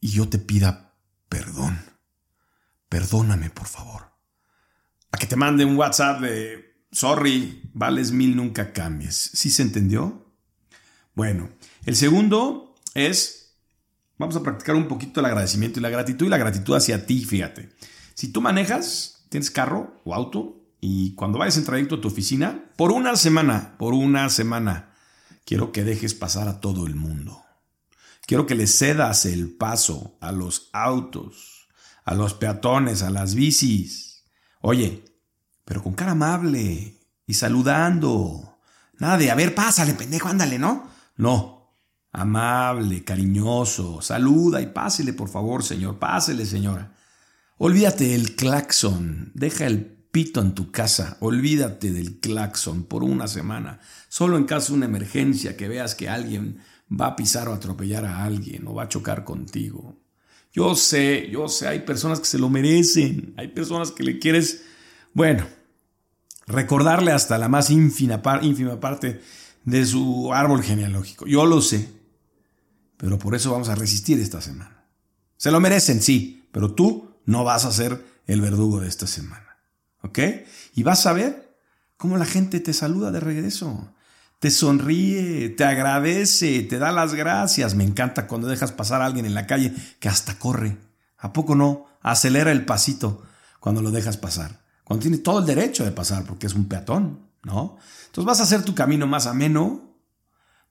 y 0.02 0.10
yo 0.10 0.28
te 0.28 0.38
pida 0.38 0.94
perdón? 1.30 1.80
Perdóname, 2.90 3.48
por 3.48 3.66
favor. 3.66 4.12
A 5.12 5.16
que 5.16 5.26
te 5.26 5.36
mande 5.36 5.64
un 5.64 5.76
WhatsApp 5.76 6.20
de 6.20 6.84
sorry, 6.92 7.70
vales 7.72 8.12
mil, 8.12 8.36
nunca 8.36 8.74
cambies. 8.74 9.30
¿Sí 9.32 9.50
se 9.50 9.62
entendió? 9.62 10.30
Bueno, 11.14 11.48
el 11.86 11.96
segundo 11.96 12.74
es, 12.92 13.56
vamos 14.18 14.36
a 14.36 14.42
practicar 14.42 14.74
un 14.74 14.88
poquito 14.88 15.20
el 15.20 15.26
agradecimiento 15.26 15.80
y 15.80 15.82
la 15.82 15.88
gratitud 15.88 16.26
y 16.26 16.28
la 16.28 16.36
gratitud 16.36 16.74
hacia 16.74 17.06
ti, 17.06 17.24
fíjate. 17.24 17.70
Si 18.20 18.28
tú 18.28 18.42
manejas, 18.42 19.24
tienes 19.30 19.50
carro 19.50 19.98
o 20.04 20.14
auto 20.14 20.60
y 20.78 21.14
cuando 21.14 21.38
vayas 21.38 21.56
en 21.56 21.64
trayecto 21.64 21.94
a 21.94 22.00
tu 22.02 22.08
oficina, 22.08 22.66
por 22.76 22.92
una 22.92 23.16
semana, 23.16 23.78
por 23.78 23.94
una 23.94 24.28
semana, 24.28 24.90
quiero 25.46 25.72
que 25.72 25.84
dejes 25.84 26.12
pasar 26.12 26.46
a 26.46 26.60
todo 26.60 26.86
el 26.86 26.96
mundo. 26.96 27.42
Quiero 28.26 28.44
que 28.44 28.54
le 28.54 28.66
cedas 28.66 29.24
el 29.24 29.50
paso 29.50 30.18
a 30.20 30.32
los 30.32 30.68
autos, 30.74 31.68
a 32.04 32.12
los 32.12 32.34
peatones, 32.34 33.00
a 33.00 33.08
las 33.08 33.34
bicis. 33.34 34.22
Oye, 34.60 35.02
pero 35.64 35.82
con 35.82 35.94
cara 35.94 36.12
amable 36.12 36.98
y 37.26 37.32
saludando. 37.32 38.58
Nada 38.98 39.16
de, 39.16 39.30
a 39.30 39.34
ver, 39.34 39.54
pásale, 39.54 39.94
pendejo, 39.94 40.28
ándale, 40.28 40.58
¿no? 40.58 40.90
No. 41.16 41.72
Amable, 42.12 43.02
cariñoso, 43.02 44.02
saluda 44.02 44.60
y 44.60 44.66
pásele, 44.66 45.14
por 45.14 45.30
favor, 45.30 45.62
señor, 45.62 45.98
pásele, 45.98 46.44
señora. 46.44 46.99
Olvídate 47.62 48.08
del 48.08 48.36
claxon, 48.36 49.32
deja 49.34 49.66
el 49.66 49.84
pito 49.84 50.40
en 50.40 50.54
tu 50.54 50.70
casa, 50.70 51.18
olvídate 51.20 51.92
del 51.92 52.18
claxon 52.18 52.84
por 52.84 53.04
una 53.04 53.28
semana, 53.28 53.80
solo 54.08 54.38
en 54.38 54.44
caso 54.44 54.72
de 54.72 54.78
una 54.78 54.86
emergencia 54.86 55.58
que 55.58 55.68
veas 55.68 55.94
que 55.94 56.08
alguien 56.08 56.60
va 56.90 57.08
a 57.08 57.16
pisar 57.16 57.50
o 57.50 57.52
atropellar 57.52 58.06
a 58.06 58.24
alguien 58.24 58.66
o 58.66 58.72
va 58.72 58.84
a 58.84 58.88
chocar 58.88 59.24
contigo. 59.24 60.00
Yo 60.54 60.74
sé, 60.74 61.28
yo 61.30 61.48
sé, 61.48 61.68
hay 61.68 61.80
personas 61.80 62.18
que 62.18 62.24
se 62.24 62.38
lo 62.38 62.48
merecen, 62.48 63.34
hay 63.36 63.48
personas 63.48 63.92
que 63.92 64.04
le 64.04 64.18
quieres, 64.18 64.62
bueno, 65.12 65.46
recordarle 66.46 67.12
hasta 67.12 67.36
la 67.36 67.50
más 67.50 67.68
ínfima, 67.68 68.22
ínfima 68.40 68.80
parte 68.80 69.20
de 69.66 69.84
su 69.84 70.32
árbol 70.32 70.62
genealógico. 70.62 71.26
Yo 71.26 71.44
lo 71.44 71.60
sé, 71.60 71.90
pero 72.96 73.18
por 73.18 73.34
eso 73.34 73.52
vamos 73.52 73.68
a 73.68 73.74
resistir 73.74 74.18
esta 74.18 74.40
semana. 74.40 74.86
Se 75.36 75.50
lo 75.50 75.60
merecen, 75.60 76.00
sí, 76.00 76.48
pero 76.52 76.72
tú 76.72 77.09
no 77.30 77.44
vas 77.44 77.64
a 77.64 77.72
ser 77.72 78.04
el 78.26 78.40
verdugo 78.40 78.80
de 78.80 78.88
esta 78.88 79.06
semana. 79.06 79.58
¿Ok? 80.02 80.18
Y 80.74 80.82
vas 80.82 81.06
a 81.06 81.12
ver 81.12 81.56
cómo 81.96 82.16
la 82.16 82.24
gente 82.24 82.60
te 82.60 82.72
saluda 82.72 83.10
de 83.10 83.20
regreso. 83.20 83.92
Te 84.38 84.50
sonríe, 84.50 85.50
te 85.50 85.64
agradece, 85.64 86.62
te 86.62 86.78
da 86.78 86.92
las 86.92 87.14
gracias. 87.14 87.74
Me 87.74 87.84
encanta 87.84 88.26
cuando 88.26 88.48
dejas 88.48 88.72
pasar 88.72 89.02
a 89.02 89.06
alguien 89.06 89.26
en 89.26 89.34
la 89.34 89.46
calle 89.46 89.74
que 89.98 90.08
hasta 90.08 90.38
corre. 90.38 90.78
¿A 91.18 91.32
poco 91.32 91.54
no? 91.54 91.86
Acelera 92.02 92.50
el 92.50 92.64
pasito 92.64 93.22
cuando 93.60 93.82
lo 93.82 93.90
dejas 93.90 94.16
pasar 94.16 94.60
cuando 94.90 95.02
tiene 95.02 95.18
todo 95.18 95.38
el 95.38 95.46
derecho 95.46 95.84
de 95.84 95.92
pasar 95.92 96.24
porque 96.24 96.48
es 96.48 96.54
un 96.54 96.64
peatón, 96.64 97.20
¿no? 97.44 97.76
Entonces 98.06 98.24
vas 98.24 98.40
a 98.40 98.42
hacer 98.42 98.64
tu 98.64 98.74
camino 98.74 99.06
más 99.06 99.28
ameno, 99.28 99.89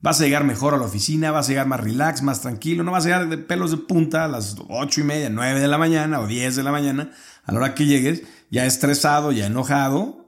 vas 0.01 0.21
a 0.21 0.23
llegar 0.23 0.43
mejor 0.43 0.73
a 0.73 0.77
la 0.77 0.85
oficina, 0.85 1.31
vas 1.31 1.47
a 1.47 1.49
llegar 1.49 1.67
más 1.67 1.79
relax, 1.79 2.21
más 2.21 2.41
tranquilo, 2.41 2.83
no 2.83 2.91
vas 2.91 3.05
a 3.05 3.09
llegar 3.09 3.29
de 3.29 3.37
pelos 3.37 3.71
de 3.71 3.77
punta 3.77 4.25
a 4.25 4.27
las 4.27 4.55
ocho 4.69 5.01
y 5.01 5.03
media, 5.03 5.29
nueve 5.29 5.59
de 5.59 5.67
la 5.67 5.77
mañana 5.77 6.19
o 6.19 6.27
diez 6.27 6.55
de 6.55 6.63
la 6.63 6.71
mañana, 6.71 7.11
a 7.43 7.51
la 7.51 7.59
hora 7.59 7.75
que 7.75 7.85
llegues, 7.85 8.23
ya 8.49 8.65
estresado, 8.65 9.31
ya 9.31 9.45
enojado, 9.45 10.25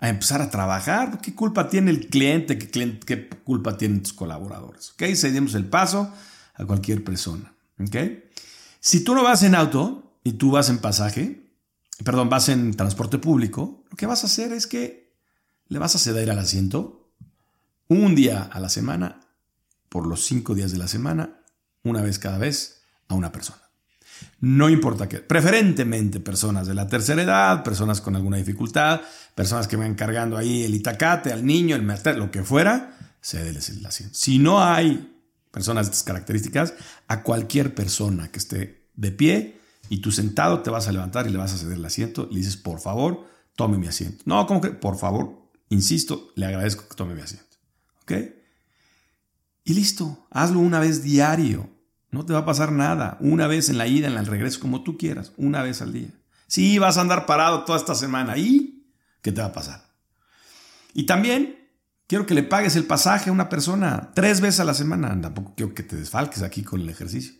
a 0.00 0.08
empezar 0.08 0.42
a 0.42 0.50
trabajar. 0.50 1.20
¿Qué 1.20 1.34
culpa 1.34 1.68
tiene 1.68 1.90
el 1.90 2.06
cliente? 2.08 2.58
¿Qué, 2.58 3.00
qué 3.04 3.28
culpa 3.28 3.76
tienen 3.76 4.02
tus 4.02 4.12
colaboradores? 4.12 4.92
¿Ok? 4.92 5.04
Cedimos 5.14 5.54
el 5.54 5.64
paso 5.64 6.12
a 6.54 6.64
cualquier 6.66 7.02
persona. 7.02 7.52
¿Ok? 7.80 7.96
Si 8.80 9.02
tú 9.02 9.14
no 9.14 9.24
vas 9.24 9.42
en 9.42 9.54
auto 9.54 10.14
y 10.22 10.34
tú 10.34 10.52
vas 10.52 10.68
en 10.68 10.78
pasaje, 10.78 11.50
perdón, 12.04 12.28
vas 12.28 12.48
en 12.48 12.74
transporte 12.74 13.18
público, 13.18 13.82
lo 13.90 13.96
que 13.96 14.06
vas 14.06 14.22
a 14.22 14.26
hacer 14.26 14.52
es 14.52 14.66
que 14.66 15.16
le 15.66 15.78
vas 15.78 15.94
a 15.94 15.98
ceder 15.98 16.30
al 16.30 16.38
asiento 16.38 16.97
un 17.88 18.14
día 18.14 18.42
a 18.42 18.60
la 18.60 18.68
semana, 18.68 19.20
por 19.88 20.06
los 20.06 20.24
cinco 20.24 20.54
días 20.54 20.72
de 20.72 20.78
la 20.78 20.88
semana, 20.88 21.40
una 21.82 22.02
vez 22.02 22.18
cada 22.18 22.38
vez, 22.38 22.82
a 23.08 23.14
una 23.14 23.32
persona. 23.32 23.62
No 24.40 24.68
importa 24.68 25.08
qué, 25.08 25.18
preferentemente 25.18 26.20
personas 26.20 26.66
de 26.66 26.74
la 26.74 26.86
tercera 26.88 27.22
edad, 27.22 27.62
personas 27.62 28.00
con 28.00 28.16
alguna 28.16 28.36
dificultad, 28.36 29.00
personas 29.34 29.68
que 29.68 29.76
van 29.76 29.94
cargando 29.94 30.36
ahí 30.36 30.64
el 30.64 30.74
itacate, 30.74 31.32
al 31.32 31.46
niño, 31.46 31.76
el 31.76 31.82
mertel, 31.82 32.18
lo 32.18 32.30
que 32.30 32.42
fuera, 32.42 32.96
cédeles 33.22 33.70
el 33.70 33.84
asiento. 33.86 34.14
Si 34.16 34.38
no 34.38 34.62
hay 34.62 35.14
personas 35.50 35.86
de 35.86 35.92
estas 35.92 36.04
características, 36.04 36.74
a 37.06 37.22
cualquier 37.22 37.74
persona 37.74 38.30
que 38.30 38.38
esté 38.38 38.88
de 38.94 39.12
pie, 39.12 39.58
Y 39.90 40.02
tú 40.02 40.12
sentado 40.12 40.60
te 40.60 40.68
vas 40.68 40.86
a 40.86 40.92
levantar 40.92 41.26
y 41.26 41.30
le 41.30 41.38
vas 41.38 41.54
a 41.54 41.56
ceder 41.56 41.78
el 41.78 41.84
asiento. 41.84 42.28
Y 42.30 42.34
le 42.34 42.40
dices, 42.40 42.58
por 42.58 42.78
favor, 42.78 43.26
tome 43.56 43.78
mi 43.78 43.86
asiento. 43.86 44.22
No, 44.26 44.46
como 44.46 44.60
que, 44.60 44.68
por 44.68 44.98
favor, 44.98 45.50
insisto, 45.70 46.30
le 46.34 46.44
agradezco 46.44 46.86
que 46.86 46.94
tome 46.94 47.14
mi 47.14 47.22
asiento. 47.22 47.47
¿Ok? 48.08 48.12
Y 49.64 49.74
listo, 49.74 50.26
hazlo 50.30 50.60
una 50.60 50.80
vez 50.80 51.02
diario. 51.02 51.68
No 52.10 52.24
te 52.24 52.32
va 52.32 52.40
a 52.40 52.46
pasar 52.46 52.72
nada. 52.72 53.18
Una 53.20 53.46
vez 53.46 53.68
en 53.68 53.76
la 53.76 53.86
ida, 53.86 54.08
en 54.08 54.16
el 54.16 54.24
regreso, 54.24 54.60
como 54.60 54.82
tú 54.82 54.96
quieras. 54.96 55.32
Una 55.36 55.62
vez 55.62 55.82
al 55.82 55.92
día. 55.92 56.08
Sí, 56.46 56.78
vas 56.78 56.96
a 56.96 57.02
andar 57.02 57.26
parado 57.26 57.64
toda 57.64 57.78
esta 57.78 57.94
semana. 57.94 58.38
¿Y 58.38 58.90
qué 59.20 59.30
te 59.30 59.42
va 59.42 59.48
a 59.48 59.52
pasar? 59.52 59.84
Y 60.94 61.04
también 61.04 61.68
quiero 62.06 62.24
que 62.24 62.32
le 62.32 62.42
pagues 62.42 62.76
el 62.76 62.84
pasaje 62.84 63.28
a 63.28 63.32
una 63.32 63.50
persona 63.50 64.10
tres 64.14 64.40
veces 64.40 64.60
a 64.60 64.64
la 64.64 64.72
semana. 64.72 65.20
Tampoco 65.20 65.52
quiero 65.54 65.74
que 65.74 65.82
te 65.82 65.96
desfalques 65.96 66.42
aquí 66.42 66.62
con 66.62 66.80
el 66.80 66.88
ejercicio. 66.88 67.34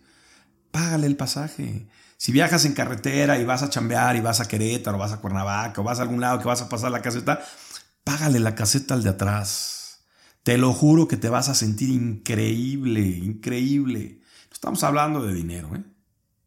Págale 0.70 1.06
el 1.06 1.16
pasaje. 1.16 1.88
Si 2.18 2.30
viajas 2.30 2.66
en 2.66 2.74
carretera 2.74 3.38
y 3.38 3.46
vas 3.46 3.62
a 3.62 3.70
chambear 3.70 4.16
y 4.16 4.20
vas 4.20 4.40
a 4.40 4.48
Querétaro, 4.48 4.98
vas 4.98 5.12
a 5.12 5.20
Cuernavaca 5.20 5.80
o 5.80 5.84
vas 5.84 5.98
a 5.98 6.02
algún 6.02 6.20
lado 6.20 6.40
que 6.40 6.48
vas 6.48 6.60
a 6.60 6.68
pasar 6.68 6.90
la 6.90 7.00
caseta, 7.00 7.40
págale 8.04 8.38
la 8.38 8.54
caseta 8.54 8.92
al 8.92 9.02
de 9.02 9.10
atrás. 9.10 9.77
Te 10.48 10.56
lo 10.56 10.72
juro 10.72 11.08
que 11.08 11.18
te 11.18 11.28
vas 11.28 11.50
a 11.50 11.54
sentir 11.54 11.90
increíble, 11.90 13.02
increíble. 13.02 14.22
No 14.48 14.54
estamos 14.54 14.82
hablando 14.82 15.22
de 15.22 15.34
dinero, 15.34 15.76
¿eh? 15.76 15.84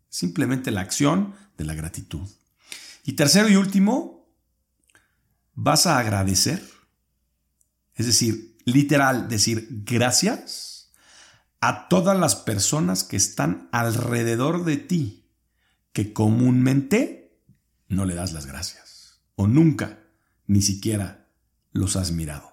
simplemente 0.09 0.71
la 0.71 0.81
acción 0.81 1.35
de 1.55 1.65
la 1.65 1.75
gratitud. 1.75 2.27
Y 3.03 3.13
tercero 3.13 3.47
y 3.47 3.57
último, 3.57 4.27
vas 5.53 5.85
a 5.85 5.99
agradecer. 5.99 6.67
Es 7.93 8.07
decir, 8.07 8.57
literal, 8.65 9.29
decir 9.29 9.67
gracias 9.85 10.91
a 11.59 11.87
todas 11.87 12.17
las 12.17 12.35
personas 12.35 13.03
que 13.03 13.17
están 13.17 13.69
alrededor 13.71 14.65
de 14.65 14.77
ti 14.77 15.29
que 15.93 16.11
comúnmente 16.11 17.39
no 17.87 18.05
le 18.05 18.15
das 18.15 18.33
las 18.33 18.47
gracias 18.47 19.21
o 19.35 19.45
nunca 19.45 19.99
ni 20.47 20.63
siquiera 20.63 21.27
los 21.71 21.95
has 21.97 22.11
mirado. 22.11 22.50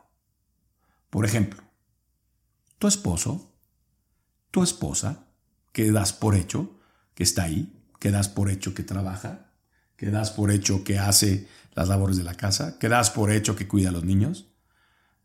Por 1.11 1.25
ejemplo, 1.25 1.63
tu 2.79 2.87
esposo, 2.87 3.55
tu 4.51 4.63
esposa, 4.63 5.27
que 5.73 5.91
das 5.93 6.13
por 6.13 6.35
hecho 6.35 6.79
que 7.15 7.23
está 7.23 7.45
ahí, 7.45 7.73
que 7.99 8.11
das 8.11 8.29
por 8.29 8.51
hecho 8.51 8.75
que 8.75 8.83
trabaja, 8.83 9.53
que 9.97 10.11
das 10.11 10.31
por 10.31 10.51
hecho 10.51 10.85
que 10.85 10.99
hace 10.99 11.49
las 11.75 11.89
labores 11.89 12.17
de 12.17 12.25
la 12.25 12.35
casa, 12.35 12.79
que 12.79 12.89
das 12.89 13.11
por 13.11 13.31
hecho 13.31 13.57
que 13.57 13.69
cuida 13.69 13.89
a 13.89 13.93
los 13.93 14.05
niños, 14.05 14.47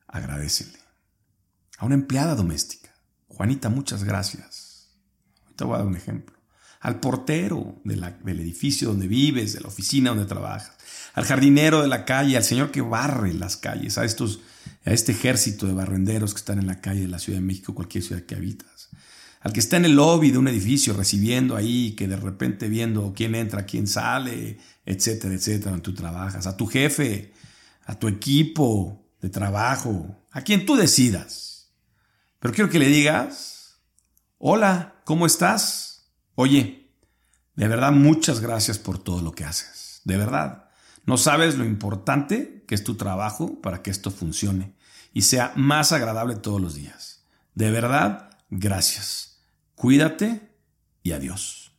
agradecele. 0.07 0.79
A 1.77 1.85
una 1.85 1.95
empleada 1.95 2.35
doméstica, 2.35 2.93
Juanita, 3.27 3.69
muchas 3.69 4.03
gracias. 4.03 4.89
Te 5.55 5.63
voy 5.63 5.75
a 5.75 5.79
dar 5.79 5.87
un 5.87 5.95
ejemplo. 5.95 6.37
Al 6.79 6.99
portero 6.99 7.81
del 7.83 8.39
edificio 8.39 8.89
donde 8.89 9.07
vives, 9.07 9.53
de 9.53 9.61
la 9.61 9.67
oficina 9.67 10.09
donde 10.09 10.25
trabajas, 10.25 10.75
al 11.13 11.25
jardinero 11.25 11.81
de 11.81 11.87
la 11.87 12.05
calle, 12.05 12.37
al 12.37 12.43
señor 12.43 12.71
que 12.71 12.81
barre 12.81 13.33
las 13.33 13.57
calles, 13.57 13.97
a, 13.97 14.05
estos, 14.05 14.41
a 14.85 14.91
este 14.91 15.13
ejército 15.13 15.65
de 15.65 15.73
barrenderos 15.73 16.33
que 16.33 16.39
están 16.39 16.59
en 16.59 16.67
la 16.67 16.81
calle 16.81 17.01
de 17.01 17.07
la 17.07 17.19
Ciudad 17.19 17.39
de 17.39 17.45
México, 17.45 17.73
cualquier 17.73 18.03
ciudad 18.03 18.23
que 18.23 18.35
habitas, 18.35 18.89
al 19.41 19.53
que 19.53 19.59
está 19.59 19.77
en 19.77 19.85
el 19.85 19.95
lobby 19.95 20.31
de 20.31 20.37
un 20.37 20.47
edificio 20.47 20.93
recibiendo 20.93 21.55
ahí, 21.55 21.93
que 21.95 22.07
de 22.07 22.15
repente 22.15 22.67
viendo 22.69 23.13
quién 23.15 23.35
entra, 23.35 23.65
quién 23.65 23.87
sale, 23.87 24.57
etcétera, 24.85 25.33
etcétera, 25.33 25.71
donde 25.71 25.83
tú 25.83 25.93
trabajas, 25.93 26.47
a 26.47 26.55
tu 26.55 26.65
jefe, 26.65 27.33
a 27.85 27.97
tu 27.97 28.07
equipo 28.07 29.05
de 29.21 29.29
trabajo, 29.29 30.17
a 30.31 30.41
quien 30.41 30.65
tú 30.65 30.75
decidas. 30.75 31.71
Pero 32.39 32.53
quiero 32.53 32.69
que 32.69 32.79
le 32.79 32.87
digas, 32.87 33.79
hola, 34.37 35.01
¿cómo 35.05 35.25
estás? 35.25 36.09
Oye, 36.35 36.89
de 37.55 37.67
verdad 37.67 37.91
muchas 37.91 38.39
gracias 38.39 38.79
por 38.79 38.97
todo 38.97 39.21
lo 39.21 39.31
que 39.31 39.45
haces. 39.45 40.01
De 40.03 40.17
verdad. 40.17 40.62
No 41.05 41.17
sabes 41.17 41.57
lo 41.57 41.65
importante 41.65 42.63
que 42.67 42.75
es 42.75 42.83
tu 42.83 42.95
trabajo 42.95 43.61
para 43.61 43.81
que 43.81 43.91
esto 43.91 44.11
funcione 44.11 44.73
y 45.13 45.23
sea 45.23 45.53
más 45.55 45.91
agradable 45.91 46.35
todos 46.35 46.61
los 46.61 46.75
días. 46.75 47.25
De 47.55 47.71
verdad, 47.71 48.37
gracias. 48.49 49.41
Cuídate 49.75 50.55
y 51.03 51.11
adiós. 51.11 51.73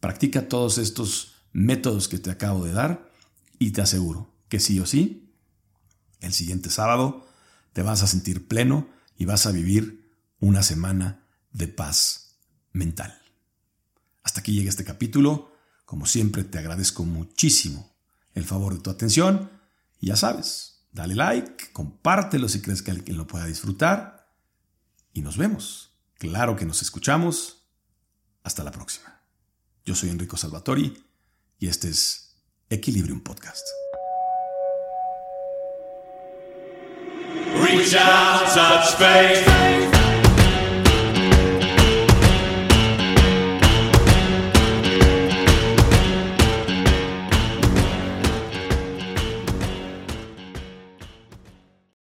Practica 0.00 0.48
todos 0.48 0.78
estos 0.78 1.34
métodos 1.52 2.08
que 2.08 2.18
te 2.18 2.30
acabo 2.30 2.64
de 2.64 2.72
dar 2.72 3.10
y 3.58 3.72
te 3.72 3.82
aseguro 3.82 4.32
que 4.48 4.60
sí 4.60 4.78
o 4.80 4.86
sí, 4.86 5.34
el 6.20 6.32
siguiente 6.32 6.70
sábado 6.70 7.26
te 7.72 7.82
vas 7.82 8.02
a 8.02 8.06
sentir 8.06 8.48
pleno 8.48 8.88
y 9.16 9.24
vas 9.24 9.46
a 9.46 9.52
vivir 9.52 10.10
una 10.40 10.62
semana 10.62 11.26
de 11.52 11.68
paz 11.68 12.38
mental. 12.72 13.20
Hasta 14.22 14.40
aquí 14.40 14.52
llega 14.52 14.70
este 14.70 14.84
capítulo. 14.84 15.52
Como 15.88 16.04
siempre, 16.04 16.44
te 16.44 16.58
agradezco 16.58 17.06
muchísimo 17.06 17.90
el 18.34 18.44
favor 18.44 18.74
de 18.74 18.80
tu 18.80 18.90
atención. 18.90 19.50
Y 19.98 20.08
ya 20.08 20.16
sabes, 20.16 20.84
dale 20.92 21.14
like, 21.14 21.72
compártelo 21.72 22.46
si 22.50 22.60
crees 22.60 22.82
que 22.82 22.90
alguien 22.90 23.16
lo 23.16 23.26
pueda 23.26 23.46
disfrutar. 23.46 24.28
Y 25.14 25.22
nos 25.22 25.38
vemos. 25.38 25.92
Claro 26.18 26.56
que 26.56 26.66
nos 26.66 26.82
escuchamos. 26.82 27.62
Hasta 28.42 28.62
la 28.64 28.70
próxima. 28.70 29.22
Yo 29.86 29.94
soy 29.94 30.10
Enrico 30.10 30.36
Salvatori 30.36 31.02
y 31.58 31.68
este 31.68 31.88
es 31.88 32.36
Equilibrium 32.68 33.22
Podcast. 33.22 33.66
Reach 37.62 37.94
out, 37.94 38.44
touch 38.52 38.94
faith. 38.98 39.97